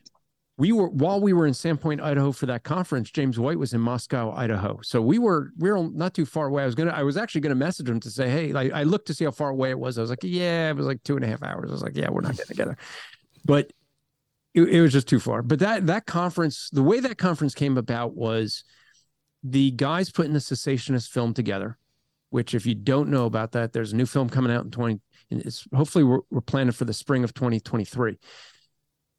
we 0.57 0.71
were 0.71 0.89
while 0.89 1.21
we 1.21 1.31
were 1.31 1.45
in 1.45 1.53
Sandpoint, 1.53 2.01
Idaho 2.01 2.31
for 2.31 2.47
that 2.47 2.63
conference, 2.63 3.11
James 3.11 3.37
White 3.37 3.59
was 3.59 3.73
in 3.73 3.81
Moscow, 3.81 4.31
Idaho. 4.31 4.79
So 4.83 5.01
we 5.01 5.19
were 5.19 5.51
we 5.57 5.71
were 5.71 5.89
not 5.89 6.13
too 6.13 6.25
far 6.25 6.47
away. 6.47 6.63
I 6.63 6.65
was 6.65 6.75
gonna 6.75 6.91
I 6.91 7.03
was 7.03 7.17
actually 7.17 7.41
gonna 7.41 7.55
message 7.55 7.87
him 7.87 7.99
to 7.99 8.09
say, 8.09 8.29
hey, 8.29 8.51
like 8.51 8.71
I 8.73 8.83
looked 8.83 9.07
to 9.07 9.13
see 9.13 9.25
how 9.25 9.31
far 9.31 9.49
away 9.49 9.69
it 9.69 9.79
was. 9.79 9.97
I 9.97 10.01
was 10.01 10.09
like, 10.09 10.19
yeah, 10.23 10.69
it 10.69 10.75
was 10.75 10.85
like 10.85 11.03
two 11.03 11.15
and 11.15 11.23
a 11.23 11.27
half 11.27 11.43
hours. 11.43 11.69
I 11.69 11.73
was 11.73 11.83
like, 11.83 11.95
yeah, 11.95 12.09
we're 12.09 12.21
not 12.21 12.31
getting 12.35 12.47
together. 12.47 12.77
But 13.45 13.73
it, 14.53 14.63
it 14.63 14.81
was 14.81 14.91
just 14.91 15.07
too 15.07 15.19
far. 15.19 15.41
But 15.41 15.59
that 15.59 15.87
that 15.87 16.05
conference, 16.05 16.69
the 16.71 16.83
way 16.83 16.99
that 16.99 17.17
conference 17.17 17.53
came 17.53 17.77
about 17.77 18.15
was 18.15 18.63
the 19.43 19.71
guys 19.71 20.11
putting 20.11 20.33
the 20.33 20.39
cessationist 20.39 21.09
film 21.09 21.33
together. 21.33 21.77
Which, 22.31 22.53
if 22.53 22.65
you 22.65 22.75
don't 22.75 23.09
know 23.09 23.25
about 23.25 23.51
that, 23.51 23.73
there's 23.73 23.93
a 23.93 23.95
new 23.95 24.05
film 24.05 24.29
coming 24.29 24.51
out 24.51 24.65
in 24.65 24.71
20. 24.71 24.99
It's 25.29 25.67
hopefully 25.73 26.03
we're, 26.03 26.21
we're 26.29 26.41
planning 26.41 26.71
for 26.71 26.85
the 26.85 26.93
spring 26.93 27.23
of 27.23 27.33
2023. 27.33 28.17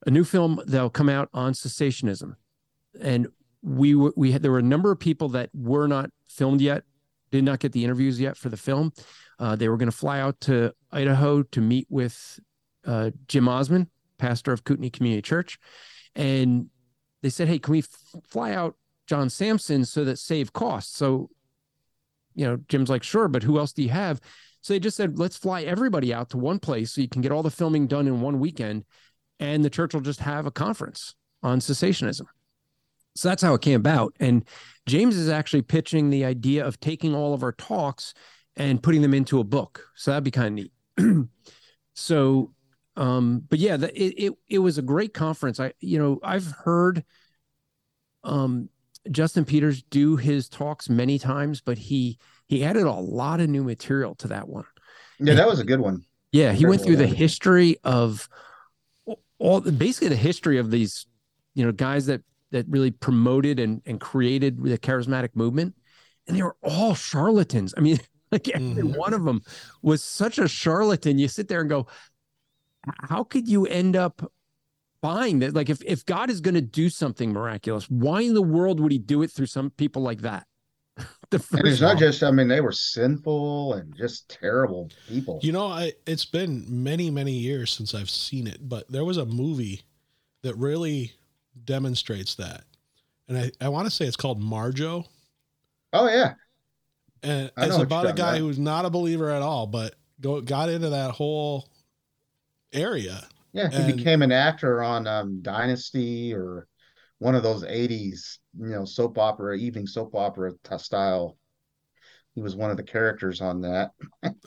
A 0.07 0.11
new 0.11 0.25
film 0.25 0.61
that'll 0.67 0.91
come 0.91 1.09
out 1.09 1.29
on 1.33 1.53
cessationism, 1.53 2.35
and 3.01 3.29
we 3.63 3.95
we 3.95 4.33
had 4.33 4.43
there 4.43 4.51
were 4.51 4.59
a 4.59 4.63
number 4.63 4.91
of 4.91 4.99
people 4.99 5.29
that 5.31 5.51
were 5.55 5.87
not 5.87 6.11
filmed 6.29 6.61
yet, 6.61 6.83
did 7.31 7.45
not 7.45 7.61
get 7.61 7.73
the 7.73 7.85
interviews 7.85 8.21
yet 8.21 8.37
for 8.37 8.49
the 8.49 8.57
film. 8.57 8.93
Uh, 9.39 9.57
they 9.57 9.69
were 9.69 9.77
going 9.77 9.91
to 9.91 9.97
fly 9.97 10.21
out 10.21 10.41
to 10.41 10.73
Idaho 10.91 11.43
to 11.43 11.61
meet 11.61 11.87
with 11.89 12.41
uh, 12.87 13.11
Jim 13.29 13.49
Osman, 13.49 13.89
pastor 14.19 14.53
of 14.53 14.65
Kootenai 14.65 14.91
Community 14.91 15.23
Church, 15.23 15.59
and 16.15 16.67
they 17.23 17.31
said, 17.31 17.49
"Hey, 17.49 17.59
can 17.59 17.73
we 17.73 17.79
f- 17.81 18.23
fly 18.25 18.53
out 18.53 18.77
John 19.07 19.31
Samson 19.31 19.85
so 19.85 20.05
that 20.05 20.19
save 20.19 20.53
costs?" 20.53 20.97
So, 20.97 21.31
you 22.35 22.47
know, 22.47 22.59
Jim's 22.69 22.91
like, 22.91 23.03
"Sure, 23.03 23.29
but 23.29 23.43
who 23.43 23.59
else 23.59 23.73
do 23.73 23.83
you 23.83 23.91
have?" 23.91 24.21
So 24.61 24.73
they 24.73 24.81
just 24.81 24.97
said, 24.97 25.19
"Let's 25.19 25.37
fly 25.37 25.63
everybody 25.63 26.13
out 26.15 26.31
to 26.31 26.39
one 26.39 26.59
place 26.59 26.93
so 26.93 27.01
you 27.01 27.09
can 27.09 27.23
get 27.23 27.33
all 27.33 27.43
the 27.43 27.51
filming 27.51 27.87
done 27.87 28.07
in 28.07 28.21
one 28.21 28.41
weekend, 28.41 28.85
and 29.41 29.65
the 29.65 29.71
church 29.71 29.95
will 29.95 30.01
just 30.01 30.21
have 30.21 30.47
a 30.47 30.51
conference 30.51 31.15
on 31.43 31.61
cessationism." 31.61 32.27
So 33.15 33.29
that's 33.29 33.43
how 33.43 33.55
it 33.55 33.63
came 33.63 33.77
about. 33.77 34.15
And 34.21 34.45
James 34.87 35.17
is 35.17 35.29
actually 35.29 35.63
pitching 35.63 36.11
the 36.11 36.25
idea 36.25 36.67
of 36.67 36.81
taking 36.81 37.15
all 37.15 37.35
of 37.35 37.43
our 37.43 37.53
talks 37.53 38.15
and 38.57 38.83
putting 38.83 39.03
them 39.03 39.15
into 39.15 39.39
a 39.39 39.45
book. 39.45 39.87
So 39.97 40.11
that'd 40.11 40.25
be 40.25 40.31
kind 40.31 40.59
of 40.59 40.65
neat. 40.99 41.29
so 41.95 42.53
um 42.97 43.43
but 43.49 43.59
yeah 43.59 43.77
the, 43.77 43.89
it, 44.03 44.15
it 44.17 44.33
it 44.49 44.59
was 44.59 44.79
a 44.79 44.83
great 44.83 45.15
conference 45.15 45.59
i 45.61 45.73
you 45.81 45.99
know 45.99 46.19
i've 46.23 46.47
heard 46.65 47.05
um 48.25 48.69
justin 49.11 49.45
peters 49.45 49.83
do 49.85 50.17
his 50.17 50.49
talks 50.49 50.89
many 50.89 51.19
times 51.19 51.61
but 51.61 51.77
he 51.77 52.19
he 52.53 52.65
added 52.65 52.83
a 52.83 52.93
lot 52.93 53.41
of 53.41 53.49
new 53.49 53.65
material 53.65 54.15
to 54.17 54.29
that 54.29 54.47
one. 54.47 54.65
Yeah 55.19 55.35
that 55.35 55.49
was 55.49 55.59
a 55.59 55.65
good 55.65 55.81
one. 55.81 56.05
Yeah 56.33 56.53
he 56.53 56.67
went 56.67 56.83
through 56.83 56.97
the 56.97 57.07
history 57.07 57.79
of 57.83 58.29
all 59.39 59.63
basically 59.63 60.09
the 60.09 60.17
history 60.17 60.59
of 60.59 60.71
these 60.71 61.07
you 61.55 61.65
know 61.65 61.73
guys 61.73 62.07
that 62.07 62.21
that 62.51 62.67
really 62.69 62.91
promoted 62.91 63.59
and 63.59 63.81
and 63.87 64.01
created 64.01 64.63
the 64.63 64.77
charismatic 64.77 65.31
movement 65.35 65.75
and 66.29 66.37
they 66.37 66.43
were 66.43 66.57
all 66.63 66.95
charlatans. 66.95 67.73
I 67.75 67.81
mean 67.81 67.99
like 68.31 68.51
every 68.51 68.83
mm-hmm. 68.83 68.99
one 68.99 69.15
of 69.15 69.25
them 69.25 69.41
was 69.81 70.05
such 70.05 70.39
a 70.39 70.47
charlatan. 70.47 71.19
You 71.19 71.29
sit 71.29 71.49
there 71.49 71.61
and 71.61 71.71
go 71.71 71.87
how 73.01 73.25
could 73.25 73.49
you 73.49 73.65
end 73.65 73.97
up 73.97 74.31
buying 75.03 75.41
that? 75.41 75.53
Like, 75.53 75.69
if, 75.69 75.83
if 75.85 76.07
God 76.07 76.31
is 76.31 76.41
going 76.41 76.55
to 76.55 76.63
do 76.63 76.89
something 76.89 77.33
miraculous, 77.33 77.91
why 77.91 78.23
in 78.23 78.33
the 78.33 78.43
world 78.43 78.81
would 78.81 78.93
he 78.93 78.99
do 78.99 79.23
it 79.23 79.31
through 79.31 79.47
some 79.47 79.71
people 79.71 80.01
like 80.01 80.23
that? 80.23 80.47
the 81.31 81.45
and 81.53 81.67
it's 81.67 81.81
not 81.81 81.99
just, 81.99 82.23
I 82.23 82.31
mean, 82.31 82.49
they 82.49 82.61
were 82.61 82.73
sinful 82.73 83.75
and 83.75 83.95
just 83.95 84.31
terrible 84.31 84.91
people. 85.09 85.41
You 85.43 85.53
know, 85.53 85.67
I, 85.67 85.93
it's 86.07 86.25
been 86.25 86.65
many, 86.69 87.11
many 87.11 87.33
years 87.33 87.71
since 87.71 87.95
I've 87.95 88.11
seen 88.11 88.47
it, 88.47 88.59
but 88.63 88.91
there 88.91 89.05
was 89.05 89.19
a 89.19 89.27
movie 89.27 89.83
that 90.43 90.57
really 90.57 91.13
demonstrates 91.65 92.35
that. 92.37 92.65
And 93.29 93.39
I, 93.39 93.51
I 93.61 93.69
want 93.69 93.87
to 93.87 93.91
say 93.91 94.07
it's 94.07 94.17
called 94.17 94.41
Marjoe. 94.41 95.05
Oh, 95.93 96.09
yeah. 96.09 96.35
And 97.23 97.51
it's 97.57 97.77
about 97.77 98.09
a 98.09 98.13
guy 98.13 98.39
who's 98.39 98.59
not 98.59 98.85
a 98.85 98.91
believer 98.91 99.31
at 99.31 99.43
all, 99.43 99.67
but 99.67 99.95
go, 100.21 100.41
got 100.41 100.69
into 100.69 100.91
that 100.91 101.13
whole 101.13 101.69
area. 102.73 103.23
Yeah, 103.53 103.69
he 103.69 103.83
and, 103.83 103.97
became 103.97 104.23
an 104.23 104.33
actor 104.33 104.83
on 104.83 105.07
um, 105.07 105.43
Dynasty 105.43 106.35
or 106.35 106.67
one 107.19 107.35
of 107.35 107.43
those 107.43 107.65
'80s, 107.65 108.39
you 108.59 108.69
know, 108.69 108.85
soap 108.85 109.19
opera, 109.19 109.57
evening 109.57 109.87
soap 109.87 110.15
opera 110.15 110.53
style. 110.79 111.37
He 112.35 112.41
was 112.41 112.57
one 112.57 112.71
of 112.71 112.79
the 112.79 112.83
characters 112.83 113.43
on 113.43 113.61
that. 113.61 113.91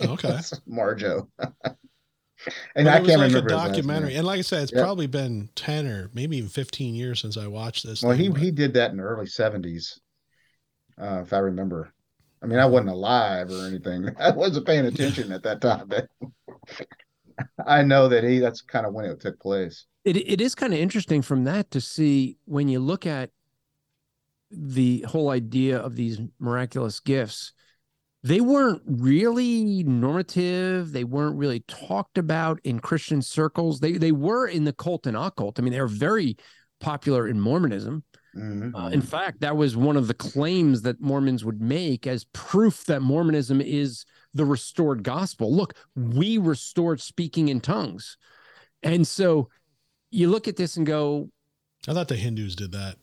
Okay, 0.02 0.40
Marjoe. 0.68 1.30
and 2.76 2.90
I 2.90 2.98
can't 2.98 3.20
like 3.20 3.28
remember 3.28 3.48
a 3.48 3.58
documentary. 3.58 4.16
And 4.16 4.26
like 4.26 4.40
I 4.40 4.42
said, 4.42 4.64
it's 4.64 4.72
yep. 4.72 4.84
probably 4.84 5.08
been 5.08 5.50
ten 5.56 5.86
or 5.86 6.10
maybe 6.14 6.38
even 6.38 6.50
fifteen 6.50 6.96
years 6.96 7.22
since 7.22 7.38
I 7.38 7.48
watched 7.48 7.86
this. 7.86 8.02
Well, 8.02 8.14
thing, 8.14 8.22
he 8.22 8.30
but... 8.30 8.42
he 8.42 8.52
did 8.52 8.74
that 8.74 8.92
in 8.92 8.98
the 8.98 9.04
early 9.04 9.28
'70s, 9.28 10.00
uh, 11.00 11.22
if 11.24 11.34
I 11.34 11.40
remember. 11.40 11.94
I 12.42 12.48
mean, 12.48 12.60
I 12.60 12.66
wasn't 12.66 12.90
alive 12.90 13.50
or 13.50 13.66
anything. 13.66 14.10
I 14.20 14.32
wasn't 14.32 14.68
paying 14.68 14.86
attention 14.86 15.32
at 15.32 15.44
that 15.44 15.62
time, 15.62 15.88
but 15.88 16.08
I 17.68 17.84
know 17.84 18.08
that 18.08 18.24
he 18.24 18.40
that's 18.40 18.62
kind 18.62 18.86
of 18.86 18.94
when 18.94 19.06
it 19.06 19.20
took 19.20 19.40
place. 19.40 19.86
It 20.04 20.18
it 20.18 20.42
is 20.42 20.56
kind 20.56 20.74
of 20.74 20.80
interesting 20.80 21.22
from 21.22 21.44
that 21.46 21.72
to 21.72 21.82
see 21.82 22.38
when 22.46 22.68
you 22.68 22.80
look 22.80 23.06
at 23.06 23.32
the 24.52 25.02
whole 25.08 25.30
idea 25.30 25.78
of 25.78 25.96
these 25.96 26.20
miraculous 26.40 27.00
gifts. 27.00 27.54
They 28.24 28.42
weren't 28.42 28.82
really 28.88 29.84
normative. 29.84 30.92
They 30.92 31.04
weren't 31.04 31.38
really 31.38 31.60
talked 31.68 32.18
about 32.18 32.60
in 32.64 32.80
Christian 32.80 33.22
circles. 33.22 33.80
They 33.80 33.94
they 33.94 34.12
were 34.12 34.48
in 34.48 34.64
the 34.64 34.74
cult 34.74 35.06
and 35.08 35.18
occult. 35.18 35.60
I 35.60 35.62
mean, 35.62 35.74
they 35.74 35.82
were 35.82 35.88
very 35.88 36.38
popular 36.80 37.28
in 37.28 37.40
Mormonism. 37.40 38.04
Mm-hmm. 38.36 38.76
Uh, 38.76 38.90
in 38.90 39.02
fact, 39.02 39.42
that 39.42 39.56
was 39.56 39.78
one 39.78 39.96
of 39.96 40.08
the 40.08 40.14
claims 40.14 40.82
that 40.82 41.00
Mormons 41.00 41.46
would 41.46 41.62
make 41.62 42.06
as 42.06 42.26
proof 42.34 42.84
that 42.86 43.02
Mormonism 43.02 43.62
is 43.62 44.06
the 44.36 44.46
restored 44.46 45.02
gospel. 45.02 45.52
Look, 45.54 45.74
we 45.96 46.38
restored 46.38 47.02
speaking 47.02 47.48
in 47.48 47.62
tongues. 47.62 48.18
And 48.84 49.08
so 49.08 49.50
you 50.12 50.30
look 50.30 50.48
at 50.48 50.58
this 50.58 50.78
and 50.78 50.86
go, 50.86 51.30
I 51.88 51.94
thought 51.94 52.10
the 52.10 52.16
Hindus 52.16 52.56
did 52.56 52.72
that. 52.74 52.98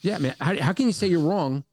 Yeah, 0.00 0.18
man. 0.18 0.34
How, 0.40 0.56
how 0.58 0.72
can 0.72 0.86
you 0.86 0.92
say 0.92 1.08
you're 1.08 1.20
wrong? 1.20 1.64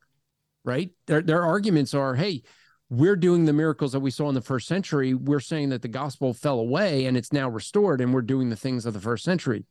Right? 0.65 0.89
Their, 1.05 1.21
their 1.21 1.43
arguments 1.43 1.93
are, 1.93 2.15
hey, 2.15 2.43
we're 2.89 3.15
doing 3.15 3.45
the 3.45 3.53
miracles 3.53 3.91
that 3.91 3.99
we 3.99 4.11
saw 4.11 4.27
in 4.29 4.35
the 4.35 4.41
first 4.41 4.67
century. 4.67 5.13
We're 5.13 5.39
saying 5.39 5.69
that 5.69 5.81
the 5.81 5.87
gospel 5.87 6.33
fell 6.33 6.59
away 6.59 7.05
and 7.05 7.15
it's 7.15 7.31
now 7.31 7.49
restored, 7.49 8.01
and 8.01 8.13
we're 8.13 8.21
doing 8.21 8.49
the 8.49 8.55
things 8.55 8.85
of 8.85 8.93
the 8.93 8.99
first 8.99 9.23
century. 9.23 9.65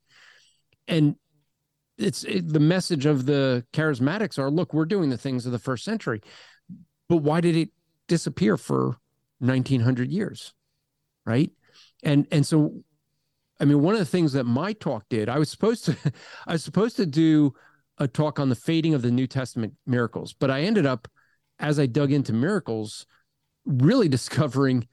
And 0.87 1.17
it's 1.99 2.25
it, 2.25 2.53
the 2.53 2.61
message 2.61 3.07
of 3.07 3.27
the 3.27 3.65
charismatics 3.73 4.39
are 4.39 4.51
look, 4.51 4.75
we're 4.75 4.85
doing 4.85 5.11
the 5.11 5.19
things 5.19 5.47
of 5.47 5.53
the 5.53 5.59
first 5.59 5.85
century. 5.85 6.21
But 7.09 7.19
why 7.19 7.41
did 7.41 7.57
it 7.57 7.71
disappear 8.09 8.57
for 8.57 8.97
1900 9.39 10.11
years 10.11 10.55
right? 11.25 11.51
And 12.03 12.27
and 12.31 12.47
so 12.47 12.83
i 13.59 13.65
mean 13.65 13.81
one 13.81 13.95
of 13.95 13.99
the 13.99 14.05
things 14.05 14.35
that 14.35 14.45
my 14.45 14.75
talk 14.75 15.05
did 15.09 15.31
i 15.31 15.39
was 15.39 15.49
supposed 15.49 15.87
to 15.87 15.97
i 16.47 16.53
was 16.53 16.63
supposed 16.63 16.97
to 16.97 17.07
do 17.07 17.55
a 17.97 18.07
talk 18.07 18.39
on 18.39 18.51
the 18.51 18.55
fading 18.55 18.93
of 18.93 19.01
the 19.01 19.11
new 19.11 19.27
testament 19.27 19.73
miracles 19.87 20.35
but 20.35 20.51
i 20.51 20.61
ended 20.61 20.85
up 20.85 21.09
as 21.59 21.81
i 21.81 21.87
dug 21.87 22.13
into 22.13 22.35
miracles 22.35 23.07
really 23.65 24.09
discovering 24.17 24.87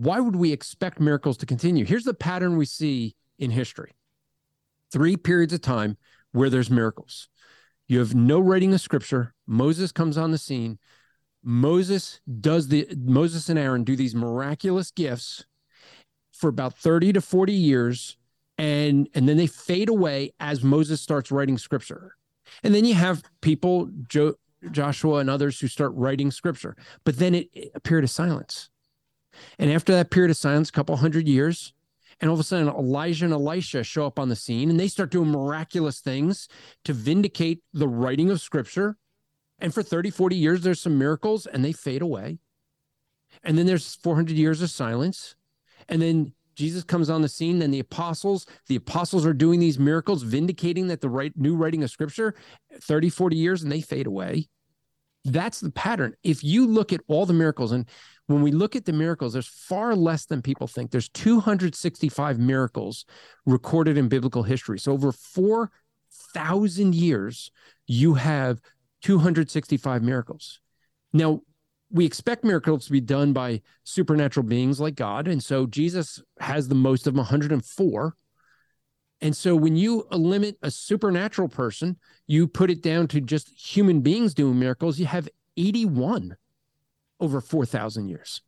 why 0.00 0.18
would 0.18 0.36
we 0.36 0.50
expect 0.50 0.98
miracles 0.98 1.36
to 1.36 1.44
continue? 1.44 1.84
Here's 1.84 2.04
the 2.04 2.14
pattern 2.14 2.56
we 2.56 2.64
see 2.64 3.16
in 3.38 3.50
history. 3.50 3.92
Three 4.90 5.18
periods 5.18 5.52
of 5.52 5.60
time 5.60 5.98
where 6.32 6.48
there's 6.48 6.70
miracles. 6.70 7.28
You 7.86 7.98
have 7.98 8.14
no 8.14 8.40
writing 8.40 8.72
of 8.72 8.80
scripture. 8.80 9.34
Moses 9.46 9.92
comes 9.92 10.16
on 10.16 10.30
the 10.30 10.38
scene 10.38 10.78
Moses 11.42 12.20
does 12.40 12.68
the 12.68 12.86
Moses 12.96 13.48
and 13.48 13.58
Aaron 13.58 13.84
do 13.84 13.96
these 13.96 14.14
miraculous 14.14 14.90
gifts 14.90 15.44
for 16.32 16.48
about 16.48 16.76
30 16.76 17.14
to 17.14 17.20
40 17.20 17.52
years 17.52 18.16
and 18.58 19.08
and 19.14 19.28
then 19.28 19.36
they 19.36 19.46
fade 19.46 19.88
away 19.88 20.32
as 20.38 20.62
Moses 20.62 21.00
starts 21.00 21.30
writing 21.30 21.56
scripture. 21.56 22.16
And 22.62 22.74
then 22.74 22.84
you 22.84 22.94
have 22.94 23.22
people 23.40 23.88
jo- 24.08 24.34
Joshua 24.70 25.18
and 25.18 25.30
others 25.30 25.60
who 25.60 25.68
start 25.68 25.92
writing 25.94 26.30
scripture. 26.30 26.76
But 27.04 27.18
then 27.18 27.34
it, 27.34 27.48
it, 27.54 27.70
a 27.74 27.80
period 27.80 28.04
of 28.04 28.10
silence. 28.10 28.68
And 29.58 29.70
after 29.70 29.92
that 29.92 30.10
period 30.10 30.30
of 30.30 30.36
silence, 30.36 30.68
a 30.68 30.72
couple 30.72 30.96
hundred 30.96 31.28
years, 31.28 31.72
and 32.20 32.28
all 32.28 32.34
of 32.34 32.40
a 32.40 32.44
sudden 32.44 32.68
Elijah 32.68 33.24
and 33.24 33.32
Elisha 33.32 33.82
show 33.82 34.04
up 34.06 34.18
on 34.18 34.28
the 34.28 34.36
scene 34.36 34.68
and 34.68 34.78
they 34.78 34.88
start 34.88 35.10
doing 35.10 35.30
miraculous 35.30 36.00
things 36.00 36.48
to 36.84 36.92
vindicate 36.92 37.62
the 37.72 37.88
writing 37.88 38.30
of 38.30 38.40
scripture 38.40 38.96
and 39.60 39.72
for 39.72 39.82
30, 39.82 40.10
40 40.10 40.36
years, 40.36 40.62
there's 40.62 40.80
some 40.80 40.98
miracles 40.98 41.46
and 41.46 41.64
they 41.64 41.72
fade 41.72 42.02
away. 42.02 42.38
And 43.42 43.56
then 43.56 43.66
there's 43.66 43.94
400 43.96 44.36
years 44.36 44.62
of 44.62 44.70
silence. 44.70 45.34
And 45.88 46.00
then 46.02 46.32
Jesus 46.54 46.84
comes 46.84 47.08
on 47.08 47.22
the 47.22 47.28
scene. 47.28 47.58
Then 47.58 47.70
the 47.70 47.80
apostles, 47.80 48.46
the 48.66 48.76
apostles 48.76 49.24
are 49.24 49.32
doing 49.32 49.60
these 49.60 49.78
miracles, 49.78 50.22
vindicating 50.22 50.88
that 50.88 51.00
the 51.00 51.08
right 51.08 51.32
new 51.36 51.56
writing 51.56 51.82
of 51.82 51.90
scripture, 51.90 52.34
30, 52.82 53.08
40 53.10 53.36
years, 53.36 53.62
and 53.62 53.72
they 53.72 53.80
fade 53.80 54.06
away. 54.06 54.48
That's 55.24 55.60
the 55.60 55.70
pattern. 55.70 56.14
If 56.22 56.42
you 56.42 56.66
look 56.66 56.92
at 56.92 57.00
all 57.06 57.26
the 57.26 57.34
miracles, 57.34 57.72
and 57.72 57.86
when 58.26 58.42
we 58.42 58.52
look 58.52 58.74
at 58.74 58.84
the 58.84 58.92
miracles, 58.92 59.32
there's 59.32 59.48
far 59.48 59.94
less 59.94 60.24
than 60.26 60.40
people 60.40 60.66
think. 60.66 60.90
There's 60.90 61.08
265 61.10 62.38
miracles 62.38 63.04
recorded 63.44 63.98
in 63.98 64.08
biblical 64.08 64.42
history. 64.42 64.78
So 64.78 64.92
over 64.92 65.12
4,000 65.12 66.94
years, 66.94 67.50
you 67.86 68.14
have 68.14 68.60
265 69.02 70.02
miracles. 70.02 70.60
Now, 71.12 71.42
we 71.90 72.06
expect 72.06 72.44
miracles 72.44 72.86
to 72.86 72.92
be 72.92 73.00
done 73.00 73.32
by 73.32 73.62
supernatural 73.84 74.46
beings 74.46 74.80
like 74.80 74.94
God. 74.94 75.26
And 75.26 75.42
so 75.42 75.66
Jesus 75.66 76.22
has 76.38 76.68
the 76.68 76.74
most 76.74 77.06
of 77.06 77.14
them, 77.14 77.18
104. 77.18 78.16
And 79.22 79.36
so 79.36 79.54
when 79.56 79.76
you 79.76 80.06
limit 80.10 80.56
a 80.62 80.70
supernatural 80.70 81.48
person, 81.48 81.96
you 82.26 82.46
put 82.46 82.70
it 82.70 82.82
down 82.82 83.08
to 83.08 83.20
just 83.20 83.48
human 83.48 84.00
beings 84.00 84.34
doing 84.34 84.58
miracles, 84.58 84.98
you 84.98 85.06
have 85.06 85.28
81 85.56 86.36
over 87.18 87.40
4,000 87.40 88.08
years. 88.08 88.40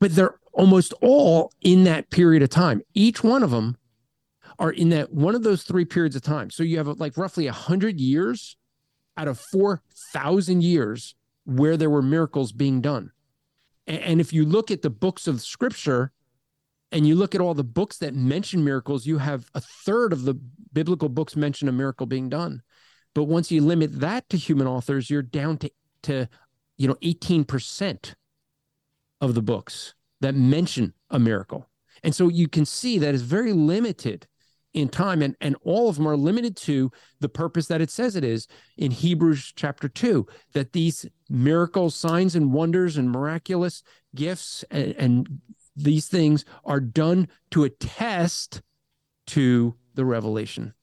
But 0.00 0.14
they're 0.14 0.38
almost 0.52 0.92
all 1.00 1.52
in 1.62 1.84
that 1.84 2.10
period 2.10 2.42
of 2.42 2.50
time. 2.50 2.82
Each 2.92 3.22
one 3.22 3.42
of 3.42 3.50
them 3.50 3.76
are 4.58 4.72
in 4.72 4.90
that 4.90 5.12
one 5.12 5.34
of 5.34 5.42
those 5.42 5.62
three 5.62 5.84
periods 5.84 6.16
of 6.16 6.22
time. 6.22 6.50
So 6.50 6.62
you 6.62 6.76
have 6.78 6.86
like 6.86 7.16
roughly 7.16 7.46
100 7.46 7.98
years 7.98 8.56
out 9.16 9.28
of 9.28 9.38
4,000 9.38 10.62
years 10.62 11.14
where 11.44 11.76
there 11.76 11.90
were 11.90 12.02
miracles 12.02 12.52
being 12.52 12.80
done. 12.80 13.10
And 13.86 14.20
if 14.20 14.32
you 14.32 14.46
look 14.46 14.70
at 14.70 14.82
the 14.82 14.90
books 14.90 15.26
of 15.26 15.42
scripture 15.42 16.10
and 16.90 17.06
you 17.06 17.14
look 17.14 17.34
at 17.34 17.40
all 17.40 17.54
the 17.54 17.62
books 17.62 17.98
that 17.98 18.14
mention 18.14 18.64
miracles, 18.64 19.06
you 19.06 19.18
have 19.18 19.50
a 19.54 19.60
third 19.60 20.12
of 20.12 20.24
the 20.24 20.34
biblical 20.72 21.08
books 21.08 21.36
mention 21.36 21.68
a 21.68 21.72
miracle 21.72 22.06
being 22.06 22.28
done. 22.28 22.62
But 23.14 23.24
once 23.24 23.50
you 23.50 23.60
limit 23.60 24.00
that 24.00 24.28
to 24.30 24.36
human 24.36 24.66
authors, 24.66 25.10
you're 25.10 25.22
down 25.22 25.58
to, 25.58 25.70
to 26.04 26.28
you 26.78 26.88
know, 26.88 26.94
18% 27.02 28.14
of 29.20 29.34
the 29.34 29.42
books 29.42 29.94
that 30.20 30.34
mention 30.34 30.94
a 31.10 31.18
miracle. 31.18 31.68
And 32.02 32.14
so 32.14 32.28
you 32.28 32.48
can 32.48 32.64
see 32.64 32.98
that 32.98 33.14
is 33.14 33.22
very 33.22 33.52
limited 33.52 34.26
in 34.74 34.88
time 34.88 35.22
and, 35.22 35.36
and 35.40 35.56
all 35.62 35.88
of 35.88 35.96
them 35.96 36.06
are 36.06 36.16
limited 36.16 36.56
to 36.56 36.90
the 37.20 37.28
purpose 37.28 37.68
that 37.68 37.80
it 37.80 37.90
says 37.90 38.16
it 38.16 38.24
is 38.24 38.48
in 38.76 38.90
hebrews 38.90 39.52
chapter 39.54 39.88
2 39.88 40.26
that 40.52 40.72
these 40.72 41.06
miracles 41.30 41.94
signs 41.94 42.34
and 42.34 42.52
wonders 42.52 42.96
and 42.96 43.10
miraculous 43.10 43.82
gifts 44.14 44.64
and, 44.70 44.94
and 44.96 45.40
these 45.76 46.06
things 46.08 46.44
are 46.64 46.80
done 46.80 47.28
to 47.50 47.64
attest 47.64 48.62
to 49.26 49.74
the 49.94 50.04
revelation. 50.04 50.74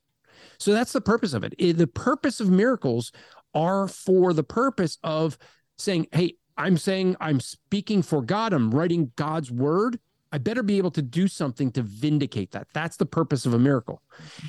So 0.57 0.73
that's 0.73 0.93
the 0.93 1.01
purpose 1.01 1.33
of 1.33 1.43
it. 1.43 1.53
it 1.57 1.77
the 1.77 1.87
purpose 1.87 2.39
of 2.39 2.49
miracles 2.49 3.11
are 3.53 3.87
for 3.87 4.33
the 4.33 4.43
purpose 4.43 4.97
of 5.03 5.37
saying 5.77 6.07
hey 6.13 6.35
i'm 6.57 6.77
saying 6.77 7.15
i'm 7.19 7.39
speaking 7.39 8.01
for 8.01 8.21
god. 8.21 8.53
I'm 8.53 8.71
writing 8.71 9.11
god's 9.15 9.51
word 9.51 9.99
I 10.31 10.37
better 10.37 10.63
be 10.63 10.77
able 10.77 10.91
to 10.91 11.01
do 11.01 11.27
something 11.27 11.71
to 11.73 11.81
vindicate 11.81 12.51
that. 12.51 12.67
That's 12.73 12.97
the 12.97 13.05
purpose 13.05 13.45
of 13.45 13.53
a 13.53 13.59
miracle. 13.59 14.01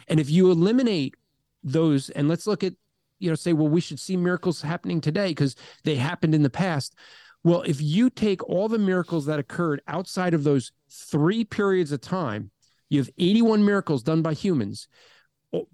And 0.09 0.21
if 0.21 0.31
you 0.31 0.51
eliminate 0.51 1.17
those, 1.65 2.11
and 2.11 2.29
let's 2.29 2.47
look 2.47 2.63
at, 2.63 2.75
you 3.19 3.29
know, 3.29 3.35
say, 3.35 3.53
well, 3.53 3.69
we 3.69 3.81
should 3.81 4.01
see 4.01 4.17
miracles 4.17 4.63
happening 4.63 5.01
today 5.01 5.29
because 5.29 5.57
they 5.85 5.97
happened 5.97 6.35
in 6.35 6.43
the 6.43 6.51
past. 6.51 6.95
Well, 7.45 7.63
if 7.63 7.81
you 7.81 8.11
take 8.11 8.43
all 8.49 8.69
the 8.69 8.79
miracles 8.79 9.27
that 9.27 9.39
occurred 9.39 9.81
outside 9.89 10.35
of 10.35 10.45
those 10.45 10.73
three 10.91 11.45
periods 11.45 11.93
of 11.93 12.01
time, 12.01 12.51
you 12.89 12.99
have 12.99 13.11
81 13.19 13.65
miracles 13.65 14.03
done 14.03 14.23
by 14.23 14.35
humans, 14.35 14.87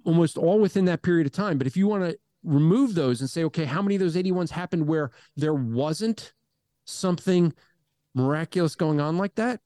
almost 0.04 0.38
all 0.38 0.61
within 0.61 0.86
that 0.86 1.02
period 1.02 1.26
of 1.26 1.32
time. 1.32 1.59
But 1.59 1.66
if 1.66 1.76
you 1.76 1.86
want 1.86 2.04
to 2.04 2.18
remove 2.44 2.94
those 2.94 3.20
and 3.20 3.28
say, 3.28 3.44
okay, 3.44 3.64
how 3.64 3.82
many 3.82 3.96
of 3.96 4.00
those 4.00 4.14
81s 4.14 4.50
happened 4.50 4.86
where 4.86 5.11
there 5.36 5.54
wasn't 5.54 6.32
something 6.84 7.52
miraculous 8.14 8.74
going 8.74 9.00
on 9.00 9.18
like 9.18 9.34
that? 9.34 9.61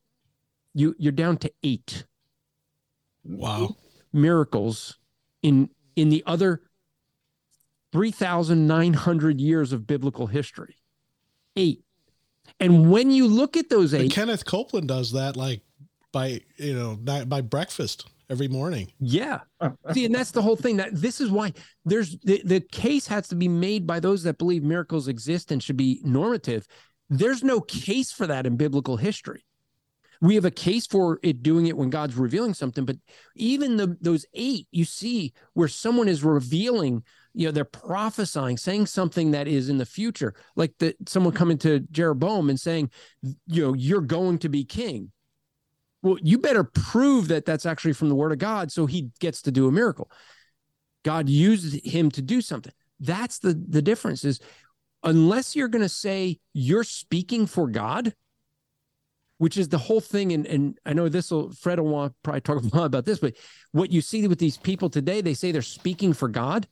You 0.75 0.95
you're 0.99 1.13
down 1.13 1.37
to 1.39 1.53
eight. 1.63 2.05
Wow. 3.25 3.77
Miracles 4.13 4.99
in 5.43 5.71
in 5.97 6.09
the 6.09 6.23
other 6.27 6.63
3,900 7.93 9.41
years 9.41 9.73
of 9.73 9.87
biblical 9.87 10.27
history. 10.27 10.77
Eight. 11.57 11.85
And 12.59 12.91
when 12.91 13.11
you 13.11 13.27
look 13.27 13.57
at 13.57 13.69
those 13.69 13.93
eight, 13.93 14.13
Kenneth 14.13 14.45
Copeland 14.45 14.89
does 14.89 15.13
that 15.13 15.37
like 15.37 15.61
by, 16.11 16.41
you 16.57 16.75
know, 16.75 16.97
by 16.97 17.41
breakfast 17.41 18.07
every 18.31 18.49
morning. 18.49 18.91
Yeah. 18.99 19.41
See, 19.93 20.07
and 20.07 20.15
that's 20.15 20.31
the 20.31 20.43
whole 20.43 20.57
thing. 20.57 20.79
That 20.79 20.91
this 20.93 21.21
is 21.21 21.31
why 21.31 21.53
there's 21.85 22.19
the, 22.21 22.41
the 22.45 22.61
case 22.61 23.07
has 23.09 23.29
to 23.29 23.35
be 23.35 23.49
made 23.49 23.87
by 23.87 24.01
those 24.01 24.23
that 24.23 24.39
believe 24.39 24.63
miracles 24.63 25.09
exist 25.09 25.53
and 25.53 25.63
should 25.63 25.77
be 25.77 26.01
normative. 26.03 26.67
There's 27.11 27.45
no 27.45 27.61
case 27.61 28.11
for 28.11 28.27
that 28.27 28.47
in 28.47 28.57
biblical 28.57 28.97
history 28.97 29.45
we 30.23 30.37
have 30.37 30.45
a 30.45 30.53
case 30.53 30.87
for 30.87 31.19
it 31.25 31.43
doing 31.43 31.67
it 31.67 31.77
when 31.77 31.91
God's 31.91 32.15
revealing 32.15 32.55
something. 32.55 32.85
But 32.85 32.97
even 33.35 33.77
the 33.77 33.99
those 34.01 34.25
eight, 34.35 34.69
you 34.71 34.85
see 34.85 35.35
where 35.55 35.67
someone 35.67 36.09
is 36.09 36.23
revealing, 36.23 37.03
you 37.35 37.47
know, 37.47 37.51
they're 37.51 37.65
prophesying, 37.65 38.57
saying 38.57 38.87
something 38.87 39.33
that 39.33 39.49
is 39.49 39.69
in 39.69 39.79
the 39.79 39.85
future, 39.85 40.35
like 40.55 40.75
the 40.79 40.95
someone 41.09 41.35
coming 41.35 41.59
to 41.59 41.81
Jeroboam 41.91 42.51
and 42.51 42.59
saying, 42.59 42.91
you 43.49 43.63
know, 43.63 43.75
you're 43.75 44.01
going 44.01 44.39
to 44.39 44.49
be 44.49 44.65
king. 44.65 45.11
Well, 46.03 46.19
you 46.23 46.39
better 46.39 46.65
prove 46.65 47.29
that 47.29 47.45
that's 47.45 47.67
actually 47.67 47.93
from 47.93 48.09
the 48.09 48.15
word 48.15 48.33
of 48.33 48.39
God, 48.39 48.71
so 48.71 48.87
he 48.87 49.11
gets 49.19 49.43
to 49.43 49.51
do 49.51 49.67
a 49.67 49.73
miracle. 49.73 50.09
God 51.05 51.29
used 51.29 51.85
him 51.85 52.13
to 52.13 52.23
do 52.23 52.41
something. 52.41 52.73
That's 53.01 53.41
the 53.41 53.61
the 53.69 53.83
difference 53.83 54.25
is 54.25 54.39
unless 55.03 55.57
you're 55.57 55.67
going 55.67 55.83
to 55.83 55.89
say 55.89 56.39
you're 56.53 56.85
speaking 56.85 57.47
for 57.47 57.67
God, 57.67 58.15
which 59.39 59.57
is 59.57 59.69
the 59.69 59.79
whole 59.79 60.01
thing. 60.01 60.33
And, 60.33 60.47
and 60.47 60.79
I 60.87 60.93
know 60.93 61.09
this 61.09 61.31
will, 61.31 61.53
Fred 61.53 61.81
will 61.81 61.89
want 61.89 62.15
probably 62.23 62.41
talk 62.41 62.63
a 62.73 62.77
lot 62.77 62.87
about 62.87 63.05
this, 63.05 63.19
but 63.19 63.35
what 63.73 63.91
you 63.91 64.01
see 64.01 64.27
with 64.29 64.39
these 64.39 64.57
people 64.57 64.91
today, 64.91 65.21
they 65.21 65.35
say 65.35 65.53
they're 65.53 65.63
speaking 65.63 66.13
for 66.13 66.29
God, 66.29 66.69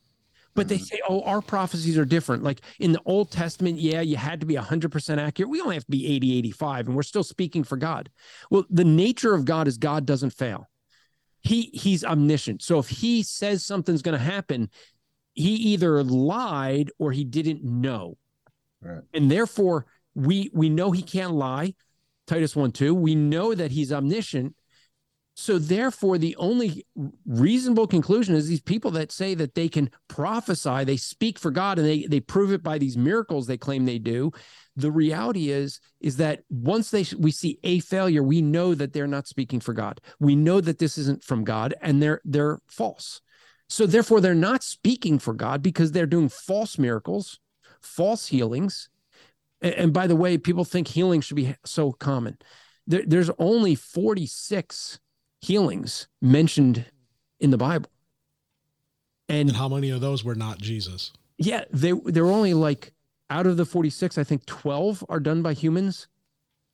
but 0.54 0.68
they 0.68 0.76
mm-hmm. 0.76 0.84
say, 0.84 1.00
oh, 1.08 1.22
our 1.22 1.40
prophecies 1.40 1.96
are 1.96 2.04
different. 2.04 2.42
Like 2.42 2.60
in 2.78 2.92
the 2.92 3.00
Old 3.04 3.30
Testament, 3.30 3.78
yeah, 3.78 4.00
you 4.00 4.16
had 4.16 4.40
to 4.40 4.46
be 4.46 4.54
100% 4.54 5.18
accurate. 5.18 5.50
We 5.50 5.60
only 5.60 5.76
have 5.76 5.84
to 5.84 5.90
be 5.90 6.06
80, 6.14 6.38
85, 6.38 6.86
and 6.88 6.96
we're 6.96 7.02
still 7.02 7.22
speaking 7.22 7.64
for 7.64 7.76
God. 7.76 8.10
Well, 8.50 8.64
the 8.68 8.84
nature 8.84 9.34
of 9.34 9.44
God 9.44 9.68
is 9.68 9.78
God 9.78 10.06
doesn't 10.06 10.30
fail. 10.30 10.68
He 11.42 11.70
he's 11.72 12.04
omniscient. 12.04 12.62
So 12.62 12.78
if 12.78 12.88
he 12.88 13.22
says 13.22 13.64
something's 13.64 14.02
going 14.02 14.18
to 14.18 14.22
happen, 14.22 14.68
he 15.32 15.54
either 15.54 16.02
lied 16.04 16.90
or 16.98 17.12
he 17.12 17.24
didn't 17.24 17.64
know. 17.64 18.18
Right. 18.82 19.02
And 19.14 19.30
therefore, 19.30 19.86
we 20.14 20.50
we 20.52 20.68
know 20.68 20.90
he 20.90 21.02
can't 21.02 21.32
lie. 21.32 21.74
Titus 22.30 22.54
1 22.54 22.70
2. 22.70 22.94
We 22.94 23.16
know 23.16 23.54
that 23.56 23.72
he's 23.72 23.92
omniscient. 23.92 24.54
So, 25.34 25.58
therefore, 25.58 26.16
the 26.16 26.36
only 26.36 26.86
reasonable 27.26 27.88
conclusion 27.88 28.36
is 28.36 28.46
these 28.46 28.60
people 28.60 28.92
that 28.92 29.10
say 29.10 29.34
that 29.34 29.56
they 29.56 29.68
can 29.68 29.90
prophesy, 30.06 30.84
they 30.84 30.96
speak 30.96 31.40
for 31.40 31.50
God, 31.50 31.78
and 31.78 31.88
they, 31.88 32.06
they 32.06 32.20
prove 32.20 32.52
it 32.52 32.62
by 32.62 32.78
these 32.78 32.96
miracles 32.96 33.46
they 33.46 33.56
claim 33.56 33.84
they 33.84 33.98
do. 33.98 34.30
The 34.76 34.92
reality 34.92 35.50
is, 35.50 35.80
is 36.00 36.18
that 36.18 36.42
once 36.50 36.92
they 36.92 37.04
we 37.18 37.32
see 37.32 37.58
a 37.64 37.80
failure, 37.80 38.22
we 38.22 38.42
know 38.42 38.74
that 38.74 38.92
they're 38.92 39.08
not 39.08 39.26
speaking 39.26 39.58
for 39.58 39.72
God. 39.72 40.00
We 40.20 40.36
know 40.36 40.60
that 40.60 40.78
this 40.78 40.98
isn't 40.98 41.24
from 41.24 41.42
God, 41.42 41.74
and 41.82 42.00
they're 42.00 42.20
they're 42.24 42.60
false. 42.68 43.22
So 43.68 43.86
therefore, 43.86 44.20
they're 44.20 44.34
not 44.34 44.62
speaking 44.62 45.18
for 45.18 45.34
God 45.34 45.62
because 45.62 45.90
they're 45.90 46.06
doing 46.06 46.28
false 46.28 46.78
miracles, 46.78 47.40
false 47.80 48.28
healings, 48.28 48.88
and, 49.62 49.74
and 49.74 49.92
by 49.92 50.06
the 50.06 50.16
way, 50.16 50.38
people 50.38 50.64
think 50.64 50.88
healing 50.88 51.20
should 51.20 51.36
be 51.36 51.54
so 51.64 51.92
common. 51.92 52.38
There, 52.86 53.02
there's 53.06 53.30
only 53.38 53.74
46 53.74 55.00
healings 55.40 56.08
mentioned 56.20 56.86
in 57.38 57.50
the 57.50 57.58
Bible. 57.58 57.90
And, 59.28 59.48
and, 59.48 59.56
how 59.56 59.68
many 59.68 59.90
of 59.90 60.00
those 60.00 60.24
were 60.24 60.34
not 60.34 60.58
Jesus? 60.58 61.12
Yeah, 61.38 61.64
they 61.70 61.92
they 61.92 62.20
were 62.20 62.32
only 62.32 62.52
like 62.52 62.92
out 63.30 63.46
of 63.46 63.56
the 63.56 63.64
46, 63.64 64.18
I 64.18 64.24
think 64.24 64.44
12 64.46 65.04
are 65.08 65.20
done 65.20 65.40
by 65.40 65.52
humans. 65.52 66.08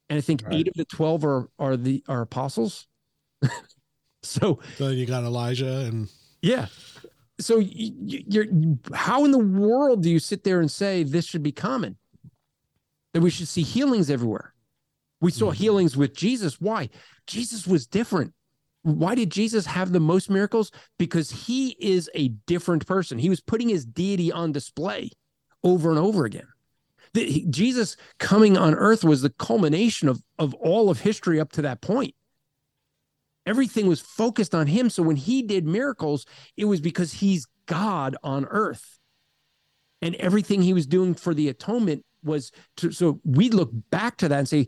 And 0.09 0.17
I 0.17 0.21
think 0.21 0.43
right. 0.45 0.55
eight 0.55 0.69
of 0.69 0.75
the 0.75 0.87
12 0.87 1.25
are 1.25 1.51
are 1.59 1.77
the 1.77 2.03
are 2.09 2.23
apostles. 2.23 2.87
so, 4.23 4.61
so 4.77 4.89
you 4.89 5.05
got 5.05 5.25
Elijah 5.25 5.81
and 5.81 6.09
yeah. 6.41 6.67
So 7.39 7.59
you, 7.59 8.25
you're 8.27 8.47
how 8.95 9.25
in 9.25 9.31
the 9.31 9.39
world 9.39 10.03
do 10.03 10.11
you 10.11 10.19
sit 10.19 10.43
there 10.45 10.61
and 10.61 10.71
say 10.71 11.03
this 11.03 11.27
should 11.27 11.43
be 11.43 11.53
common? 11.53 11.97
That 13.17 13.23
we 13.23 13.31
should 13.31 13.49
see 13.49 13.63
healings 13.63 14.11
everywhere. 14.11 14.53
We 15.23 15.31
saw 15.31 15.47
mm-hmm. 15.47 15.55
healings 15.55 15.97
with 15.97 16.15
Jesus. 16.15 16.61
Why? 16.61 16.91
Jesus 17.27 17.67
was 17.67 17.87
different. 17.87 18.35
Why 18.83 19.15
did 19.15 19.31
Jesus 19.31 19.65
have 19.65 19.91
the 19.91 20.01
most 20.01 20.29
miracles? 20.29 20.71
Because 20.99 21.31
he 21.31 21.79
is 21.81 22.11
a 22.15 22.29
different 22.47 22.87
person. 22.87 23.19
He 23.19 23.31
was 23.31 23.41
putting 23.41 23.71
his 23.71 23.87
deity 23.87 24.31
on 24.31 24.53
display 24.53 25.13
over 25.65 25.89
and 25.89 25.99
over 25.99 26.27
again. 26.27 26.47
The, 27.15 27.47
Jesus 27.49 27.97
coming 28.19 28.59
on 28.59 28.75
earth 28.75 29.03
was 29.03 29.23
the 29.23 29.31
culmination 29.31 30.11
of, 30.11 30.23
of 30.39 30.53
all 30.53 30.91
of 30.91 31.01
history 31.01 31.41
up 31.41 31.53
to 31.53 31.63
that 31.63 31.81
point. 31.81 32.15
Everything 33.47 33.87
was 33.87 34.03
focused 34.03 34.55
on 34.55 34.67
him. 34.67 34.91
So 34.91 35.03
when 35.03 35.17
he 35.17 35.41
did 35.41 35.65
miracles, 35.65 36.27
it 36.55 36.67
was 36.67 36.83
because 36.83 37.15
he's 37.15 37.47
God 37.65 38.15
on 38.23 38.45
earth. 38.51 38.99
And 40.03 40.15
everything 40.17 40.61
he 40.61 40.75
was 40.75 40.87
doing 40.87 41.15
for 41.15 41.33
the 41.33 41.49
atonement 41.49 42.05
was 42.27 42.53
to, 42.79 42.93
so 42.93 43.21
we 43.25 43.49
look 43.49 43.71
back 43.91 44.17
to 44.19 44.29
that 44.29 44.39
and 44.39 44.49
say, 44.49 44.67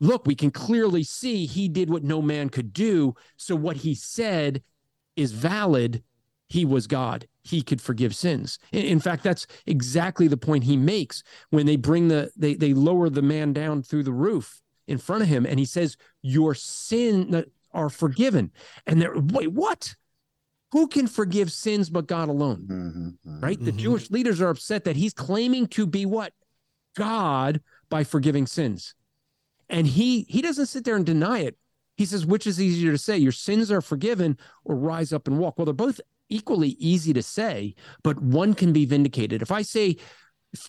look, 0.00 0.26
we 0.26 0.34
can 0.34 0.50
clearly 0.50 1.02
see 1.02 1.46
he 1.46 1.68
did 1.68 1.90
what 1.90 2.04
no 2.04 2.20
man 2.20 2.48
could 2.48 2.72
do. 2.72 3.14
So 3.36 3.54
what 3.56 3.76
he 3.76 3.94
said 3.94 4.62
is 5.16 5.32
valid. 5.32 6.02
He 6.48 6.64
was 6.64 6.86
God. 6.86 7.26
He 7.42 7.62
could 7.62 7.80
forgive 7.80 8.14
sins. 8.14 8.58
In, 8.72 9.00
fact, 9.00 9.22
that's 9.22 9.46
exactly 9.66 10.28
the 10.28 10.36
point 10.36 10.64
he 10.64 10.76
makes 10.76 11.22
when 11.50 11.66
they 11.66 11.76
bring 11.76 12.08
the 12.08 12.30
they 12.36 12.54
they 12.54 12.72
lower 12.72 13.10
the 13.10 13.22
man 13.22 13.52
down 13.52 13.82
through 13.82 14.04
the 14.04 14.12
roof 14.12 14.60
in 14.86 14.98
front 14.98 15.22
of 15.22 15.28
him, 15.28 15.46
and 15.46 15.58
he 15.58 15.64
says, 15.64 15.96
"Your 16.22 16.54
sin 16.54 17.44
are 17.72 17.90
forgiven." 17.90 18.50
And 18.86 19.00
they're 19.00 19.14
wait, 19.16 19.52
what? 19.52 19.94
Who 20.72 20.88
can 20.88 21.06
forgive 21.06 21.52
sins 21.52 21.88
but 21.88 22.06
God 22.06 22.28
alone? 22.28 22.66
Mm-hmm. 22.66 23.08
mm-hmm. 23.08 23.40
Right? 23.44 23.58
The 23.58 23.70
mm-hmm. 23.70 23.78
Jewish 23.78 24.10
leaders 24.10 24.40
are 24.40 24.50
upset 24.50 24.84
that 24.84 24.96
he's 24.96 25.12
claiming 25.12 25.66
to 25.68 25.86
be 25.86 26.06
what? 26.06 26.32
God 26.94 27.60
by 27.88 28.04
forgiving 28.04 28.46
sins. 28.46 28.94
And 29.68 29.86
he 29.86 30.26
he 30.28 30.42
doesn't 30.42 30.66
sit 30.66 30.84
there 30.84 30.96
and 30.96 31.06
deny 31.06 31.40
it. 31.40 31.56
He 31.96 32.06
says, 32.06 32.26
which 32.26 32.46
is 32.46 32.60
easier 32.60 32.90
to 32.90 32.98
say, 32.98 33.16
your 33.16 33.32
sins 33.32 33.70
are 33.70 33.80
forgiven 33.80 34.36
or 34.64 34.74
rise 34.74 35.12
up 35.12 35.28
and 35.28 35.38
walk? 35.38 35.58
Well, 35.58 35.64
they're 35.64 35.74
both 35.74 36.00
equally 36.28 36.70
easy 36.70 37.12
to 37.12 37.22
say, 37.22 37.74
but 38.02 38.20
one 38.20 38.54
can 38.54 38.72
be 38.72 38.84
vindicated. 38.84 39.42
If 39.42 39.52
I 39.52 39.62
say 39.62 39.96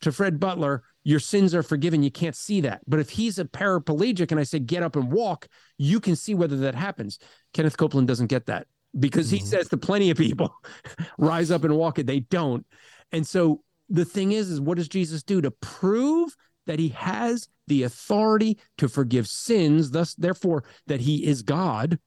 to 0.01 0.11
Fred 0.11 0.39
Butler, 0.39 0.83
your 1.03 1.19
sins 1.19 1.53
are 1.55 1.63
forgiven, 1.63 2.03
you 2.03 2.11
can't 2.11 2.35
see 2.35 2.61
that. 2.61 2.81
But 2.87 2.99
if 2.99 3.09
he's 3.09 3.39
a 3.39 3.45
paraplegic 3.45 4.31
and 4.31 4.39
I 4.39 4.43
say, 4.43 4.59
get 4.59 4.83
up 4.83 4.95
and 4.95 5.11
walk, 5.11 5.47
you 5.77 5.99
can 5.99 6.15
see 6.15 6.35
whether 6.35 6.57
that 6.57 6.75
happens. 6.75 7.19
Kenneth 7.53 7.77
Copeland 7.77 8.07
doesn't 8.07 8.27
get 8.27 8.47
that 8.47 8.67
because 8.97 9.29
he 9.29 9.37
mm-hmm. 9.37 9.47
says 9.47 9.69
to 9.69 9.77
plenty 9.77 10.09
of 10.09 10.17
people, 10.17 10.55
rise 11.17 11.51
up 11.51 11.63
and 11.63 11.75
walk 11.75 11.99
it. 11.99 12.07
They 12.07 12.21
don't. 12.21 12.65
And 13.11 13.25
so 13.25 13.61
the 13.89 14.05
thing 14.05 14.31
is, 14.31 14.49
is 14.49 14.61
what 14.61 14.77
does 14.77 14.87
Jesus 14.87 15.23
do 15.23 15.41
to 15.41 15.51
prove 15.51 16.35
that 16.65 16.79
he 16.79 16.89
has 16.89 17.47
the 17.67 17.83
authority 17.83 18.57
to 18.77 18.87
forgive 18.87 19.27
sins, 19.27 19.91
thus, 19.91 20.13
therefore, 20.15 20.63
that 20.87 21.01
he 21.01 21.25
is 21.25 21.41
God, 21.41 21.99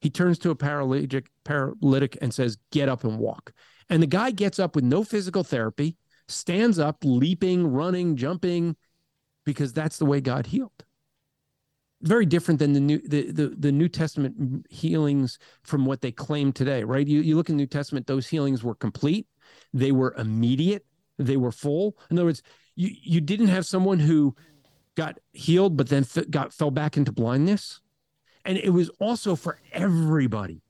he 0.00 0.10
turns 0.10 0.38
to 0.40 0.50
a 0.50 0.54
paralytic, 0.54 1.30
paralytic 1.44 2.18
and 2.20 2.32
says, 2.34 2.58
Get 2.72 2.88
up 2.88 3.04
and 3.04 3.18
walk. 3.18 3.52
And 3.88 4.02
the 4.02 4.06
guy 4.06 4.30
gets 4.30 4.58
up 4.58 4.74
with 4.74 4.84
no 4.84 5.02
physical 5.02 5.44
therapy, 5.44 5.96
stands 6.28 6.78
up, 6.78 6.98
leaping, 7.04 7.66
running, 7.66 8.16
jumping, 8.16 8.76
because 9.44 9.72
that's 9.72 9.98
the 9.98 10.04
way 10.04 10.20
God 10.20 10.46
healed. 10.46 10.84
Very 12.02 12.26
different 12.26 12.60
than 12.60 12.74
the 12.74 12.80
new 12.80 12.98
the, 12.98 13.30
the, 13.30 13.54
the 13.58 13.72
New 13.72 13.88
Testament 13.88 14.66
healings 14.68 15.38
from 15.62 15.86
what 15.86 16.02
they 16.02 16.12
claim 16.12 16.52
today, 16.52 16.84
right? 16.84 17.06
You 17.06 17.20
you 17.22 17.36
look 17.36 17.48
in 17.48 17.56
the 17.56 17.62
New 17.62 17.66
Testament, 17.66 18.06
those 18.06 18.26
healings 18.26 18.62
were 18.62 18.74
complete, 18.74 19.26
they 19.72 19.90
were 19.90 20.14
immediate, 20.18 20.84
they 21.18 21.36
were 21.36 21.52
full. 21.52 21.96
In 22.10 22.18
other 22.18 22.26
words, 22.26 22.42
you 22.76 22.90
you 23.02 23.20
didn't 23.20 23.48
have 23.48 23.66
someone 23.66 23.98
who 23.98 24.34
got 24.96 25.18
healed 25.32 25.76
but 25.76 25.88
then 25.88 26.02
f- 26.02 26.30
got 26.30 26.52
fell 26.52 26.70
back 26.70 26.96
into 26.96 27.12
blindness 27.12 27.80
and 28.44 28.58
it 28.58 28.70
was 28.70 28.90
also 29.00 29.34
for 29.34 29.58
everybody 29.72 30.62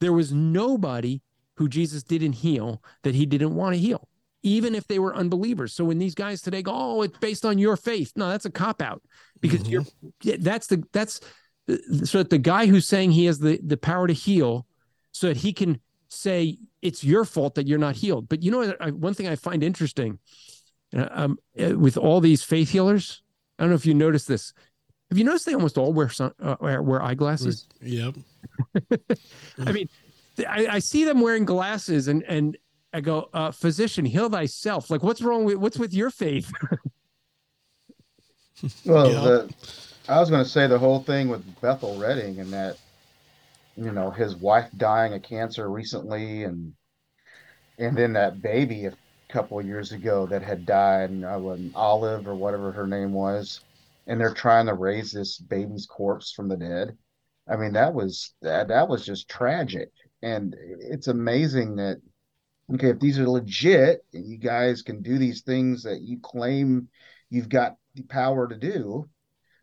there 0.00 0.12
was 0.12 0.32
nobody 0.32 1.20
who 1.56 1.68
jesus 1.68 2.02
didn't 2.02 2.32
heal 2.32 2.82
that 3.02 3.14
he 3.14 3.26
didn't 3.26 3.54
want 3.54 3.74
to 3.74 3.78
heal 3.80 4.08
even 4.42 4.74
if 4.74 4.86
they 4.88 4.98
were 4.98 5.14
unbelievers 5.14 5.72
so 5.72 5.84
when 5.84 5.98
these 5.98 6.14
guys 6.14 6.40
today 6.40 6.62
go 6.62 6.72
oh 6.74 7.02
it's 7.02 7.18
based 7.18 7.44
on 7.44 7.58
your 7.58 7.76
faith 7.76 8.12
no 8.16 8.28
that's 8.30 8.46
a 8.46 8.50
cop 8.50 8.80
out 8.80 9.02
because 9.40 9.60
mm-hmm. 9.60 9.82
you're 10.24 10.36
that's 10.38 10.66
the 10.66 10.82
that's 10.92 11.20
so 12.04 12.18
that 12.18 12.30
the 12.30 12.38
guy 12.38 12.66
who's 12.66 12.88
saying 12.88 13.12
he 13.12 13.26
has 13.26 13.38
the 13.38 13.60
the 13.62 13.76
power 13.76 14.06
to 14.06 14.14
heal 14.14 14.66
so 15.12 15.28
that 15.28 15.36
he 15.36 15.52
can 15.52 15.80
say 16.12 16.58
it's 16.82 17.02
your 17.02 17.24
fault 17.24 17.54
that 17.54 17.66
you're 17.66 17.78
not 17.78 17.96
healed 17.96 18.28
but 18.28 18.42
you 18.42 18.50
know 18.50 18.74
I, 18.80 18.90
one 18.90 19.14
thing 19.14 19.28
i 19.28 19.36
find 19.36 19.62
interesting 19.62 20.18
um, 20.94 21.38
uh, 21.60 21.78
with 21.78 21.96
all 21.96 22.20
these 22.20 22.42
faith 22.42 22.70
healers. 22.70 23.22
I 23.58 23.62
don't 23.62 23.70
know 23.70 23.76
if 23.76 23.86
you 23.86 23.94
noticed 23.94 24.28
this. 24.28 24.52
Have 25.10 25.18
you 25.18 25.24
noticed 25.24 25.46
they 25.46 25.54
almost 25.54 25.78
all 25.78 25.92
wear 25.92 26.08
sun, 26.08 26.32
uh, 26.40 26.56
wear 26.60 27.02
eyeglasses? 27.02 27.66
Yep. 27.82 28.14
I 29.66 29.72
mean, 29.72 29.88
I, 30.48 30.66
I, 30.70 30.78
see 30.78 31.04
them 31.04 31.20
wearing 31.20 31.44
glasses, 31.44 32.08
and 32.08 32.22
and 32.24 32.56
I 32.94 33.02
go, 33.02 33.28
uh, 33.34 33.50
"Physician, 33.50 34.06
heal 34.06 34.30
thyself." 34.30 34.90
Like, 34.90 35.02
what's 35.02 35.20
wrong 35.20 35.44
with 35.44 35.56
what's 35.56 35.78
with 35.78 35.92
your 35.92 36.10
faith? 36.10 36.50
well, 38.86 39.12
yeah. 39.12 39.20
the, 39.20 39.54
I 40.08 40.18
was 40.18 40.30
going 40.30 40.42
to 40.42 40.48
say 40.48 40.66
the 40.66 40.78
whole 40.78 41.02
thing 41.02 41.28
with 41.28 41.60
Bethel 41.60 41.98
Redding 41.98 42.40
and 42.40 42.50
that, 42.52 42.78
you 43.76 43.92
know, 43.92 44.10
his 44.10 44.36
wife 44.36 44.68
dying 44.76 45.14
of 45.14 45.22
cancer 45.22 45.68
recently, 45.70 46.44
and 46.44 46.74
and 47.78 47.96
then 47.96 48.12
that 48.14 48.42
baby, 48.42 48.86
a 48.86 48.92
couple 49.30 49.58
of 49.58 49.66
years 49.66 49.92
ago 49.92 50.26
that 50.26 50.42
had 50.42 50.66
died, 50.66 51.10
and 51.10 51.24
uh, 51.24 51.78
Olive 51.78 52.26
or 52.26 52.34
whatever 52.34 52.72
her 52.72 52.86
name 52.86 53.12
was, 53.12 53.60
and 54.06 54.20
they're 54.20 54.34
trying 54.34 54.66
to 54.66 54.74
raise 54.74 55.12
this 55.12 55.38
baby's 55.38 55.86
corpse 55.86 56.32
from 56.32 56.48
the 56.48 56.56
dead. 56.56 56.96
I 57.48 57.56
mean, 57.56 57.72
that 57.72 57.94
was 57.94 58.34
that 58.42 58.68
that 58.68 58.88
was 58.88 59.04
just 59.04 59.28
tragic, 59.28 59.90
and 60.22 60.54
it's 60.80 61.08
amazing 61.08 61.76
that 61.76 62.00
okay, 62.74 62.90
if 62.90 63.00
these 63.00 63.18
are 63.18 63.28
legit 63.28 64.04
and 64.12 64.26
you 64.26 64.38
guys 64.38 64.82
can 64.82 65.02
do 65.02 65.18
these 65.18 65.42
things 65.42 65.82
that 65.82 66.00
you 66.00 66.18
claim 66.20 66.88
you've 67.30 67.48
got 67.48 67.76
the 67.94 68.02
power 68.02 68.48
to 68.48 68.56
do, 68.56 69.08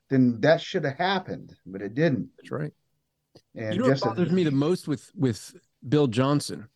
then 0.10 0.40
that 0.42 0.62
should 0.62 0.84
have 0.84 0.98
happened, 0.98 1.56
but 1.66 1.82
it 1.82 1.94
didn't. 1.94 2.30
That's 2.38 2.52
right. 2.52 2.72
And 3.56 3.76
you 3.76 3.82
know 3.82 3.90
what 3.90 4.02
bothers 4.02 4.32
me 4.32 4.44
the 4.44 4.52
most 4.52 4.88
with 4.88 5.12
with 5.16 5.56
Bill 5.88 6.08
Johnson 6.08 6.68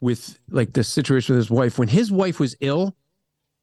with 0.00 0.38
like 0.50 0.72
the 0.72 0.84
situation 0.84 1.34
with 1.34 1.44
his 1.44 1.50
wife. 1.50 1.78
When 1.78 1.88
his 1.88 2.10
wife 2.10 2.40
was 2.40 2.56
ill, 2.60 2.96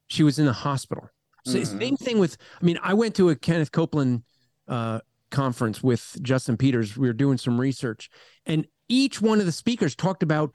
she 0.08 0.22
was 0.22 0.38
in 0.38 0.46
the 0.46 0.52
hospital. 0.52 1.08
So 1.46 1.58
mm-hmm. 1.58 1.78
same 1.78 1.96
thing 1.96 2.18
with. 2.18 2.36
I 2.60 2.64
mean, 2.64 2.78
I 2.82 2.94
went 2.94 3.14
to 3.16 3.30
a 3.30 3.36
Kenneth 3.36 3.72
Copeland 3.72 4.22
uh, 4.66 5.00
conference 5.30 5.82
with 5.82 6.16
Justin 6.22 6.56
Peters. 6.56 6.96
We 6.96 7.06
were 7.06 7.12
doing 7.12 7.38
some 7.38 7.60
research, 7.60 8.10
and 8.46 8.66
each 8.88 9.20
one 9.20 9.40
of 9.40 9.46
the 9.46 9.52
speakers 9.52 9.94
talked 9.94 10.22
about 10.22 10.54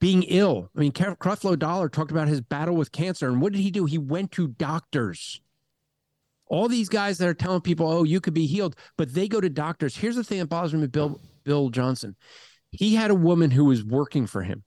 being 0.00 0.22
ill. 0.24 0.70
I 0.76 0.80
mean, 0.80 0.92
Creflo 0.92 1.58
Dollar 1.58 1.88
talked 1.88 2.10
about 2.10 2.28
his 2.28 2.40
battle 2.40 2.76
with 2.76 2.92
cancer, 2.92 3.28
and 3.28 3.40
what 3.40 3.52
did 3.52 3.60
he 3.60 3.70
do? 3.70 3.84
He 3.84 3.98
went 3.98 4.32
to 4.32 4.48
doctors. 4.48 5.40
All 6.48 6.68
these 6.68 6.88
guys 6.88 7.18
that 7.18 7.28
are 7.28 7.34
telling 7.34 7.60
people, 7.60 7.90
"Oh, 7.90 8.04
you 8.04 8.20
could 8.20 8.34
be 8.34 8.46
healed," 8.46 8.76
but 8.96 9.14
they 9.14 9.28
go 9.28 9.40
to 9.40 9.48
doctors. 9.48 9.96
Here's 9.96 10.16
the 10.16 10.24
thing 10.24 10.38
that 10.38 10.48
bothers 10.48 10.74
me 10.74 10.80
with 10.80 10.92
Bill 10.92 11.20
Bill 11.44 11.70
Johnson. 11.70 12.16
He 12.70 12.94
had 12.94 13.10
a 13.10 13.14
woman 13.14 13.50
who 13.50 13.64
was 13.64 13.82
working 13.84 14.26
for 14.26 14.42
him 14.42 14.64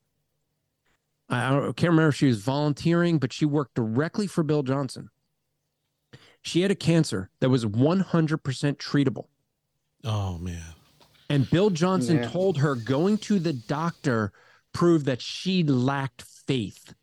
I 1.32 1.72
can't 1.78 1.84
remember 1.84 2.10
if 2.10 2.16
she 2.16 2.28
was 2.28 2.42
volunteering, 2.42 3.18
but 3.18 3.32
she 3.32 3.46
worked 3.46 3.76
directly 3.76 4.28
for 4.28 4.44
Bill 4.44 4.64
Johnson. 4.64 5.10
She 6.42 6.62
had 6.62 6.72
a 6.72 6.76
cancer 6.76 7.30
that 7.40 7.50
was 7.50 7.66
100% 7.66 8.78
treatable. 8.78 9.28
Oh, 10.04 10.38
man. 10.38 10.74
And 11.30 11.50
Bill 11.50 11.70
Johnson 11.70 12.18
yeah. 12.18 12.28
told 12.28 12.58
her 12.58 12.76
going 12.76 13.18
to 13.20 13.40
the 13.40 13.54
doctor 13.54 14.34
proved 14.74 15.06
that 15.06 15.22
she 15.22 15.64
lacked 15.64 16.24
faith. 16.24 16.94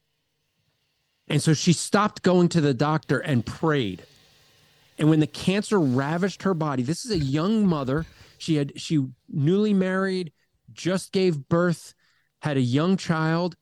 And 1.28 1.42
so 1.42 1.54
she 1.54 1.72
stopped 1.72 2.22
going 2.22 2.48
to 2.50 2.60
the 2.60 2.74
doctor 2.74 3.20
and 3.20 3.46
prayed. 3.46 4.02
And 4.98 5.08
when 5.08 5.20
the 5.20 5.26
cancer 5.26 5.78
ravaged 5.78 6.42
her 6.42 6.54
body, 6.54 6.82
this 6.82 7.04
is 7.04 7.10
a 7.10 7.18
young 7.18 7.66
mother. 7.66 8.06
She 8.38 8.56
had 8.56 8.80
she 8.80 9.04
newly 9.28 9.74
married, 9.74 10.32
just 10.72 11.12
gave 11.12 11.48
birth, 11.48 11.94
had 12.42 12.56
a 12.56 12.62
young 12.62 12.96
child, 12.96 13.56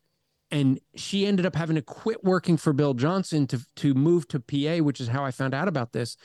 and 0.51 0.80
she 0.95 1.26
ended 1.26 1.47
up 1.47 1.55
having 1.55 1.76
to 1.76 1.82
quit 1.82 2.22
working 2.24 2.57
for 2.57 2.72
Bill 2.72 2.95
Johnson 2.95 3.47
to 3.49 3.61
to 3.76 3.95
move 3.95 4.28
to 4.28 4.41
PA, 4.41 4.82
which 4.82 5.01
is 5.01 5.09
how 5.09 5.24
I 5.24 5.30
found 5.30 5.55
out 5.55 5.68
about 5.68 5.93
this, 5.93 6.16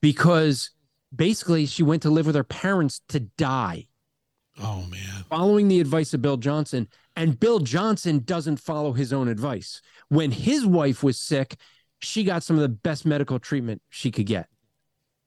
because 0.00 0.70
basically 1.14 1.66
she 1.66 1.82
went 1.82 2.02
to 2.02 2.10
live 2.10 2.26
with 2.26 2.36
her 2.36 2.44
parents 2.44 3.00
to 3.08 3.20
die. 3.20 3.86
Oh 4.62 4.84
man. 4.90 5.24
Following 5.28 5.68
the 5.68 5.80
advice 5.80 6.14
of 6.14 6.22
Bill 6.22 6.38
Johnson, 6.38 6.88
and 7.14 7.38
Bill 7.38 7.58
Johnson 7.58 8.20
doesn't 8.24 8.60
follow 8.60 8.92
his 8.92 9.12
own 9.12 9.28
advice. 9.28 9.82
When 10.08 10.30
his 10.30 10.64
wife 10.64 11.02
was 11.02 11.18
sick, 11.18 11.56
she 12.00 12.24
got 12.24 12.42
some 12.42 12.56
of 12.56 12.62
the 12.62 12.68
best 12.68 13.06
medical 13.06 13.38
treatment 13.38 13.82
she 13.88 14.10
could 14.10 14.26
get. 14.26 14.48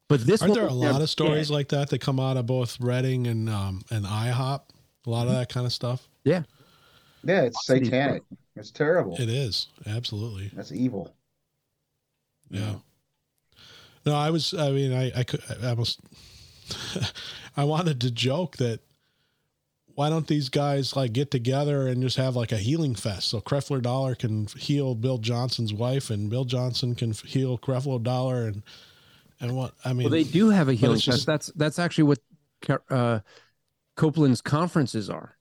But 0.07 0.25
this 0.25 0.41
aren't 0.41 0.55
there 0.55 0.67
a 0.67 0.73
lot 0.73 1.01
of 1.01 1.09
stories 1.09 1.49
dead. 1.49 1.53
like 1.53 1.69
that 1.69 1.89
that 1.89 1.99
come 1.99 2.19
out 2.19 2.35
of 2.35 2.47
both 2.47 2.79
Redding 2.79 3.27
and 3.27 3.49
um 3.49 3.83
and 3.91 4.05
IHOP? 4.05 4.61
A 5.05 5.09
lot 5.09 5.27
of 5.27 5.33
that 5.33 5.49
kind 5.49 5.65
of 5.65 5.73
stuff. 5.73 6.07
Yeah. 6.23 6.43
Yeah, 7.23 7.43
it's 7.43 7.65
satanic. 7.65 8.23
It's 8.55 8.71
terrible. 8.71 9.15
It 9.19 9.29
is 9.29 9.67
absolutely. 9.85 10.51
That's 10.53 10.71
evil. 10.71 11.13
Yeah. 12.49 12.75
No, 14.05 14.15
I 14.15 14.31
was. 14.31 14.53
I 14.53 14.71
mean, 14.71 14.93
I 14.93 15.11
I 15.15 15.23
could 15.23 15.41
I 15.61 15.69
almost. 15.69 15.99
I 17.57 17.63
wanted 17.63 18.01
to 18.01 18.11
joke 18.11 18.57
that. 18.57 18.79
Why 19.99 20.09
don't 20.09 20.27
these 20.27 20.47
guys 20.47 20.95
like 20.95 21.11
get 21.11 21.29
together 21.29 21.85
and 21.85 22.01
just 22.01 22.15
have 22.15 22.33
like 22.33 22.53
a 22.53 22.57
healing 22.57 22.95
fest 22.95 23.27
so 23.27 23.41
Creflo 23.41 23.81
Dollar 23.81 24.15
can 24.15 24.47
heal 24.57 24.95
Bill 24.95 25.17
Johnson's 25.17 25.73
wife 25.73 26.09
and 26.09 26.29
Bill 26.29 26.45
Johnson 26.45 26.95
can 26.95 27.11
heal 27.11 27.57
Creflo 27.57 28.01
Dollar 28.01 28.47
and 28.47 28.63
and 29.41 29.57
what 29.57 29.73
I 29.83 29.91
mean. 29.91 30.05
Well, 30.05 30.11
they 30.11 30.23
do 30.23 30.51
have 30.51 30.69
a 30.69 30.73
healing 30.73 30.95
fest. 30.95 31.05
Just, 31.05 31.25
that's 31.25 31.47
that's 31.47 31.79
actually 31.79 32.05
what 32.05 32.19
uh, 32.89 33.19
Copeland's 33.97 34.39
conferences 34.39 35.09
are 35.09 35.35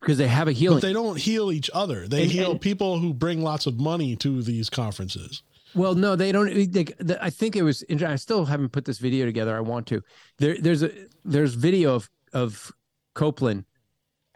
because 0.00 0.18
they 0.18 0.28
have 0.28 0.46
a 0.46 0.52
healing. 0.52 0.76
But 0.76 0.86
they 0.86 0.92
don't 0.92 1.18
heal 1.18 1.50
each 1.50 1.68
other. 1.74 2.06
They 2.06 2.22
and, 2.22 2.30
heal 2.30 2.52
and, 2.52 2.60
people 2.60 3.00
who 3.00 3.12
bring 3.12 3.42
lots 3.42 3.66
of 3.66 3.80
money 3.80 4.14
to 4.18 4.40
these 4.40 4.70
conferences. 4.70 5.42
Well, 5.74 5.96
no, 5.96 6.14
they 6.14 6.30
don't. 6.30 6.54
They, 6.54 6.84
they, 6.84 7.18
I 7.20 7.30
think 7.30 7.56
it 7.56 7.62
was. 7.62 7.82
I 7.90 8.14
still 8.14 8.44
haven't 8.44 8.68
put 8.68 8.84
this 8.84 8.98
video 8.98 9.26
together. 9.26 9.56
I 9.56 9.60
want 9.62 9.88
to. 9.88 10.00
There, 10.38 10.56
there's 10.60 10.84
a 10.84 10.92
there's 11.24 11.54
video 11.54 11.96
of 11.96 12.08
of 12.32 12.70
Copeland 13.14 13.64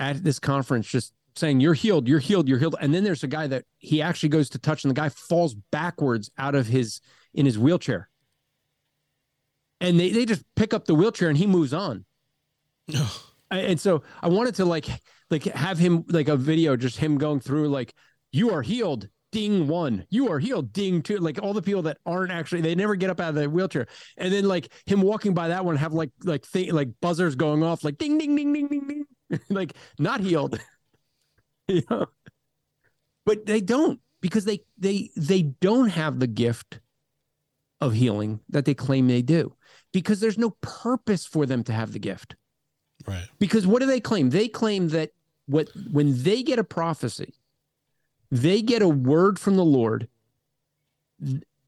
at 0.01 0.25
this 0.25 0.41
conference 0.41 0.89
just 0.89 1.13
saying 1.37 1.61
you're 1.61 1.75
healed, 1.75 2.09
you're 2.09 2.19
healed, 2.19 2.49
you're 2.49 2.59
healed, 2.59 2.75
and 2.81 2.93
then 2.93 3.05
there's 3.05 3.23
a 3.23 3.29
guy 3.29 3.47
that 3.47 3.65
he 3.79 4.03
actually 4.03 4.31
goes 4.31 4.49
to 4.51 4.59
touch, 4.59 4.83
and 4.83 4.91
the 4.91 5.01
guy 5.01 5.09
falls 5.09 5.55
backwards 5.71 6.31
out 6.39 6.55
of 6.57 6.67
his 6.67 7.01
in 7.35 7.47
his 7.47 7.59
wheelchair, 7.59 8.09
and 9.81 10.01
they 10.01 10.11
they 10.11 10.25
just 10.25 10.43
pick 10.57 10.75
up 10.75 10.87
the 10.87 10.95
wheelchair 10.95 11.29
and 11.29 11.39
he 11.39 11.47
moves 11.47 11.73
on. 11.73 12.05
and 13.51 13.79
so 13.79 14.03
I 14.23 14.29
wanted 14.29 14.57
to 14.57 14.65
like 14.65 14.87
like 15.31 15.45
have 15.45 15.79
him 15.79 16.05
like 16.09 16.29
a 16.29 16.37
video, 16.37 16.77
just 16.77 16.97
him 16.97 17.19
going 17.19 17.41
through 17.41 17.69
like 17.69 17.95
you 18.33 18.51
are 18.51 18.63
healed, 18.63 19.09
ding 19.33 19.69
one, 19.69 20.07
you 20.11 20.31
are 20.31 20.39
healed, 20.39 20.73
ding 20.73 21.03
two. 21.03 21.19
Like 21.19 21.41
all 21.43 21.53
the 21.53 21.63
people 21.63 21.83
that 21.83 21.99
aren't 22.07 22.33
actually, 22.33 22.63
they 22.63 22.75
never 22.75 22.97
get 22.97 23.11
up 23.11 23.21
out 23.21 23.31
of 23.31 23.35
the 23.37 23.49
wheelchair, 23.49 23.87
and 24.17 24.33
then 24.33 24.47
like 24.47 24.73
him 24.87 25.03
walking 25.03 25.35
by 25.35 25.49
that 25.49 25.65
one, 25.65 25.77
have 25.77 25.93
like 25.93 26.11
like 26.25 26.51
th- 26.51 26.73
like 26.73 26.89
buzzers 27.01 27.37
going 27.37 27.63
off, 27.63 27.85
like 27.85 27.99
ding 27.99 28.19
ding 28.19 28.35
ding 28.35 28.53
ding 28.53 28.69
ding 28.69 28.89
ding, 28.89 29.05
like 29.51 29.75
not 29.99 30.21
healed. 30.21 30.59
you 31.69 31.83
know, 31.91 32.07
but 33.25 33.47
they 33.47 33.61
don't 33.61 34.01
because 34.21 34.45
they 34.45 34.61
they 34.79 35.11
they 35.17 35.43
don't 35.43 35.89
have 35.89 36.21
the 36.21 36.27
gift 36.27 36.81
of 37.81 37.95
healing 37.95 38.41
that 38.49 38.65
they 38.65 38.75
claim 38.75 39.09
they 39.09 39.23
do 39.23 39.55
because 39.93 40.21
there's 40.21 40.39
no 40.39 40.51
purpose 40.61 41.25
for 41.25 41.47
them 41.47 41.65
to 41.65 41.73
have 41.73 41.93
the 41.93 41.99
gift. 41.99 42.37
Right. 43.07 43.27
Because 43.39 43.67
what 43.67 43.81
do 43.81 43.87
they 43.87 44.01
claim? 44.01 44.31
They 44.31 44.49
claim 44.49 44.89
that 44.89 45.11
what 45.47 45.69
when 45.91 46.23
they 46.23 46.43
get 46.43 46.59
a 46.59 46.65
prophecy, 46.65 47.35
they 48.31 48.63
get 48.63 48.83
a 48.83 48.89
word 48.89 49.39
from 49.39 49.57
the 49.57 49.65
Lord, 49.65 50.09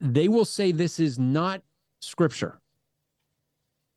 they 0.01 0.29
will 0.29 0.45
say 0.45 0.73
this 0.73 1.01
is 1.01 1.19
not 1.19 1.63
scripture. 2.01 2.61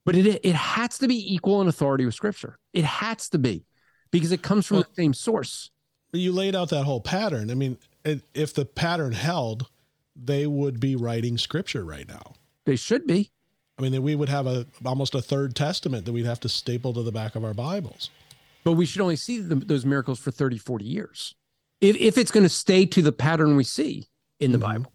But 0.06 0.16
it 0.16 0.40
it 0.44 0.56
has 0.56 0.98
to 1.00 1.08
be 1.08 1.34
equal 1.34 1.62
in 1.62 1.68
authority 1.68 2.06
with 2.06 2.14
scripture. 2.14 2.58
It 2.76 2.86
has 2.86 3.30
to 3.30 3.40
be 3.40 3.66
because 4.12 4.32
it 4.32 4.44
comes 4.44 4.68
from 4.68 4.78
well, 4.78 4.86
the 4.88 5.02
same 5.02 5.14
source. 5.14 5.72
You 6.12 6.32
laid 6.32 6.56
out 6.56 6.70
that 6.70 6.84
whole 6.84 7.02
pattern. 7.02 7.50
I 7.50 7.56
mean, 7.56 7.78
if 8.34 8.54
the 8.54 8.66
pattern 8.66 9.14
held, 9.14 9.68
they 10.16 10.46
would 10.46 10.80
be 10.80 10.96
writing 10.96 11.38
scripture 11.38 11.84
right 11.84 12.08
now. 12.08 12.34
They 12.66 12.76
should 12.76 13.08
be. 13.08 13.32
I 13.78 13.82
mean, 13.82 14.02
we 14.04 14.16
would 14.16 14.30
have 14.30 14.46
a 14.46 14.68
almost 14.86 15.16
a 15.16 15.22
third 15.22 15.56
testament 15.56 16.06
that 16.06 16.14
we'd 16.14 16.26
have 16.26 16.40
to 16.42 16.50
staple 16.50 16.94
to 16.94 17.04
the 17.04 17.12
back 17.12 17.36
of 17.36 17.44
our 17.44 17.54
Bibles. 17.54 18.10
But 18.64 18.74
we 18.74 18.86
should 18.86 19.02
only 19.02 19.16
see 19.16 19.40
the, 19.40 19.56
those 19.56 19.86
miracles 19.86 20.20
for 20.20 20.32
30, 20.32 20.58
40 20.58 20.86
years. 20.86 21.36
If, 21.82 21.96
if 21.98 22.18
it's 22.18 22.32
going 22.32 22.46
to 22.46 22.50
stay 22.50 22.86
to 22.88 23.02
the 23.02 23.12
pattern 23.12 23.56
we 23.56 23.64
see 23.64 24.08
in 24.40 24.52
the 24.52 24.58
mm-hmm. 24.58 24.68
Bible. 24.68 24.94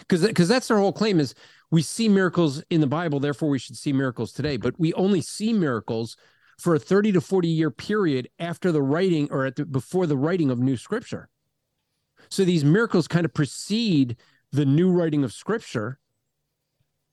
Because 0.00 0.26
because 0.26 0.48
that's 0.48 0.70
our 0.70 0.78
whole 0.78 0.92
claim 0.92 1.20
is 1.20 1.34
we 1.70 1.82
see 1.82 2.08
miracles 2.08 2.62
in 2.70 2.80
the 2.80 2.86
Bible, 2.86 3.20
therefore 3.20 3.48
we 3.48 3.58
should 3.58 3.76
see 3.76 3.92
miracles 3.92 4.32
today. 4.32 4.56
But 4.56 4.78
we 4.78 4.92
only 4.94 5.20
see 5.20 5.52
miracles 5.52 6.16
for 6.62 6.76
a 6.76 6.78
30 6.78 7.12
to 7.12 7.20
40 7.20 7.48
year 7.48 7.70
period 7.70 8.28
after 8.38 8.70
the 8.70 8.82
writing 8.82 9.28
or 9.30 9.46
at 9.46 9.56
the, 9.56 9.66
before 9.66 10.06
the 10.06 10.16
writing 10.16 10.50
of 10.50 10.60
new 10.60 10.76
scripture. 10.76 11.28
So 12.30 12.44
these 12.44 12.64
miracles 12.64 13.08
kind 13.08 13.24
of 13.24 13.34
precede 13.34 14.16
the 14.52 14.64
new 14.64 14.90
writing 14.90 15.24
of 15.24 15.32
scripture 15.32 15.98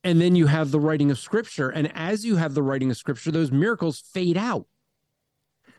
and 0.04 0.20
then 0.20 0.34
you 0.34 0.46
have 0.46 0.70
the 0.70 0.80
writing 0.80 1.10
of 1.10 1.18
scripture 1.18 1.68
and 1.68 1.90
as 1.94 2.24
you 2.24 2.36
have 2.36 2.54
the 2.54 2.62
writing 2.62 2.90
of 2.90 2.96
scripture 2.96 3.30
those 3.30 3.50
miracles 3.50 4.00
fade 4.12 4.36
out 4.36 4.66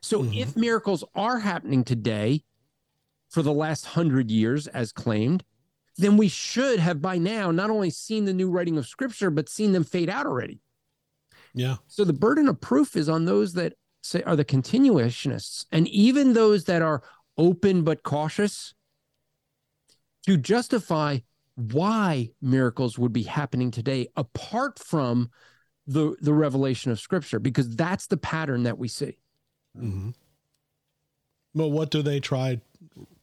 so 0.02 0.22
mm-hmm. 0.22 0.34
if 0.34 0.58
miracles 0.58 1.04
are 1.16 1.40
happening 1.40 1.84
today 1.84 2.44
for 3.30 3.42
the 3.42 3.54
last 3.54 3.86
100 3.86 4.30
years 4.30 4.68
as 4.68 4.92
claimed 4.92 5.44
then 5.98 6.18
we 6.18 6.28
should 6.28 6.80
have 6.80 7.02
by 7.02 7.18
now 7.18 7.52
not 7.52 7.70
only 7.70 7.90
seen 7.90 8.26
the 8.26 8.34
new 8.34 8.50
writing 8.50 8.78
of 8.78 8.88
scripture 8.88 9.30
but 9.30 9.50
seen 9.50 9.72
them 9.72 9.84
fade 9.84 10.10
out 10.10 10.26
already 10.26 10.60
yeah. 11.54 11.76
So 11.88 12.04
the 12.04 12.14
burden 12.14 12.48
of 12.48 12.62
proof 12.62 12.96
is 12.96 13.10
on 13.10 13.26
those 13.26 13.54
that 13.54 13.74
say 14.02 14.24
are 14.24 14.36
the 14.36 14.46
continuationists. 14.46 15.66
And 15.72 15.88
even 15.90 16.34
those 16.34 16.66
that 16.66 16.82
are 16.82 17.04
open 17.38 17.84
but 17.84 18.04
cautious 18.04 18.74
to 20.26 20.38
justify 20.38 21.20
why 21.56 22.30
miracles 22.42 22.98
would 22.98 23.14
be 23.14 23.24
happening 23.24 23.72
today 23.72 24.08
apart 24.16 24.80
from 24.80 25.30
the 25.88 26.16
the 26.22 26.34
revelation 26.34 26.92
of 26.92 27.00
scripture 27.00 27.40
because 27.40 27.76
that's 27.76 28.08
the 28.08 28.18
pattern 28.18 28.64
that 28.64 28.78
we 28.78 28.88
see. 28.88 29.18
Mm-hmm. 29.78 30.10
but 31.56 31.70
what 31.70 31.92
do 31.92 32.02
they 32.02 32.20
try 32.20 32.60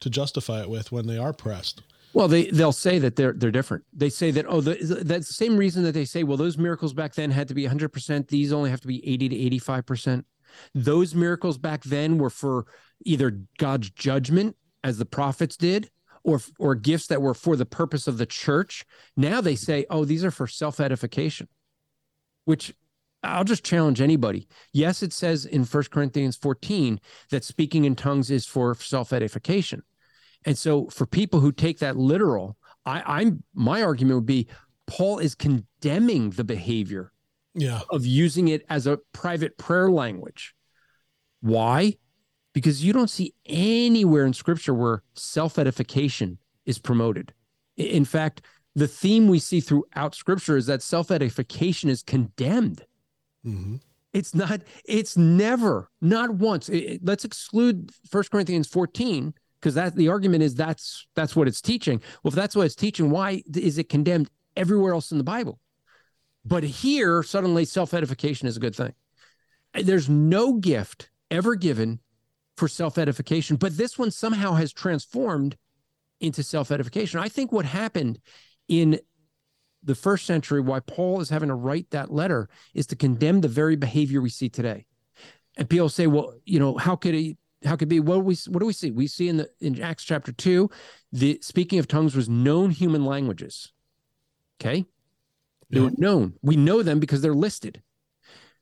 to 0.01 0.09
justify 0.09 0.63
it 0.63 0.71
with 0.71 0.91
when 0.91 1.07
they 1.07 1.19
are 1.19 1.35
pressed 1.35 1.83
well 2.13 2.29
they 2.29 2.47
they'll 2.51 2.73
say 2.73 2.99
that 2.99 3.17
they're 3.17 3.33
they're 3.33 3.51
different 3.51 3.85
they 3.93 4.09
say 4.09 4.31
that 4.31 4.47
oh 4.49 4.61
the, 4.61 4.75
that's 5.05 5.29
the 5.29 5.35
same 5.35 5.57
reason 5.57 5.83
that 5.83 5.93
they 5.93 6.05
say 6.05 6.23
well 6.23 6.37
those 6.37 6.59
miracles 6.59 6.93
back 6.93 7.15
then 7.15 7.31
had 7.31 7.49
to 7.49 7.55
be 7.55 7.67
100% 7.67 8.29
these 8.29 8.53
only 8.53 8.71
have 8.71 8.81
to 8.81 8.89
be 8.89 9.07
80 9.07 9.29
to 9.29 9.59
85% 9.59 10.25
those 10.75 11.15
miracles 11.15 11.59
back 11.59 11.83
then 11.85 12.19
were 12.19 12.31
for 12.31 12.67
either 13.05 13.41
god's 13.59 13.91
judgment 13.91 14.57
as 14.83 14.99
the 14.99 15.07
prophets 15.07 15.57
did 15.57 15.91
or 16.25 16.41
or 16.59 16.75
gifts 16.75 17.07
that 17.09 17.23
were 17.23 17.35
for 17.35 17.57
the 17.57 17.67
purpose 17.67 18.07
of 18.07 18.19
the 18.19 18.27
church 18.27 18.85
now 19.17 19.41
they 19.41 19.57
say 19.57 19.85
oh 19.91 20.05
these 20.05 20.25
are 20.25 20.31
for 20.31 20.47
self-edification 20.47 21.49
which 22.45 22.73
I'll 23.23 23.45
just 23.45 23.65
challenge 23.65 24.01
anybody. 24.01 24.49
Yes, 24.73 25.03
it 25.03 25.13
says 25.13 25.45
in 25.45 25.65
1 25.65 25.85
Corinthians 25.91 26.37
14 26.37 27.01
that 27.31 27.45
speaking 27.45 27.85
in 27.85 27.97
tongues 27.97 28.31
is 28.31 28.47
for 28.47 28.75
self-edification. 28.75 29.83
And 30.45 30.57
so 30.57 30.87
for 30.87 31.07
people 31.07 31.41
who 31.41 31.53
take 31.53 31.79
that 31.81 31.97
literal, 31.97 32.57
I, 32.87 33.03
I'm 33.07 33.43
my 33.55 33.83
argument 33.83 34.17
would 34.17 34.27
be 34.27 34.49
Paul 34.87 35.19
is 35.19 35.35
condemning 35.35 36.31
the 36.31 36.45
behavior 36.45 37.13
yeah. 37.55 37.81
of 37.91 38.07
using 38.07 38.49
it 38.49 38.65
as 38.71 38.87
a 38.87 38.99
private 39.13 39.59
prayer 39.59 39.91
language. 39.91 40.55
Why? 41.41 41.97
because 42.59 42.85
you 42.85 42.93
don't 42.93 43.09
see 43.11 43.35
anywhere 43.47 44.27
in 44.27 44.33
scripture 44.33 44.75
where 44.75 45.05
self 45.15 45.61
edification 45.61 46.39
is 46.67 46.77
promoted. 46.77 47.33
In 47.77 48.05
fact, 48.05 48.43
the 48.75 48.89
theme 48.89 49.29
we 49.29 49.39
see 49.39 49.61
throughout 49.61 50.17
scripture 50.17 50.57
is 50.57 50.67
that 50.67 50.83
self 50.83 51.13
edification 51.13 51.89
is 51.89 52.03
condemned. 52.03 52.85
Mm-hmm. 53.47 53.77
It's 54.13 54.35
not, 54.35 54.63
it's 54.85 55.17
never, 55.17 55.89
not 56.01 56.31
once. 56.31 56.69
It, 56.69 57.01
let's 57.05 57.25
exclude 57.25 57.93
First 58.11 58.33
Corinthians 58.33 58.67
14 58.67 59.35
because 59.61 59.75
that 59.75 59.97
the 59.97 60.09
argument 60.09 60.43
is 60.43 60.55
that's 60.55 61.07
that's 61.15 61.35
what 61.35 61.49
it's 61.49 61.61
teaching. 61.61 62.01
Well, 62.23 62.31
if 62.31 62.35
that's 62.35 62.57
what 62.57 62.67
it's 62.67 62.75
teaching, 62.75 63.11
why 63.11 63.43
is 63.55 63.79
it 63.79 63.89
condemned 63.89 64.31
everywhere 64.57 64.95
else 64.95 65.11
in 65.11 65.19
the 65.19 65.25
Bible? 65.25 65.59
But 66.45 66.65
here, 66.65 67.23
suddenly 67.23 67.65
self 67.65 67.93
edification 67.95 68.49
is 68.49 68.57
a 68.57 68.61
good 68.61 68.77
thing. 68.77 68.95
Uh, 69.75 69.83
there's 69.85 70.09
no 70.09 70.55
gift 70.55 71.11
ever 71.31 71.55
given 71.55 72.01
for 72.57 72.69
self 72.69 72.99
edification, 72.99 73.57
but 73.57 73.77
this 73.77 73.99
one 73.99 74.11
somehow 74.11 74.55
has 74.55 74.73
transformed 74.73 75.57
into 76.21 76.43
self 76.43 76.71
edification. 76.71 77.21
I 77.21 77.29
think 77.29 77.53
what 77.53 77.65
happened 77.65 78.19
in 78.69 78.99
the 79.83 79.95
first 79.95 80.27
century, 80.27 80.61
why 80.61 80.81
Paul 80.81 81.21
is 81.21 81.31
having 81.31 81.49
to 81.49 81.55
write 81.55 81.91
that 81.91 82.13
letter, 82.13 82.49
is 82.75 82.87
to 82.89 82.97
condemn 82.97 83.41
the 83.41 83.49
very 83.49 83.77
behavior 83.77 84.21
we 84.21 84.31
see 84.31 84.49
today. 84.49 84.87
And 85.57 85.69
people 85.69 85.89
say, 85.89 86.07
well, 86.07 86.35
you 86.45 86.59
know, 86.59 86.77
how 86.77 86.97
could 86.97 87.15
he? 87.15 87.37
How 87.65 87.77
could 87.77 87.89
be? 87.89 88.01
What 88.01 88.25
we 88.25 88.37
what 88.47 88.61
do 88.61 88.67
we 88.67 88.73
see? 88.73 88.91
We 88.91 89.07
see 89.07 89.29
in 89.29 89.37
the 89.39 89.51
in 89.61 89.81
Acts 89.81 90.05
chapter 90.05 90.33
two, 90.33 90.71
the 91.13 91.39
speaking 91.43 91.79
of 91.79 91.89
tongues 91.89 92.15
was 92.15 92.29
known 92.29 92.71
human 92.71 93.05
languages. 93.05 93.73
Okay, 94.61 94.85
they 95.71 95.81
yeah. 95.81 95.87
were 95.87 95.93
known. 95.99 96.35
We 96.43 96.57
know 96.57 96.83
them 96.83 97.01
because 97.01 97.21
they're 97.21 97.35
listed. 97.35 97.83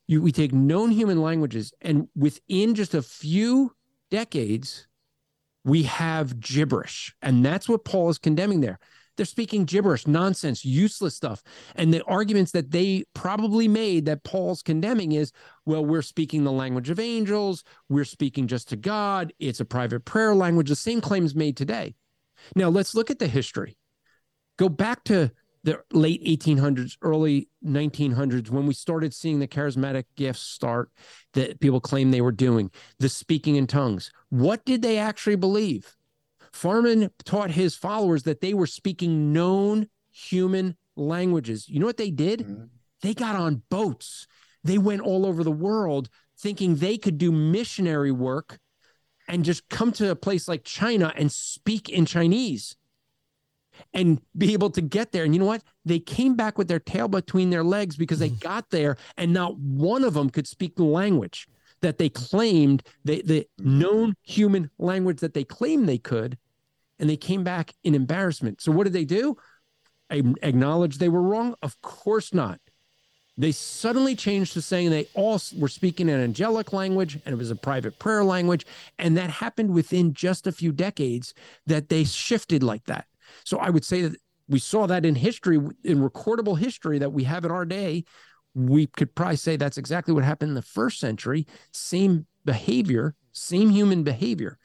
You, 0.07 0.23
we 0.23 0.33
take 0.33 0.53
known 0.53 0.91
human 0.91 1.21
languages, 1.21 1.73
and 1.83 2.09
within 2.15 2.75
just 2.75 2.95
a 2.95 3.03
few 3.03 3.75
decades, 4.11 4.87
we 5.65 5.83
have 5.83 6.41
gibberish. 6.41 7.15
And 7.21 7.45
that's 7.45 7.69
what 7.69 7.85
Paul 7.85 8.09
is 8.09 8.19
condemning 8.19 8.61
there. 8.61 8.79
They're 9.17 9.27
speaking 9.27 9.64
gibberish, 9.64 10.07
nonsense, 10.07 10.64
useless 10.64 11.14
stuff. 11.14 11.43
And 11.75 11.93
the 11.93 12.05
arguments 12.05 12.53
that 12.53 12.71
they 12.71 13.05
probably 13.14 13.69
made 13.69 14.07
that 14.07 14.25
Paul's 14.25 14.62
condemning 14.62 15.12
is 15.12 15.33
well, 15.64 15.85
we're 15.85 16.03
speaking 16.03 16.45
the 16.45 16.53
language 16.53 16.91
of 16.91 17.01
angels, 17.01 17.64
we're 17.89 18.05
speaking 18.05 18.47
just 18.47 18.69
to 18.69 18.77
God, 18.77 19.33
it's 19.39 19.61
a 19.61 19.64
private 19.64 20.05
prayer 20.05 20.35
language. 20.35 20.69
The 20.69 20.77
same 20.77 21.01
claims 21.01 21.35
made 21.35 21.57
today. 21.57 21.95
Now, 22.55 22.69
let's 22.69 22.95
look 22.95 23.11
at 23.11 23.19
the 23.19 23.27
history. 23.27 23.77
Go 24.59 24.69
back 24.69 25.05
to 25.05 25.33
the 25.64 25.83
late 25.93 26.25
1800s, 26.25 26.97
early 27.03 27.49
1900s, 27.64 28.51
when 28.51 28.67
we 28.67 28.75
started 28.75 29.12
seeing 29.12 29.41
the 29.41 29.49
charismatic 29.49 30.05
gifts 30.17 30.43
start 30.43 30.91
that 31.35 31.59
people 31.59 31.81
claim 31.81 32.11
they 32.11 32.21
were 32.21 32.31
doing, 32.31 32.71
the 33.01 33.09
speaking 33.09 33.57
in 33.57 33.67
tongues. 33.67 34.12
What 34.29 34.64
did 34.64 34.81
they 34.83 34.97
actually 34.97 35.35
believe? 35.35 35.96
Parham 36.63 37.11
taught 37.25 37.51
his 37.51 37.75
followers 37.75 38.25
that 38.25 38.41
they 38.41 38.55
were 38.55 38.67
speaking 38.67 39.33
known 39.33 39.89
human 40.11 40.77
languages. 40.97 41.69
You 41.69 41.81
know 41.81 41.87
what 41.87 41.97
they 41.97 42.11
did? 42.11 42.41
Mm-hmm. 42.41 42.65
They 43.03 43.15
got 43.15 43.37
on 43.37 43.63
boats. 43.71 44.27
They 44.65 44.79
went 44.79 45.03
all 45.03 45.27
over 45.27 45.45
the 45.45 45.51
world 45.51 46.09
thinking 46.39 46.77
they 46.77 46.99
could 46.99 47.19
do 47.19 47.33
missionary 47.33 48.13
work 48.13 48.59
and 49.29 49.45
just 49.45 49.69
come 49.69 49.93
to 49.93 50.11
a 50.11 50.17
place 50.17 50.49
like 50.49 50.65
China 50.65 51.13
and 51.17 51.31
speak 51.31 51.89
in 51.89 52.07
Chinese 52.07 52.77
and 53.93 54.21
be 54.37 54.53
able 54.53 54.71
to 54.71 54.81
get 54.81 55.13
there. 55.13 55.25
And 55.25 55.35
you 55.35 55.41
know 55.41 55.47
what? 55.47 55.63
They 55.85 55.99
came 55.99 56.35
back 56.35 56.59
with 56.59 56.69
their 56.69 56.81
tail 56.81 57.09
between 57.09 57.51
their 57.51 57.65
legs 57.65 57.97
because 57.97 58.19
they 58.19 58.31
mm. 58.31 58.41
got 58.41 58.71
there 58.71 58.97
and 59.17 59.33
not 59.33 59.57
one 59.59 60.05
of 60.05 60.15
them 60.15 60.31
could 60.31 60.47
speak 60.47 60.77
the 60.77 60.85
language 60.85 61.47
that 61.83 61.99
they 61.99 62.09
claimed, 62.09 62.83
they, 63.05 63.21
the 63.23 63.47
mm. 63.61 63.65
known 63.65 64.15
human 64.23 64.71
language 64.79 65.21
that 65.21 65.35
they 65.35 65.45
claimed 65.45 65.89
they 65.89 65.99
could. 65.99 66.39
And 66.99 67.09
they 67.11 67.17
came 67.17 67.45
back 67.45 67.73
in 67.85 67.95
embarrassment. 67.95 68.61
So 68.61 68.73
what 68.73 68.85
did 68.85 68.93
they 68.93 69.05
do? 69.05 69.37
I 70.11 70.23
acknowledge 70.43 70.99
they 70.99 71.09
were 71.09 71.23
wrong? 71.23 71.55
Of 71.63 71.81
course 71.83 72.33
not. 72.33 72.61
They 73.39 73.53
suddenly 73.53 74.17
changed 74.17 74.55
to 74.55 74.63
saying 74.63 74.91
they 74.91 75.09
all 75.15 75.41
were 75.59 75.69
speaking 75.69 76.09
an 76.09 76.21
angelic 76.21 76.73
language 76.73 77.19
and 77.27 77.35
it 77.35 77.39
was 77.39 77.51
a 77.51 77.57
private 77.57 77.99
prayer 77.99 78.25
language. 78.25 78.65
And 78.99 79.17
that 79.19 79.29
happened 79.29 79.75
within 79.75 80.15
just 80.15 80.47
a 80.47 80.53
few 80.53 80.73
decades 80.73 81.35
that 81.67 81.91
they 81.91 82.05
shifted 82.05 82.63
like 82.63 82.85
that. 82.85 83.07
So 83.45 83.59
I 83.59 83.69
would 83.69 83.85
say 83.85 84.03
that 84.03 84.17
we 84.49 84.59
saw 84.59 84.87
that 84.87 85.05
in 85.05 85.17
history, 85.17 85.57
in 85.85 85.99
recordable 85.99 86.59
history 86.59 86.99
that 86.99 87.13
we 87.13 87.25
have 87.25 87.45
in 87.45 87.51
our 87.51 87.67
day. 87.67 88.05
We 88.55 88.87
could 88.87 89.15
probably 89.15 89.37
say 89.37 89.57
that's 89.57 89.77
exactly 89.77 90.15
what 90.15 90.25
happened 90.25 90.51
in 90.51 90.55
the 90.55 90.63
first 90.63 90.99
century. 90.99 91.47
Same 91.73 92.27
behavior, 92.45 93.15
same 93.33 93.69
human 93.69 94.03
behavior. 94.03 94.59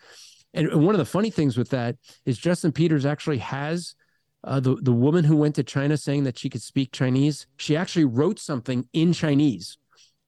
And 0.54 0.86
one 0.86 0.96
of 0.96 1.00
the 1.00 1.06
funny 1.06 1.30
things 1.30 1.58
with 1.58 1.70
that 1.70 1.96
is 2.26 2.38
Justin 2.38 2.72
Peters 2.72 3.06
actually 3.06 3.38
has 3.38 3.96
uh, 4.44 4.60
the 4.60 4.76
the 4.76 4.92
woman 4.92 5.24
who 5.24 5.38
went 5.38 5.56
to 5.56 5.64
China 5.64 5.98
saying 5.98 6.24
that 6.24 6.38
she 6.38 6.50
could 6.50 6.62
speak 6.62 6.92
Chinese. 6.92 7.48
She 7.58 7.78
actually 7.78 8.06
wrote 8.06 8.40
something 8.40 8.88
in 8.94 9.14
Chinese. 9.14 9.78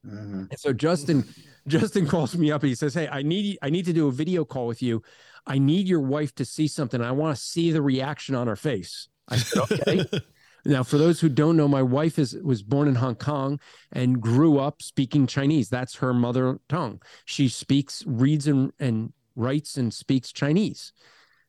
Mm-hmm. 0.06 0.46
And 0.52 0.60
so 0.60 0.74
Justin 0.74 1.26
Justin 1.68 2.08
calls 2.08 2.36
me 2.36 2.52
up. 2.52 2.62
and 2.62 2.70
He 2.70 2.76
says, 2.76 2.94
"Hey, 2.94 3.08
I 3.08 3.24
need 3.24 3.58
I 3.62 3.70
need 3.70 3.86
to 3.86 3.94
do 3.94 4.08
a 4.08 4.12
video 4.12 4.46
call 4.46 4.68
with 4.68 4.82
you. 4.82 5.02
I 5.48 5.58
need 5.58 5.88
your 5.88 6.02
wife 6.02 6.34
to 6.36 6.46
see 6.46 6.68
something. 6.68 7.02
I 7.02 7.12
want 7.12 7.36
to 7.36 7.42
see 7.42 7.72
the 7.72 7.82
reaction 7.82 8.36
on 8.36 8.48
her 8.48 8.56
face." 8.56 9.08
I 9.28 9.38
said, 9.38 9.64
"Okay." 9.64 10.06
now, 10.66 10.84
for 10.84 10.98
those 10.98 11.20
who 11.20 11.30
don't 11.30 11.58
know, 11.58 11.68
my 11.68 11.82
wife 11.82 12.20
is 12.20 12.38
was 12.44 12.62
born 12.62 12.88
in 12.88 12.96
Hong 12.96 13.16
Kong 13.16 13.60
and 13.92 14.22
grew 14.22 14.60
up 14.60 14.82
speaking 14.82 15.26
Chinese. 15.26 15.70
That's 15.70 15.96
her 15.96 16.14
mother 16.14 16.60
tongue. 16.70 17.02
She 17.26 17.48
speaks, 17.48 18.04
reads, 18.06 18.48
and 18.48 18.72
and 18.80 19.12
writes 19.36 19.78
and 19.78 19.94
speaks 19.94 20.32
Chinese. 20.32 20.94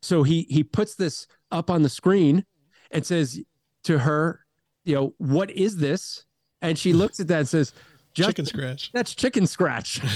So 0.03 0.23
he 0.23 0.47
he 0.51 0.63
puts 0.63 0.95
this 0.95 1.27
up 1.51 1.71
on 1.71 1.83
the 1.83 1.89
screen 1.89 2.45
and 2.91 3.07
says 3.07 3.41
to 3.85 4.01
her, 4.01 4.45
you 4.85 4.95
know, 4.95 5.15
what 5.19 5.51
is 5.51 5.77
this? 5.77 6.25
And 6.63 6.79
she 6.79 6.93
looks 6.93 7.21
at 7.21 7.29
that 7.29 7.41
and 7.41 7.49
says, 7.49 7.73
chicken 8.15 8.47
scratch. 8.47 8.91
That's 8.93 9.15
chicken 9.15 9.47
scratch. 9.47 10.01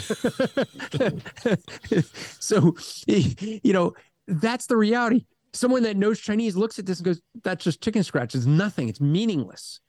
so, 2.38 2.76
you 3.06 3.72
know, 3.72 3.94
that's 4.26 4.66
the 4.66 4.76
reality. 4.76 5.26
Someone 5.52 5.82
that 5.82 5.96
knows 5.96 6.20
Chinese 6.20 6.56
looks 6.56 6.78
at 6.78 6.86
this 6.86 6.98
and 6.98 7.06
goes, 7.06 7.20
that's 7.42 7.64
just 7.64 7.82
chicken 7.82 8.04
scratch. 8.04 8.34
It's 8.34 8.46
nothing. 8.46 8.88
It's 8.88 9.00
meaningless. 9.00 9.80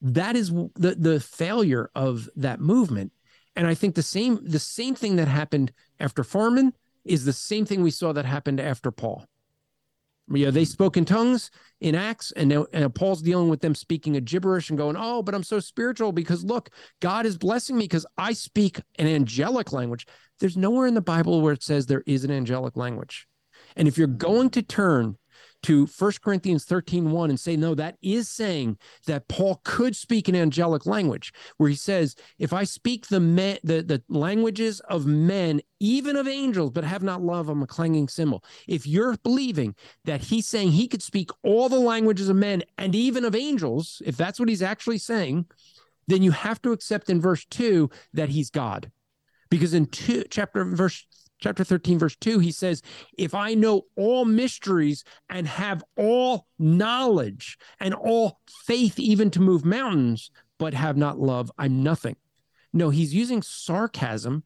That 0.00 0.36
is 0.36 0.50
the 0.50 0.96
the 0.98 1.20
failure 1.20 1.90
of 1.94 2.28
that 2.36 2.60
movement. 2.60 3.12
And 3.56 3.66
I 3.66 3.74
think 3.74 3.96
the 3.96 4.02
same 4.02 4.38
the 4.44 4.60
same 4.60 4.94
thing 4.94 5.16
that 5.16 5.26
happened 5.26 5.72
after 5.98 6.22
Parham 6.22 6.72
is 7.08 7.24
the 7.24 7.32
same 7.32 7.64
thing 7.64 7.82
we 7.82 7.90
saw 7.90 8.12
that 8.12 8.24
happened 8.24 8.60
after 8.60 8.90
Paul. 8.90 9.24
You 10.30 10.46
know, 10.46 10.50
they 10.50 10.66
spoke 10.66 10.96
in 10.96 11.06
tongues 11.06 11.50
in 11.80 11.94
Acts, 11.94 12.32
and 12.32 12.50
now 12.50 12.66
and 12.72 12.94
Paul's 12.94 13.22
dealing 13.22 13.48
with 13.48 13.60
them 13.60 13.74
speaking 13.74 14.16
a 14.16 14.20
gibberish 14.20 14.68
and 14.68 14.78
going, 14.78 14.96
"Oh, 14.98 15.22
but 15.22 15.34
I'm 15.34 15.42
so 15.42 15.58
spiritual 15.58 16.12
because 16.12 16.44
look, 16.44 16.68
God 17.00 17.24
is 17.24 17.38
blessing 17.38 17.78
me 17.78 17.84
because 17.84 18.06
I 18.18 18.34
speak 18.34 18.82
an 18.98 19.06
angelic 19.06 19.72
language." 19.72 20.06
There's 20.38 20.56
nowhere 20.56 20.86
in 20.86 20.94
the 20.94 21.00
Bible 21.00 21.40
where 21.40 21.54
it 21.54 21.62
says 21.62 21.86
there 21.86 22.04
is 22.06 22.24
an 22.24 22.30
angelic 22.30 22.76
language. 22.76 23.26
And 23.74 23.88
if 23.88 23.96
you're 23.96 24.06
going 24.06 24.50
to 24.50 24.62
turn 24.62 25.16
to 25.64 25.86
1 25.86 26.12
Corinthians 26.22 26.64
13 26.64 27.10
1 27.10 27.30
and 27.30 27.40
say, 27.40 27.56
no, 27.56 27.74
that 27.74 27.96
is 28.00 28.28
saying 28.28 28.78
that 29.06 29.28
Paul 29.28 29.60
could 29.64 29.96
speak 29.96 30.28
an 30.28 30.36
angelic 30.36 30.86
language, 30.86 31.32
where 31.56 31.68
he 31.68 31.74
says, 31.74 32.14
if 32.38 32.52
I 32.52 32.64
speak 32.64 33.08
the, 33.08 33.20
me- 33.20 33.58
the, 33.64 33.82
the 33.82 34.02
languages 34.08 34.80
of 34.88 35.06
men, 35.06 35.60
even 35.80 36.16
of 36.16 36.28
angels, 36.28 36.70
but 36.70 36.84
have 36.84 37.02
not 37.02 37.22
love, 37.22 37.48
I'm 37.48 37.62
a 37.62 37.66
clanging 37.66 38.08
cymbal. 38.08 38.44
If 38.66 38.86
you're 38.86 39.16
believing 39.18 39.74
that 40.04 40.22
he's 40.22 40.46
saying 40.46 40.72
he 40.72 40.88
could 40.88 41.02
speak 41.02 41.30
all 41.42 41.68
the 41.68 41.80
languages 41.80 42.28
of 42.28 42.36
men 42.36 42.62
and 42.76 42.94
even 42.94 43.24
of 43.24 43.34
angels, 43.34 44.00
if 44.04 44.16
that's 44.16 44.38
what 44.38 44.48
he's 44.48 44.62
actually 44.62 44.98
saying, 44.98 45.46
then 46.06 46.22
you 46.22 46.30
have 46.30 46.62
to 46.62 46.72
accept 46.72 47.10
in 47.10 47.20
verse 47.20 47.44
2 47.46 47.90
that 48.14 48.30
he's 48.30 48.50
God. 48.50 48.90
Because 49.50 49.74
in 49.74 49.86
two, 49.86 50.24
chapter 50.30 50.64
verse 50.64 51.06
chapter 51.38 51.64
13, 51.64 51.98
verse 51.98 52.16
2, 52.16 52.38
he 52.38 52.52
says, 52.52 52.82
If 53.16 53.34
I 53.34 53.54
know 53.54 53.82
all 53.96 54.24
mysteries 54.24 55.04
and 55.28 55.46
have 55.46 55.84
all 55.96 56.46
knowledge 56.58 57.58
and 57.80 57.94
all 57.94 58.40
faith, 58.64 58.98
even 58.98 59.30
to 59.30 59.40
move 59.40 59.64
mountains, 59.64 60.30
but 60.58 60.74
have 60.74 60.96
not 60.96 61.18
love, 61.18 61.50
I'm 61.58 61.82
nothing. 61.82 62.16
No, 62.72 62.90
he's 62.90 63.14
using 63.14 63.42
sarcasm 63.42 64.44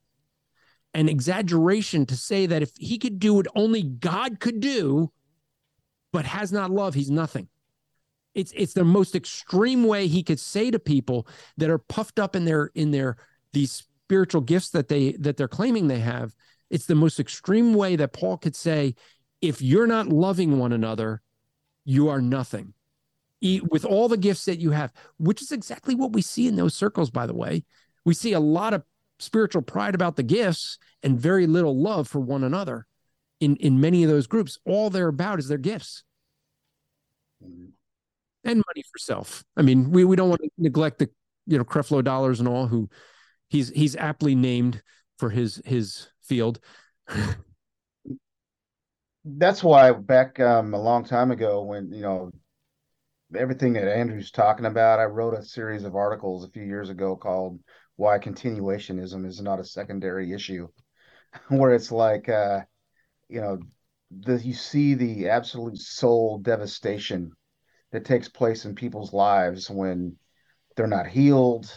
and 0.94 1.08
exaggeration 1.08 2.06
to 2.06 2.16
say 2.16 2.46
that 2.46 2.62
if 2.62 2.70
he 2.76 2.98
could 2.98 3.18
do 3.18 3.34
what 3.34 3.46
only 3.54 3.82
God 3.82 4.40
could 4.40 4.60
do, 4.60 5.10
but 6.12 6.26
has 6.26 6.52
not 6.52 6.70
love, 6.70 6.94
he's 6.94 7.10
nothing. 7.10 7.48
It's 8.34 8.52
it's 8.56 8.74
the 8.74 8.84
most 8.84 9.14
extreme 9.14 9.84
way 9.84 10.06
he 10.06 10.22
could 10.22 10.40
say 10.40 10.70
to 10.70 10.78
people 10.78 11.26
that 11.58 11.70
are 11.70 11.78
puffed 11.78 12.18
up 12.18 12.34
in 12.34 12.44
their 12.44 12.70
in 12.74 12.90
their 12.90 13.16
these 13.52 13.86
spiritual 14.04 14.40
gifts 14.40 14.70
that 14.70 14.88
they 14.88 15.12
that 15.12 15.36
they're 15.36 15.48
claiming 15.48 15.88
they 15.88 16.00
have 16.00 16.34
it's 16.72 16.86
the 16.86 16.94
most 16.94 17.20
extreme 17.20 17.74
way 17.74 17.96
that 17.96 18.14
Paul 18.14 18.38
could 18.38 18.56
say, 18.56 18.94
if 19.42 19.60
you're 19.60 19.86
not 19.86 20.08
loving 20.08 20.58
one 20.58 20.72
another, 20.72 21.20
you 21.84 22.08
are 22.08 22.22
nothing. 22.22 22.72
With 23.70 23.84
all 23.84 24.08
the 24.08 24.16
gifts 24.16 24.46
that 24.46 24.58
you 24.58 24.70
have, 24.70 24.92
which 25.18 25.42
is 25.42 25.52
exactly 25.52 25.94
what 25.94 26.12
we 26.12 26.22
see 26.22 26.48
in 26.48 26.56
those 26.56 26.74
circles, 26.74 27.10
by 27.10 27.26
the 27.26 27.34
way. 27.34 27.64
We 28.04 28.14
see 28.14 28.32
a 28.32 28.40
lot 28.40 28.72
of 28.72 28.84
spiritual 29.18 29.62
pride 29.62 29.94
about 29.94 30.16
the 30.16 30.22
gifts 30.22 30.78
and 31.02 31.20
very 31.20 31.46
little 31.46 31.78
love 31.78 32.08
for 32.08 32.20
one 32.20 32.42
another 32.42 32.86
in, 33.38 33.56
in 33.56 33.80
many 33.80 34.02
of 34.02 34.10
those 34.10 34.26
groups. 34.26 34.58
All 34.64 34.88
they're 34.88 35.08
about 35.08 35.40
is 35.40 35.48
their 35.48 35.58
gifts 35.58 36.04
and 37.42 37.74
money 38.44 38.82
for 38.90 38.98
self. 38.98 39.44
I 39.56 39.62
mean, 39.62 39.90
we, 39.90 40.04
we 40.04 40.16
don't 40.16 40.30
want 40.30 40.40
to 40.40 40.50
neglect 40.56 41.00
the, 41.00 41.10
you 41.46 41.58
know, 41.58 41.64
Creflo 41.64 42.02
Dollars 42.02 42.40
and 42.40 42.48
all 42.48 42.66
who 42.66 42.88
he's, 43.48 43.68
he's 43.70 43.96
aptly 43.96 44.34
named 44.34 44.82
for 45.18 45.30
his, 45.30 45.60
his 45.64 46.08
field. 46.32 46.60
That's 49.24 49.62
why 49.62 49.92
back 49.92 50.40
um, 50.40 50.74
a 50.74 50.80
long 50.80 51.04
time 51.04 51.30
ago, 51.30 51.62
when 51.62 51.92
you 51.92 52.02
know 52.02 52.30
everything 53.36 53.74
that 53.74 53.88
Andrew's 53.88 54.30
talking 54.30 54.66
about, 54.66 54.98
I 55.00 55.04
wrote 55.04 55.34
a 55.34 55.42
series 55.42 55.84
of 55.84 55.94
articles 55.94 56.44
a 56.44 56.50
few 56.50 56.62
years 56.62 56.90
ago 56.90 57.16
called 57.16 57.60
"Why 57.96 58.18
Continuationism 58.18 59.26
Is 59.26 59.40
Not 59.40 59.60
a 59.60 59.64
Secondary 59.64 60.32
Issue," 60.32 60.68
where 61.48 61.74
it's 61.74 61.92
like, 61.92 62.28
uh, 62.28 62.60
you 63.28 63.40
know, 63.40 63.58
the 64.10 64.38
you 64.38 64.54
see 64.54 64.94
the 64.94 65.28
absolute 65.28 65.78
soul 65.78 66.38
devastation 66.38 67.32
that 67.92 68.04
takes 68.04 68.28
place 68.28 68.64
in 68.64 68.74
people's 68.74 69.12
lives 69.12 69.70
when 69.70 70.16
they're 70.76 70.86
not 70.86 71.06
healed, 71.06 71.70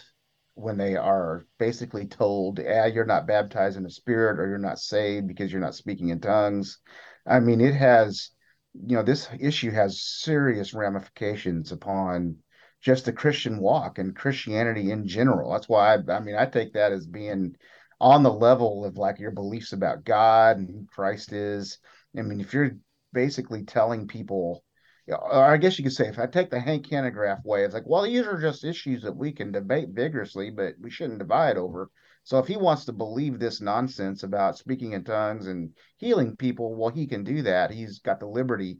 when 0.55 0.77
they 0.77 0.95
are 0.95 1.45
basically 1.59 2.07
told, 2.07 2.59
"Ah, 2.59 2.85
you're 2.85 3.05
not 3.05 3.27
baptized 3.27 3.77
in 3.77 3.83
the 3.83 3.89
Spirit, 3.89 4.39
or 4.39 4.47
you're 4.47 4.57
not 4.57 4.79
saved 4.79 5.27
because 5.27 5.51
you're 5.51 5.61
not 5.61 5.75
speaking 5.75 6.09
in 6.09 6.19
tongues." 6.19 6.79
I 7.25 7.39
mean, 7.39 7.61
it 7.61 7.73
has, 7.75 8.31
you 8.73 8.95
know, 8.95 9.03
this 9.03 9.27
issue 9.39 9.71
has 9.71 10.01
serious 10.01 10.73
ramifications 10.73 11.71
upon 11.71 12.37
just 12.81 13.05
the 13.05 13.13
Christian 13.13 13.59
walk 13.59 13.97
and 13.99 14.15
Christianity 14.15 14.91
in 14.91 15.07
general. 15.07 15.51
That's 15.51 15.69
why 15.69 15.95
I, 15.95 16.13
I 16.13 16.19
mean, 16.19 16.35
I 16.35 16.45
take 16.45 16.73
that 16.73 16.91
as 16.91 17.07
being 17.07 17.55
on 17.99 18.23
the 18.23 18.31
level 18.33 18.85
of 18.85 18.97
like 18.97 19.19
your 19.19 19.31
beliefs 19.31 19.73
about 19.73 20.03
God 20.03 20.57
and 20.57 20.69
who 20.69 20.85
Christ 20.85 21.33
is. 21.33 21.79
I 22.17 22.21
mean, 22.21 22.39
if 22.39 22.53
you're 22.53 22.77
basically 23.13 23.63
telling 23.63 24.07
people 24.07 24.63
or 25.07 25.43
I 25.43 25.57
guess 25.57 25.77
you 25.77 25.83
could 25.83 25.93
say, 25.93 26.07
if 26.07 26.19
I 26.19 26.25
take 26.27 26.49
the 26.49 26.59
Hank 26.59 26.87
Hanegraaff 26.87 27.43
way, 27.45 27.63
it's 27.63 27.73
like, 27.73 27.85
well, 27.85 28.03
these 28.03 28.25
are 28.25 28.39
just 28.39 28.63
issues 28.63 29.03
that 29.03 29.15
we 29.15 29.31
can 29.31 29.51
debate 29.51 29.89
vigorously, 29.89 30.49
but 30.49 30.73
we 30.79 30.89
shouldn't 30.89 31.19
divide 31.19 31.57
over. 31.57 31.89
So 32.23 32.39
if 32.39 32.47
he 32.47 32.57
wants 32.57 32.85
to 32.85 32.93
believe 32.93 33.37
this 33.39 33.61
nonsense 33.61 34.23
about 34.23 34.57
speaking 34.57 34.93
in 34.93 35.03
tongues 35.03 35.45
and 35.47 35.71
healing 35.97 36.35
people, 36.35 36.73
well, 36.73 36.89
he 36.89 37.05
can 37.05 37.23
do 37.23 37.43
that. 37.43 37.69
He's 37.69 37.99
got 37.99 38.19
the 38.19 38.25
liberty. 38.25 38.79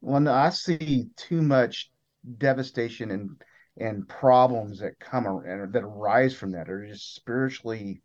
When 0.00 0.26
I 0.26 0.48
see 0.48 1.08
too 1.16 1.42
much 1.42 1.90
devastation 2.38 3.10
and 3.10 3.42
and 3.78 4.08
problems 4.08 4.80
that 4.80 4.98
come 4.98 5.26
and 5.26 5.72
that 5.72 5.82
arise 5.82 6.34
from 6.34 6.52
that 6.52 6.68
are 6.68 6.86
just 6.86 7.14
spiritually 7.14 8.02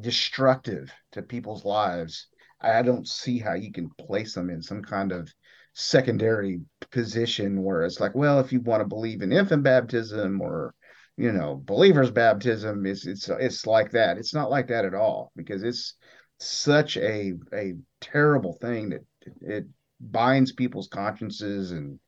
destructive 0.00 0.92
to 1.12 1.22
people's 1.22 1.64
lives. 1.64 2.28
I 2.60 2.82
don't 2.82 3.06
see 3.06 3.38
how 3.38 3.54
you 3.54 3.72
can 3.72 3.90
place 3.90 4.34
them 4.34 4.50
in 4.50 4.62
some 4.62 4.82
kind 4.82 5.12
of 5.12 5.32
secondary 5.78 6.62
position 6.90 7.62
where 7.62 7.84
it's 7.84 8.00
like, 8.00 8.14
well, 8.14 8.40
if 8.40 8.50
you 8.50 8.60
want 8.60 8.80
to 8.80 8.88
believe 8.88 9.20
in 9.20 9.30
infant 9.30 9.62
baptism 9.62 10.40
or 10.40 10.74
you 11.18 11.32
know 11.32 11.60
believers 11.64 12.10
baptism, 12.10 12.86
it's 12.86 13.06
it's 13.06 13.28
it's 13.28 13.66
like 13.66 13.90
that. 13.92 14.16
It's 14.16 14.34
not 14.34 14.50
like 14.50 14.68
that 14.68 14.86
at 14.86 14.94
all 14.94 15.32
because 15.36 15.62
it's 15.62 15.94
such 16.38 16.96
a 16.96 17.34
a 17.52 17.74
terrible 18.00 18.54
thing 18.54 18.88
that 18.90 19.04
it 19.42 19.66
binds 20.00 20.52
people's 20.52 20.88
consciences 20.88 21.72
and 21.72 21.98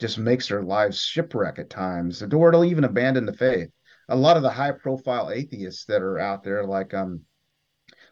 just 0.00 0.18
makes 0.18 0.48
their 0.48 0.62
lives 0.62 1.00
shipwreck 1.00 1.60
at 1.60 1.70
times, 1.70 2.18
The 2.18 2.26
door 2.26 2.50
will 2.50 2.64
even 2.64 2.82
abandon 2.82 3.26
the 3.26 3.32
faith. 3.32 3.70
A 4.08 4.16
lot 4.16 4.36
of 4.36 4.42
the 4.42 4.50
high 4.50 4.72
profile 4.72 5.30
atheists 5.30 5.84
that 5.86 6.02
are 6.02 6.18
out 6.18 6.42
there, 6.42 6.64
like 6.64 6.92
um, 6.94 7.20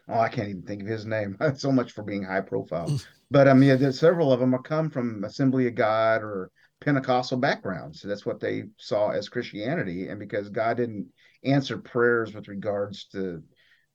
oh, 0.09 0.19
I 0.19 0.29
can't 0.29 0.49
even 0.49 0.63
think 0.63 0.81
of 0.81 0.87
his 0.87 1.05
name. 1.05 1.37
so 1.55 1.71
much 1.71 1.91
for 1.91 2.03
being 2.03 2.23
high 2.23 2.41
profile. 2.41 2.99
But 3.31 3.47
I 3.47 3.53
mean, 3.53 3.77
there's 3.79 3.99
several 3.99 4.31
of 4.31 4.39
them 4.39 4.53
are 4.53 4.61
come 4.61 4.89
from 4.89 5.23
Assembly 5.23 5.67
of 5.67 5.75
God 5.75 6.21
or 6.21 6.51
Pentecostal 6.81 7.37
backgrounds. 7.37 8.01
That's 8.01 8.25
what 8.25 8.39
they 8.39 8.65
saw 8.77 9.09
as 9.09 9.29
Christianity. 9.29 10.09
And 10.09 10.19
because 10.19 10.49
God 10.49 10.77
didn't 10.77 11.07
answer 11.43 11.77
prayers 11.77 12.33
with 12.33 12.47
regards 12.47 13.05
to 13.13 13.41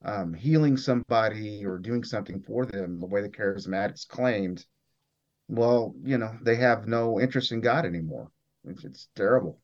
um, 0.05 0.33
healing 0.33 0.77
somebody 0.77 1.65
or 1.65 1.79
doing 1.79 2.05
something 2.05 2.41
for 2.41 2.65
them 2.65 3.01
the 3.01 3.07
way 3.07 3.21
the 3.21 3.29
charismatics 3.29 4.07
claimed, 4.07 4.65
well, 5.49 5.95
you 6.03 6.19
know, 6.19 6.33
they 6.43 6.57
have 6.57 6.87
no 6.87 7.21
interest 7.21 7.53
in 7.53 7.61
God 7.61 7.85
anymore. 7.85 8.31
It's, 8.65 8.85
it's 8.85 9.09
terrible. 9.15 9.61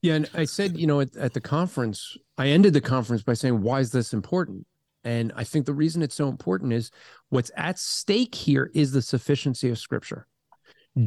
Yeah. 0.00 0.14
And 0.14 0.30
I 0.34 0.44
said, 0.44 0.78
you 0.78 0.86
know, 0.86 1.00
at, 1.00 1.16
at 1.16 1.32
the 1.34 1.40
conference, 1.40 2.16
I 2.38 2.48
ended 2.48 2.72
the 2.72 2.80
conference 2.80 3.22
by 3.22 3.34
saying, 3.34 3.60
why 3.60 3.80
is 3.80 3.92
this 3.92 4.12
important? 4.12 4.66
And 5.04 5.32
I 5.36 5.44
think 5.44 5.66
the 5.66 5.74
reason 5.74 6.02
it's 6.02 6.14
so 6.14 6.28
important 6.28 6.72
is 6.72 6.90
what's 7.28 7.50
at 7.56 7.78
stake 7.78 8.34
here 8.34 8.70
is 8.74 8.92
the 8.92 9.02
sufficiency 9.02 9.68
of 9.70 9.78
scripture. 9.78 10.26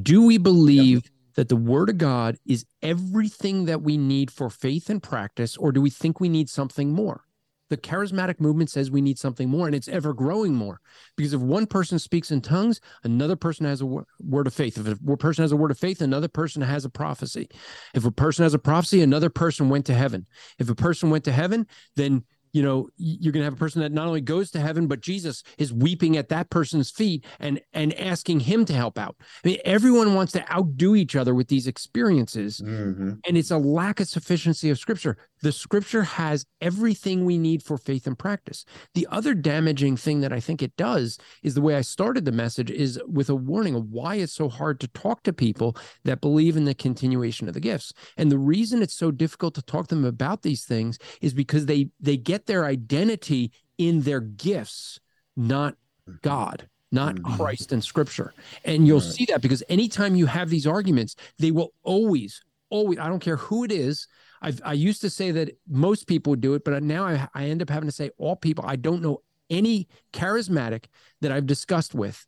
Do 0.04 0.26
we 0.26 0.38
believe 0.38 1.04
yep. 1.04 1.14
that 1.36 1.50
the 1.50 1.56
word 1.56 1.90
of 1.90 1.98
God 1.98 2.38
is 2.46 2.66
everything 2.82 3.66
that 3.66 3.82
we 3.82 3.98
need 3.98 4.30
for 4.30 4.50
faith 4.50 4.90
and 4.90 5.02
practice, 5.02 5.58
or 5.58 5.72
do 5.72 5.82
we 5.82 5.90
think 5.90 6.20
we 6.20 6.30
need 6.30 6.50
something 6.50 6.92
more? 6.92 7.24
The 7.70 7.78
charismatic 7.78 8.40
movement 8.40 8.70
says 8.70 8.90
we 8.90 9.02
need 9.02 9.20
something 9.20 9.50
more, 9.50 9.66
and 9.66 9.76
it's 9.76 9.90
ever 9.90 10.14
growing 10.14 10.54
more. 10.54 10.80
Because 11.18 11.34
if 11.34 11.42
one 11.42 11.66
person 11.66 12.00
speaks 12.00 12.32
in 12.32 12.40
tongues, 12.40 12.80
another 13.04 13.36
person 13.36 13.66
has 13.66 13.82
a 13.82 13.86
word 13.86 14.48
of 14.48 14.54
faith. 14.54 14.78
If 14.78 14.88
a 14.88 15.18
person 15.18 15.44
has 15.44 15.52
a 15.52 15.58
word 15.58 15.72
of 15.72 15.78
faith, 15.78 16.02
another 16.02 16.30
person 16.30 16.62
has 16.62 16.86
a 16.86 16.90
prophecy. 16.90 17.50
If 17.94 18.06
a 18.06 18.12
person 18.12 18.44
has 18.44 18.54
a 18.54 18.60
prophecy, 18.60 19.02
another 19.02 19.30
person 19.30 19.68
went 19.68 19.86
to 19.88 19.94
heaven. 19.94 20.28
If 20.60 20.70
a 20.70 20.76
person 20.76 21.10
went 21.10 21.26
to 21.26 21.32
heaven, 21.34 21.68
then 21.96 22.24
you 22.58 22.64
know 22.64 22.90
you're 22.98 23.32
going 23.32 23.42
to 23.42 23.46
have 23.46 23.54
a 23.54 23.58
person 23.58 23.82
that 23.84 23.92
not 23.92 24.08
only 24.08 24.20
goes 24.20 24.50
to 24.50 24.60
heaven 24.60 24.88
but 24.88 25.00
jesus 25.00 25.44
is 25.60 25.72
weeping 25.72 26.18
at 26.18 26.30
that 26.30 26.50
person's 26.50 26.90
feet 26.90 27.24
and 27.40 27.62
and 27.72 27.94
asking 28.00 28.40
him 28.40 28.66
to 28.66 28.74
help 28.74 28.98
out. 28.98 29.16
I 29.44 29.50
mean 29.50 29.60
everyone 29.64 30.16
wants 30.16 30.34
to 30.34 30.52
outdo 30.52 30.96
each 30.96 31.16
other 31.16 31.36
with 31.36 31.50
these 31.50 31.68
experiences 31.68 32.60
mm-hmm. 32.60 33.12
and 33.28 33.38
it's 33.38 33.52
a 33.52 33.60
lack 33.60 34.00
of 34.00 34.08
sufficiency 34.08 34.72
of 34.72 34.80
scripture. 34.80 35.18
The 35.44 35.52
scripture 35.52 36.02
has 36.02 36.48
everything 36.62 37.24
we 37.24 37.38
need 37.38 37.62
for 37.62 37.78
faith 37.78 38.08
and 38.08 38.18
practice. 38.18 38.66
The 38.96 39.08
other 39.12 39.36
damaging 39.36 39.96
thing 39.96 40.22
that 40.22 40.34
i 40.34 40.40
think 40.40 40.64
it 40.64 40.76
does 40.78 41.20
is 41.44 41.54
the 41.54 41.62
way 41.62 41.76
i 41.76 41.82
started 41.82 42.26
the 42.26 42.32
message 42.32 42.72
is 42.72 43.00
with 43.06 43.30
a 43.30 43.36
warning 43.36 43.76
of 43.76 43.92
why 43.92 44.16
it's 44.16 44.34
so 44.34 44.50
hard 44.50 44.80
to 44.80 44.88
talk 44.88 45.22
to 45.24 45.32
people 45.32 45.78
that 46.06 46.22
believe 46.22 46.58
in 46.58 46.66
the 46.66 46.74
continuation 46.74 47.48
of 47.48 47.54
the 47.54 47.60
gifts. 47.60 47.94
And 48.18 48.32
the 48.32 48.40
reason 48.40 48.82
it's 48.82 48.98
so 48.98 49.12
difficult 49.12 49.54
to 49.56 49.62
talk 49.62 49.88
to 49.90 49.96
them 49.96 50.06
about 50.06 50.42
these 50.42 50.66
things 50.66 50.98
is 51.22 51.36
because 51.36 51.68
they 51.68 51.90
they 52.00 52.18
get 52.18 52.47
their 52.48 52.66
identity 52.66 53.52
in 53.78 54.02
their 54.02 54.22
gifts 54.22 55.00
not 55.36 55.76
god 56.22 56.68
not 56.92 57.16
mm-hmm. 57.16 57.36
Christ 57.36 57.72
and 57.72 57.84
scripture. 57.84 58.34
And 58.64 58.88
you'll 58.88 59.00
right. 59.00 59.10
see 59.10 59.26
that 59.26 59.42
because 59.42 59.64
anytime 59.70 60.16
you 60.16 60.26
have 60.26 60.50
these 60.50 60.66
arguments, 60.66 61.16
they 61.38 61.52
will 61.52 61.74
always, 61.84 62.42
always, 62.70 62.98
I 63.00 63.08
don't 63.08 63.20
care 63.20 63.38
who 63.38 63.64
it 63.64 63.72
is, 63.72 64.08
I've, 64.42 64.62
I 64.64 64.74
used 64.74 65.02
to 65.02 65.10
say 65.10 65.32
that 65.32 65.58
most 65.68 66.08
people 66.08 66.32
would 66.32 66.42
do 66.42 66.54
it, 66.54 66.64
but 66.64 66.82
now 66.84 67.06
I, 67.06 67.28
I 67.34 67.46
end 67.46 67.62
up 67.62 67.70
having 67.70 67.90
to 67.90 67.96
say 67.96 68.12
all 68.18 68.36
people. 68.36 68.64
I 68.68 68.76
don't 68.76 69.02
know 69.02 69.22
any 69.50 69.88
charismatic 70.14 70.86
that 71.22 71.32
I've 71.32 71.46
discussed 71.48 71.96
with 71.96 72.26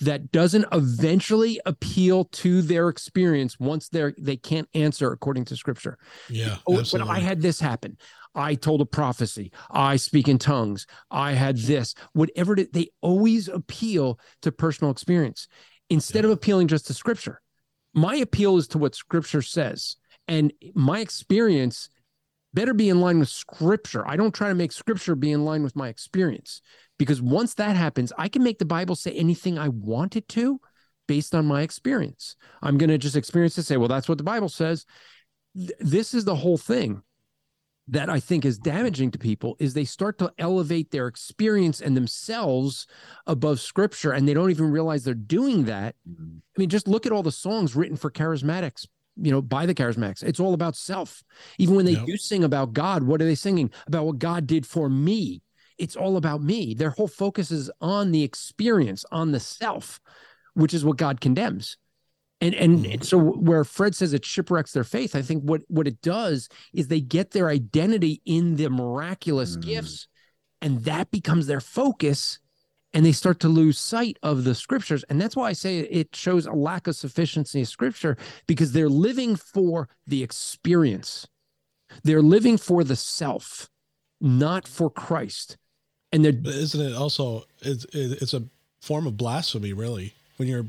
that 0.00 0.32
doesn't 0.32 0.66
eventually 0.72 1.60
appeal 1.66 2.24
to 2.24 2.62
their 2.62 2.88
experience 2.88 3.58
once 3.60 3.88
they're 3.88 4.14
they 4.18 4.36
can't 4.36 4.68
answer 4.74 5.12
according 5.12 5.44
to 5.46 5.56
scripture. 5.56 5.98
Yeah. 6.28 6.56
Oh, 6.66 6.82
but 6.90 7.02
I 7.02 7.18
had 7.18 7.42
this 7.42 7.60
happen. 7.60 7.96
I 8.38 8.54
told 8.54 8.80
a 8.80 8.86
prophecy. 8.86 9.50
I 9.70 9.96
speak 9.96 10.28
in 10.28 10.38
tongues. 10.38 10.86
I 11.10 11.32
had 11.32 11.56
this. 11.56 11.94
Whatever 12.12 12.58
it, 12.58 12.72
they 12.72 12.90
always 13.00 13.48
appeal 13.48 14.20
to 14.42 14.52
personal 14.52 14.92
experience 14.92 15.48
instead 15.90 16.24
yeah. 16.24 16.30
of 16.30 16.36
appealing 16.36 16.68
just 16.68 16.86
to 16.86 16.94
scripture. 16.94 17.42
My 17.94 18.14
appeal 18.14 18.56
is 18.56 18.68
to 18.68 18.78
what 18.78 18.94
scripture 18.94 19.42
says. 19.42 19.96
And 20.28 20.52
my 20.74 21.00
experience 21.00 21.90
better 22.54 22.74
be 22.74 22.88
in 22.88 23.00
line 23.00 23.18
with 23.18 23.28
scripture. 23.28 24.06
I 24.06 24.16
don't 24.16 24.34
try 24.34 24.48
to 24.48 24.54
make 24.54 24.72
scripture 24.72 25.16
be 25.16 25.32
in 25.32 25.44
line 25.44 25.64
with 25.64 25.74
my 25.74 25.88
experience 25.88 26.62
because 26.96 27.20
once 27.20 27.54
that 27.54 27.74
happens, 27.74 28.12
I 28.16 28.28
can 28.28 28.44
make 28.44 28.58
the 28.58 28.64
Bible 28.64 28.94
say 28.94 29.12
anything 29.12 29.58
I 29.58 29.68
want 29.68 30.14
it 30.14 30.28
to 30.28 30.60
based 31.08 31.34
on 31.34 31.46
my 31.46 31.62
experience. 31.62 32.36
I'm 32.62 32.78
going 32.78 32.90
to 32.90 32.98
just 32.98 33.16
experience 33.16 33.56
to 33.56 33.64
say, 33.64 33.76
well, 33.76 33.88
that's 33.88 34.08
what 34.08 34.18
the 34.18 34.24
Bible 34.24 34.48
says. 34.48 34.86
Th- 35.56 35.72
this 35.80 36.14
is 36.14 36.24
the 36.24 36.36
whole 36.36 36.58
thing 36.58 37.02
that 37.88 38.10
I 38.10 38.20
think 38.20 38.44
is 38.44 38.58
damaging 38.58 39.10
to 39.12 39.18
people 39.18 39.56
is 39.58 39.72
they 39.72 39.84
start 39.84 40.18
to 40.18 40.32
elevate 40.38 40.90
their 40.90 41.06
experience 41.06 41.80
and 41.80 41.96
themselves 41.96 42.86
above 43.26 43.60
scripture 43.60 44.12
and 44.12 44.28
they 44.28 44.34
don't 44.34 44.50
even 44.50 44.70
realize 44.70 45.04
they're 45.04 45.14
doing 45.14 45.64
that. 45.64 45.94
Mm-hmm. 46.08 46.38
I 46.38 46.60
mean, 46.60 46.68
just 46.68 46.86
look 46.86 47.06
at 47.06 47.12
all 47.12 47.22
the 47.22 47.32
songs 47.32 47.74
written 47.74 47.96
for 47.96 48.10
charismatics 48.10 48.86
you 49.20 49.32
know, 49.32 49.42
by 49.42 49.66
the 49.66 49.74
charismatics. 49.74 50.22
It's 50.22 50.40
all 50.40 50.54
about 50.54 50.76
self. 50.76 51.24
Even 51.58 51.74
when 51.74 51.84
they 51.84 51.92
yep. 51.92 52.06
do 52.06 52.16
sing 52.16 52.44
about 52.44 52.72
God, 52.72 53.02
what 53.02 53.20
are 53.20 53.24
they 53.24 53.34
singing? 53.34 53.70
About 53.86 54.06
what 54.06 54.18
God 54.18 54.46
did 54.46 54.64
for 54.64 54.88
me. 54.88 55.42
It's 55.76 55.96
all 55.96 56.16
about 56.16 56.42
me. 56.42 56.74
Their 56.74 56.90
whole 56.90 57.08
focus 57.08 57.50
is 57.50 57.70
on 57.80 58.12
the 58.12 58.22
experience, 58.22 59.04
on 59.10 59.32
the 59.32 59.40
self, 59.40 60.00
which 60.54 60.74
is 60.74 60.84
what 60.84 60.96
God 60.96 61.20
condemns. 61.20 61.76
And 62.40 62.54
and, 62.54 62.78
mm-hmm. 62.80 62.92
and 62.92 63.04
so 63.04 63.18
where 63.18 63.64
Fred 63.64 63.94
says 63.94 64.12
it 64.12 64.24
shipwrecks 64.24 64.72
their 64.72 64.84
faith, 64.84 65.16
I 65.16 65.22
think 65.22 65.42
what 65.42 65.62
what 65.68 65.88
it 65.88 66.00
does 66.02 66.48
is 66.72 66.88
they 66.88 67.00
get 67.00 67.32
their 67.32 67.48
identity 67.48 68.22
in 68.24 68.56
the 68.56 68.70
miraculous 68.70 69.56
mm. 69.56 69.62
gifts, 69.62 70.06
and 70.62 70.84
that 70.84 71.10
becomes 71.10 71.46
their 71.46 71.60
focus 71.60 72.38
and 72.94 73.04
they 73.04 73.12
start 73.12 73.38
to 73.40 73.48
lose 73.48 73.78
sight 73.78 74.18
of 74.22 74.44
the 74.44 74.54
scriptures. 74.54 75.04
And 75.08 75.20
that's 75.20 75.36
why 75.36 75.48
I 75.48 75.52
say 75.52 75.80
it 75.80 76.14
shows 76.16 76.46
a 76.46 76.52
lack 76.52 76.86
of 76.86 76.96
sufficiency 76.96 77.60
of 77.62 77.68
scripture 77.68 78.16
because 78.46 78.72
they're 78.72 78.88
living 78.88 79.36
for 79.36 79.88
the 80.06 80.22
experience, 80.22 81.26
they're 82.02 82.22
living 82.22 82.56
for 82.56 82.84
the 82.84 82.96
self, 82.96 83.68
not 84.20 84.66
for 84.66 84.90
Christ. 84.90 85.56
And 86.12 86.24
they're 86.24 86.32
but 86.32 86.54
isn't 86.54 86.80
it 86.80 86.94
also 86.94 87.44
it's 87.60 87.84
it's 87.92 88.32
a 88.32 88.44
form 88.80 89.06
of 89.06 89.16
blasphemy, 89.16 89.72
really, 89.72 90.14
when 90.38 90.48
you're 90.48 90.64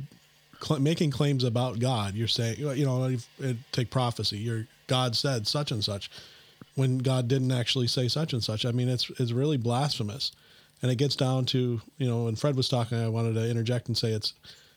cl- 0.62 0.80
making 0.80 1.12
claims 1.12 1.44
about 1.44 1.80
God. 1.80 2.16
You're 2.16 2.28
saying 2.28 2.58
you 2.60 2.86
know 2.86 3.16
take 3.72 3.90
prophecy. 3.90 4.38
Your 4.38 4.68
God 4.88 5.16
said 5.16 5.48
such 5.48 5.72
and 5.72 5.84
such, 5.84 6.10
when 6.76 6.98
God 6.98 7.28
didn't 7.28 7.52
actually 7.52 7.88
say 7.88 8.08
such 8.08 8.34
and 8.34 8.44
such. 8.44 8.66
I 8.66 8.72
mean, 8.72 8.90
it's 8.90 9.10
it's 9.20 9.32
really 9.32 9.58
blasphemous 9.58 10.32
and 10.82 10.92
it 10.92 10.96
gets 10.96 11.16
down 11.16 11.46
to 11.46 11.82
you 11.98 12.08
know 12.08 12.24
when 12.24 12.36
fred 12.36 12.56
was 12.56 12.70
talking 12.70 12.98
i 12.98 13.08
wanted 13.08 13.34
to 13.34 13.50
interject 13.50 13.88
and 13.88 13.98
say 13.98 14.12
it's 14.12 14.34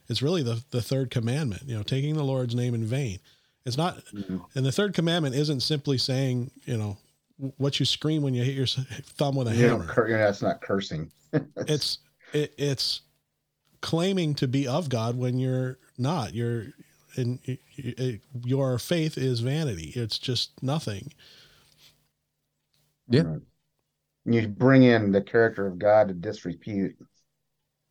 it's 0.08 0.22
really 0.22 0.42
the 0.42 0.62
the 0.70 0.82
third 0.82 1.10
commandment 1.10 1.62
you 1.66 1.76
know 1.76 1.82
taking 1.82 2.16
the 2.16 2.24
lord's 2.24 2.54
name 2.54 2.74
in 2.74 2.84
vain 2.84 3.18
it's 3.64 3.76
not 3.76 4.04
mm-hmm. 4.06 4.38
and 4.54 4.66
the 4.66 4.72
third 4.72 4.94
commandment 4.94 5.34
isn't 5.34 5.60
simply 5.60 5.98
saying 5.98 6.50
you 6.64 6.76
know 6.76 6.96
what 7.56 7.80
you 7.80 7.86
scream 7.86 8.22
when 8.22 8.34
you 8.34 8.42
hit 8.42 8.54
your 8.54 8.66
thumb 8.66 9.34
with 9.34 9.48
a 9.48 9.54
you 9.54 9.68
hammer 9.68 9.86
cur- 9.86 10.10
that's 10.10 10.42
not 10.42 10.60
cursing 10.60 11.10
it's 11.68 11.98
it, 12.32 12.52
it's 12.56 13.02
claiming 13.82 14.34
to 14.34 14.48
be 14.48 14.66
of 14.66 14.88
god 14.88 15.16
when 15.16 15.38
you're 15.38 15.78
not 15.98 16.34
you're 16.34 16.66
and 17.16 17.38
your 18.44 18.78
faith 18.78 19.18
is 19.18 19.40
vanity 19.40 19.92
it's 19.94 20.18
just 20.18 20.62
nothing 20.62 21.12
yeah 23.08 23.22
right 23.22 23.42
you 24.24 24.48
bring 24.48 24.84
in 24.84 25.12
the 25.12 25.20
character 25.20 25.66
of 25.66 25.78
God 25.78 26.08
to 26.08 26.14
disrepute. 26.14 26.96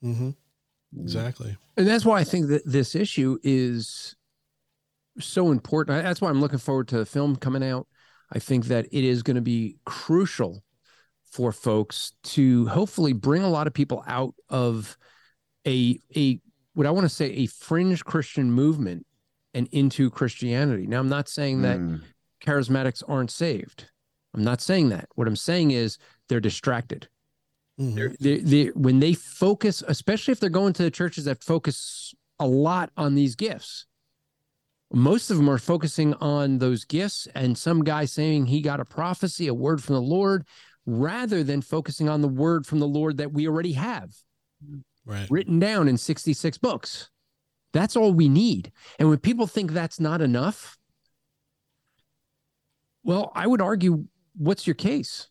Mm-hmm. 0.03 0.29
mm-hmm. 0.29 1.01
Exactly. 1.01 1.55
And 1.77 1.87
that's 1.87 2.05
why 2.05 2.19
I 2.19 2.23
think 2.23 2.47
that 2.47 2.65
this 2.65 2.95
issue 2.95 3.37
is 3.43 4.15
so 5.19 5.51
important. 5.51 6.03
That's 6.03 6.19
why 6.19 6.29
I'm 6.29 6.41
looking 6.41 6.59
forward 6.59 6.89
to 6.89 6.97
the 6.97 7.05
film 7.05 7.37
coming 7.37 7.63
out. 7.63 7.87
I 8.31 8.39
think 8.39 8.65
that 8.65 8.87
it 8.91 9.03
is 9.03 9.23
going 9.23 9.35
to 9.35 9.41
be 9.41 9.77
crucial 9.85 10.63
for 11.31 11.53
folks 11.53 12.13
to 12.23 12.67
hopefully 12.67 13.13
bring 13.13 13.41
a 13.41 13.49
lot 13.49 13.67
of 13.67 13.73
people 13.73 14.03
out 14.05 14.35
of 14.49 14.97
a 15.67 15.99
a 16.15 16.39
what 16.73 16.87
I 16.87 16.91
want 16.91 17.05
to 17.05 17.09
say 17.09 17.27
a 17.27 17.45
fringe 17.47 18.03
Christian 18.05 18.51
movement 18.51 19.05
and 19.53 19.67
into 19.71 20.09
Christianity. 20.09 20.87
Now 20.87 20.99
I'm 20.99 21.09
not 21.09 21.27
saying 21.27 21.61
that 21.63 21.79
mm. 21.79 22.01
charismatics 22.43 23.03
aren't 23.07 23.31
saved. 23.31 23.89
I'm 24.33 24.43
not 24.43 24.61
saying 24.61 24.89
that. 24.89 25.07
What 25.15 25.27
I'm 25.27 25.35
saying 25.35 25.71
is 25.71 25.97
they're 26.29 26.39
distracted. 26.39 27.09
Mm-hmm. 27.79 27.95
They're, 27.95 28.15
they're, 28.19 28.39
they're, 28.41 28.71
when 28.73 28.99
they 28.99 29.13
focus, 29.13 29.83
especially 29.87 30.31
if 30.31 30.39
they're 30.39 30.49
going 30.49 30.73
to 30.73 30.83
the 30.83 30.91
churches 30.91 31.25
that 31.25 31.43
focus 31.43 32.13
a 32.39 32.47
lot 32.47 32.91
on 32.95 33.15
these 33.15 33.35
gifts, 33.35 33.85
most 34.93 35.31
of 35.31 35.37
them 35.37 35.49
are 35.49 35.57
focusing 35.57 36.13
on 36.15 36.59
those 36.59 36.85
gifts 36.85 37.27
and 37.35 37.57
some 37.57 37.83
guy 37.83 38.05
saying 38.05 38.45
he 38.45 38.61
got 38.61 38.79
a 38.79 38.85
prophecy, 38.85 39.47
a 39.47 39.53
word 39.53 39.83
from 39.83 39.95
the 39.95 40.01
Lord, 40.01 40.45
rather 40.85 41.43
than 41.43 41.61
focusing 41.61 42.09
on 42.09 42.21
the 42.21 42.27
word 42.27 42.65
from 42.65 42.79
the 42.79 42.87
Lord 42.87 43.17
that 43.17 43.31
we 43.33 43.47
already 43.47 43.73
have 43.73 44.11
right. 45.05 45.29
written 45.29 45.59
down 45.59 45.87
in 45.87 45.97
66 45.97 46.57
books. 46.57 47.09
That's 47.73 47.95
all 47.95 48.13
we 48.13 48.27
need. 48.27 48.71
And 48.99 49.09
when 49.09 49.19
people 49.19 49.47
think 49.47 49.71
that's 49.71 49.99
not 49.99 50.21
enough, 50.21 50.77
well, 53.03 53.31
I 53.33 53.47
would 53.47 53.61
argue, 53.61 54.05
what's 54.37 54.67
your 54.67 54.75
case? 54.75 55.27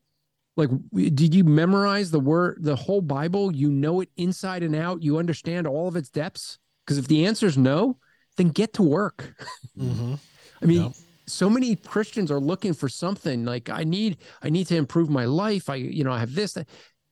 like 0.56 0.68
did 1.14 1.32
you 1.32 1.44
memorize 1.44 2.10
the 2.10 2.18
word 2.18 2.58
the 2.60 2.74
whole 2.74 3.00
bible 3.00 3.54
you 3.54 3.70
know 3.70 4.00
it 4.00 4.08
inside 4.16 4.64
and 4.64 4.74
out 4.74 5.00
you 5.00 5.16
understand 5.16 5.64
all 5.64 5.86
of 5.86 5.94
its 5.94 6.10
depths 6.10 6.58
because 6.84 6.98
if 6.98 7.06
the 7.06 7.24
answer 7.24 7.46
is 7.46 7.56
no 7.56 7.96
then 8.40 8.48
get 8.48 8.72
to 8.74 8.82
work. 8.82 9.34
Mm-hmm. 9.78 10.14
I 10.62 10.66
mean, 10.66 10.82
yep. 10.82 10.92
so 11.26 11.48
many 11.48 11.74
Christians 11.74 12.30
are 12.30 12.40
looking 12.40 12.74
for 12.74 12.86
something 12.86 13.46
like 13.46 13.70
I 13.70 13.82
need, 13.82 14.18
I 14.42 14.50
need 14.50 14.66
to 14.66 14.76
improve 14.76 15.08
my 15.08 15.24
life. 15.24 15.70
I, 15.70 15.76
you 15.76 16.04
know, 16.04 16.12
I 16.12 16.18
have 16.18 16.34
this. 16.34 16.58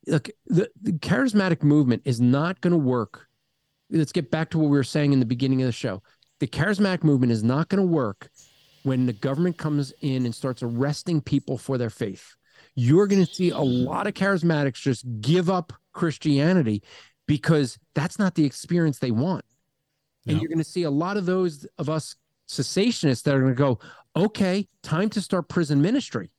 Look, 0.08 0.30
the, 0.46 0.70
the 0.80 0.92
charismatic 0.92 1.62
movement 1.62 2.02
is 2.04 2.20
not 2.20 2.60
going 2.60 2.72
to 2.72 2.78
work. 2.78 3.26
Let's 3.90 4.12
get 4.12 4.30
back 4.30 4.50
to 4.50 4.58
what 4.58 4.70
we 4.70 4.76
were 4.76 4.84
saying 4.84 5.12
in 5.12 5.20
the 5.20 5.26
beginning 5.26 5.62
of 5.62 5.66
the 5.66 5.72
show. 5.72 6.02
The 6.40 6.46
charismatic 6.46 7.02
movement 7.04 7.32
is 7.32 7.42
not 7.42 7.68
going 7.68 7.80
to 7.80 7.86
work 7.86 8.30
when 8.82 9.06
the 9.06 9.12
government 9.12 9.58
comes 9.58 9.92
in 10.00 10.24
and 10.24 10.34
starts 10.34 10.62
arresting 10.62 11.20
people 11.20 11.58
for 11.58 11.78
their 11.78 11.90
faith. 11.90 12.34
You're 12.74 13.06
going 13.06 13.24
to 13.24 13.34
see 13.34 13.50
a 13.50 13.58
lot 13.58 14.06
of 14.06 14.14
charismatics 14.14 14.74
just 14.74 15.04
give 15.20 15.50
up 15.50 15.72
Christianity 15.92 16.82
because 17.26 17.78
that's 17.94 18.18
not 18.18 18.34
the 18.34 18.44
experience 18.44 18.98
they 18.98 19.10
want. 19.10 19.44
And 20.26 20.40
you're 20.40 20.48
going 20.48 20.58
to 20.58 20.64
see 20.64 20.82
a 20.82 20.90
lot 20.90 21.16
of 21.16 21.26
those 21.26 21.66
of 21.78 21.88
us 21.88 22.14
cessationists 22.48 23.22
that 23.22 23.34
are 23.34 23.40
going 23.40 23.54
to 23.54 23.58
go, 23.58 23.78
okay, 24.16 24.68
time 24.82 25.08
to 25.10 25.20
start 25.20 25.48
prison 25.48 25.80
ministry. 25.80 26.30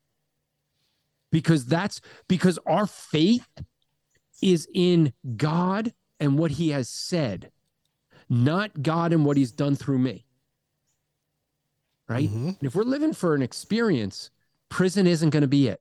Because 1.31 1.65
that's 1.65 2.01
because 2.27 2.57
our 2.65 2.87
faith 2.87 3.47
is 4.41 4.67
in 4.73 5.13
God 5.35 5.93
and 6.19 6.37
what 6.37 6.51
he 6.51 6.69
has 6.69 6.89
said, 6.89 7.51
not 8.29 8.81
God 8.81 9.13
and 9.13 9.25
what 9.25 9.37
he's 9.37 9.51
done 9.51 9.75
through 9.75 9.99
me. 9.99 10.25
Right? 12.07 12.27
Mm-hmm. 12.27 12.65
if 12.65 12.73
we're 12.73 12.83
living 12.83 13.13
for 13.13 13.35
an 13.35 13.43
experience, 13.43 14.31
prison 14.69 15.05
isn't 15.05 15.29
going 15.29 15.41
to 15.41 15.47
be 15.47 15.67
it. 15.67 15.79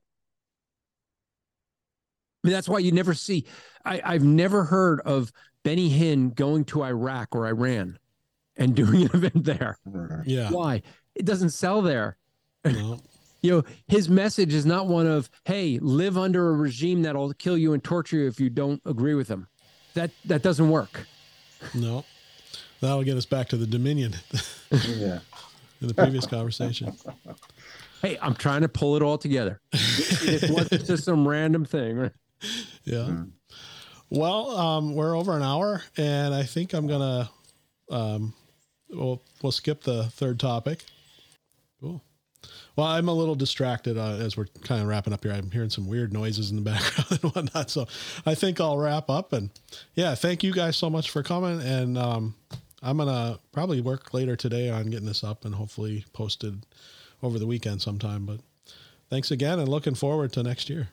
I 2.43 2.47
mean, 2.47 2.53
that's 2.53 2.69
why 2.69 2.79
you 2.79 2.91
never 2.91 3.15
see, 3.15 3.45
I, 3.83 3.99
I've 4.05 4.23
never 4.23 4.63
heard 4.63 5.01
of 5.01 5.33
Benny 5.63 5.89
Hinn 5.89 6.35
going 6.35 6.65
to 6.65 6.83
Iraq 6.83 7.35
or 7.35 7.47
Iran 7.47 7.97
and 8.55 8.75
doing 8.75 9.03
an 9.03 9.09
event 9.13 9.43
there. 9.43 9.77
Yeah. 10.25 10.51
Why? 10.51 10.83
It 11.15 11.25
doesn't 11.25 11.49
sell 11.49 11.81
there. 11.81 12.17
No. 12.63 12.99
You 13.41 13.51
know, 13.51 13.63
his 13.87 14.09
message 14.09 14.53
is 14.53 14.65
not 14.65 14.87
one 14.87 15.07
of, 15.07 15.29
hey, 15.45 15.79
live 15.81 16.17
under 16.17 16.49
a 16.49 16.53
regime 16.53 17.03
that'll 17.03 17.33
kill 17.33 17.57
you 17.57 17.73
and 17.73 17.83
torture 17.83 18.17
you 18.17 18.27
if 18.27 18.39
you 18.39 18.49
don't 18.49 18.81
agree 18.85 19.15
with 19.15 19.27
them. 19.27 19.47
That 19.93 20.11
that 20.25 20.43
doesn't 20.43 20.69
work. 20.69 21.07
No. 21.73 22.05
That'll 22.81 23.03
get 23.03 23.17
us 23.17 23.25
back 23.25 23.49
to 23.49 23.57
the 23.57 23.67
Dominion. 23.67 24.15
yeah. 24.71 25.19
In 25.81 25.87
the 25.87 25.93
previous 25.93 26.25
conversation. 26.25 26.95
Hey, 28.01 28.17
I'm 28.21 28.35
trying 28.35 28.61
to 28.61 28.69
pull 28.69 28.95
it 28.95 29.01
all 29.01 29.17
together. 29.17 29.59
it 29.71 30.49
wasn't 30.49 30.85
just 30.85 31.03
some 31.03 31.27
random 31.27 31.65
thing. 31.65 31.97
Right? 31.97 32.11
Yeah. 32.83 32.97
Mm. 32.97 33.31
Well, 34.09 34.57
um, 34.57 34.95
we're 34.95 35.15
over 35.15 35.35
an 35.35 35.43
hour, 35.43 35.83
and 35.95 36.33
I 36.33 36.43
think 36.43 36.73
I'm 36.73 36.87
gonna 36.87 37.29
um, 37.91 38.33
we'll 38.89 39.21
we'll 39.41 39.51
skip 39.51 39.83
the 39.83 40.05
third 40.05 40.39
topic. 40.39 40.83
Well, 42.75 42.87
I'm 42.87 43.09
a 43.09 43.13
little 43.13 43.35
distracted 43.35 43.97
uh, 43.97 44.17
as 44.19 44.37
we're 44.37 44.45
kind 44.61 44.81
of 44.81 44.87
wrapping 44.87 45.13
up 45.13 45.23
here. 45.23 45.33
I'm 45.33 45.51
hearing 45.51 45.69
some 45.69 45.87
weird 45.87 46.13
noises 46.13 46.49
in 46.49 46.55
the 46.55 46.61
background 46.71 47.19
and 47.23 47.33
whatnot, 47.33 47.69
so 47.69 47.87
I 48.25 48.35
think 48.35 48.61
I'll 48.61 48.77
wrap 48.77 49.09
up. 49.09 49.33
And 49.33 49.49
yeah, 49.95 50.15
thank 50.15 50.43
you 50.43 50.53
guys 50.53 50.77
so 50.77 50.89
much 50.89 51.09
for 51.09 51.21
coming. 51.21 51.61
And 51.61 51.97
um, 51.97 52.35
I'm 52.81 52.97
gonna 52.97 53.39
probably 53.51 53.81
work 53.81 54.13
later 54.13 54.35
today 54.35 54.69
on 54.69 54.89
getting 54.89 55.07
this 55.07 55.23
up 55.23 55.45
and 55.45 55.55
hopefully 55.55 56.05
posted 56.13 56.65
over 57.21 57.37
the 57.37 57.47
weekend 57.47 57.81
sometime. 57.81 58.25
But 58.25 58.39
thanks 59.09 59.31
again, 59.31 59.59
and 59.59 59.67
looking 59.67 59.95
forward 59.95 60.31
to 60.33 60.43
next 60.43 60.69
year. 60.69 60.89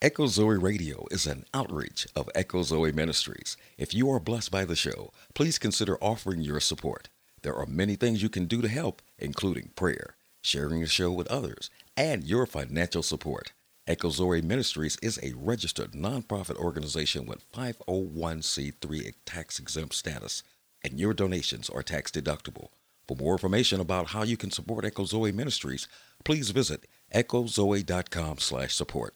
Echo 0.00 0.26
Zoe 0.26 0.56
Radio 0.56 1.06
is 1.12 1.26
an 1.26 1.44
outreach 1.54 2.08
of 2.16 2.28
Echo 2.34 2.64
Zoe 2.64 2.90
Ministries. 2.90 3.56
If 3.78 3.94
you 3.94 4.10
are 4.10 4.18
blessed 4.18 4.50
by 4.50 4.64
the 4.64 4.74
show, 4.74 5.12
please 5.32 5.60
consider 5.60 5.96
offering 6.02 6.40
your 6.40 6.58
support. 6.58 7.08
There 7.42 7.54
are 7.54 7.66
many 7.66 7.94
things 7.94 8.22
you 8.22 8.28
can 8.28 8.46
do 8.46 8.62
to 8.62 8.68
help, 8.68 9.00
including 9.18 9.70
prayer, 9.76 10.16
sharing 10.42 10.80
the 10.80 10.86
show 10.86 11.10
with 11.10 11.26
others, 11.28 11.70
and 11.96 12.24
your 12.24 12.44
financial 12.44 13.02
support. 13.02 13.52
Echo 13.86 14.10
Zoe 14.10 14.42
Ministries 14.42 14.98
is 15.02 15.18
a 15.22 15.32
registered 15.34 15.92
nonprofit 15.92 16.56
organization 16.56 17.24
with 17.26 17.50
501c3 17.52 19.14
tax 19.24 19.58
exempt 19.58 19.94
status, 19.94 20.42
and 20.84 21.00
your 21.00 21.14
donations 21.14 21.70
are 21.70 21.82
tax 21.82 22.10
deductible. 22.10 22.68
For 23.08 23.16
more 23.16 23.32
information 23.32 23.80
about 23.80 24.08
how 24.08 24.22
you 24.22 24.36
can 24.36 24.50
support 24.50 24.84
Echo 24.84 25.04
Zoe 25.04 25.32
Ministries, 25.32 25.88
please 26.24 26.50
visit 26.50 26.86
echozoe.com/support. 27.14 29.14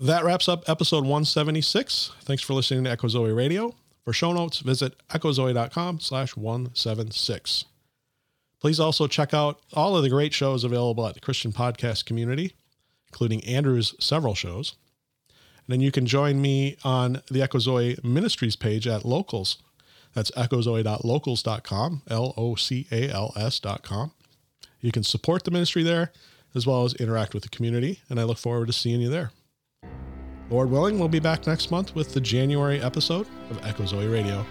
That 0.00 0.24
wraps 0.24 0.48
up 0.48 0.68
episode 0.68 1.04
176. 1.04 2.10
Thanks 2.22 2.42
for 2.42 2.54
listening 2.54 2.84
to 2.84 2.90
Echo 2.90 3.06
Zoe 3.06 3.30
Radio. 3.30 3.76
For 4.04 4.12
show 4.12 4.32
notes, 4.32 4.58
visit 4.58 4.94
echozoe.com 5.08 6.00
slash 6.00 6.36
176. 6.36 7.64
Please 8.64 8.80
also 8.80 9.06
check 9.06 9.34
out 9.34 9.60
all 9.74 9.94
of 9.94 10.02
the 10.02 10.08
great 10.08 10.32
shows 10.32 10.64
available 10.64 11.06
at 11.06 11.12
the 11.12 11.20
Christian 11.20 11.52
Podcast 11.52 12.06
Community, 12.06 12.54
including 13.08 13.44
Andrew's 13.44 13.94
several 14.00 14.34
shows. 14.34 14.76
And 15.28 15.66
then 15.68 15.80
you 15.82 15.92
can 15.92 16.06
join 16.06 16.40
me 16.40 16.78
on 16.82 17.20
the 17.30 17.42
Echo 17.42 17.58
Zoe 17.58 17.98
Ministries 18.02 18.56
page 18.56 18.86
at 18.86 19.04
Locals. 19.04 19.58
That's 20.14 20.30
echozoe.locals.com, 20.30 22.02
L 22.08 22.32
O 22.38 22.54
C 22.54 22.86
A 22.90 23.10
L 23.10 23.34
S.com. 23.36 24.12
You 24.80 24.92
can 24.92 25.02
support 25.02 25.44
the 25.44 25.50
ministry 25.50 25.82
there 25.82 26.10
as 26.54 26.66
well 26.66 26.84
as 26.86 26.94
interact 26.94 27.34
with 27.34 27.42
the 27.42 27.50
community, 27.50 28.00
and 28.08 28.18
I 28.18 28.22
look 28.22 28.38
forward 28.38 28.68
to 28.68 28.72
seeing 28.72 29.02
you 29.02 29.10
there. 29.10 29.32
Lord 30.48 30.70
willing, 30.70 30.98
we'll 30.98 31.08
be 31.08 31.20
back 31.20 31.46
next 31.46 31.70
month 31.70 31.94
with 31.94 32.14
the 32.14 32.20
January 32.22 32.80
episode 32.80 33.26
of 33.50 33.62
Echo 33.62 33.84
Zoe 33.84 34.06
Radio. 34.06 34.46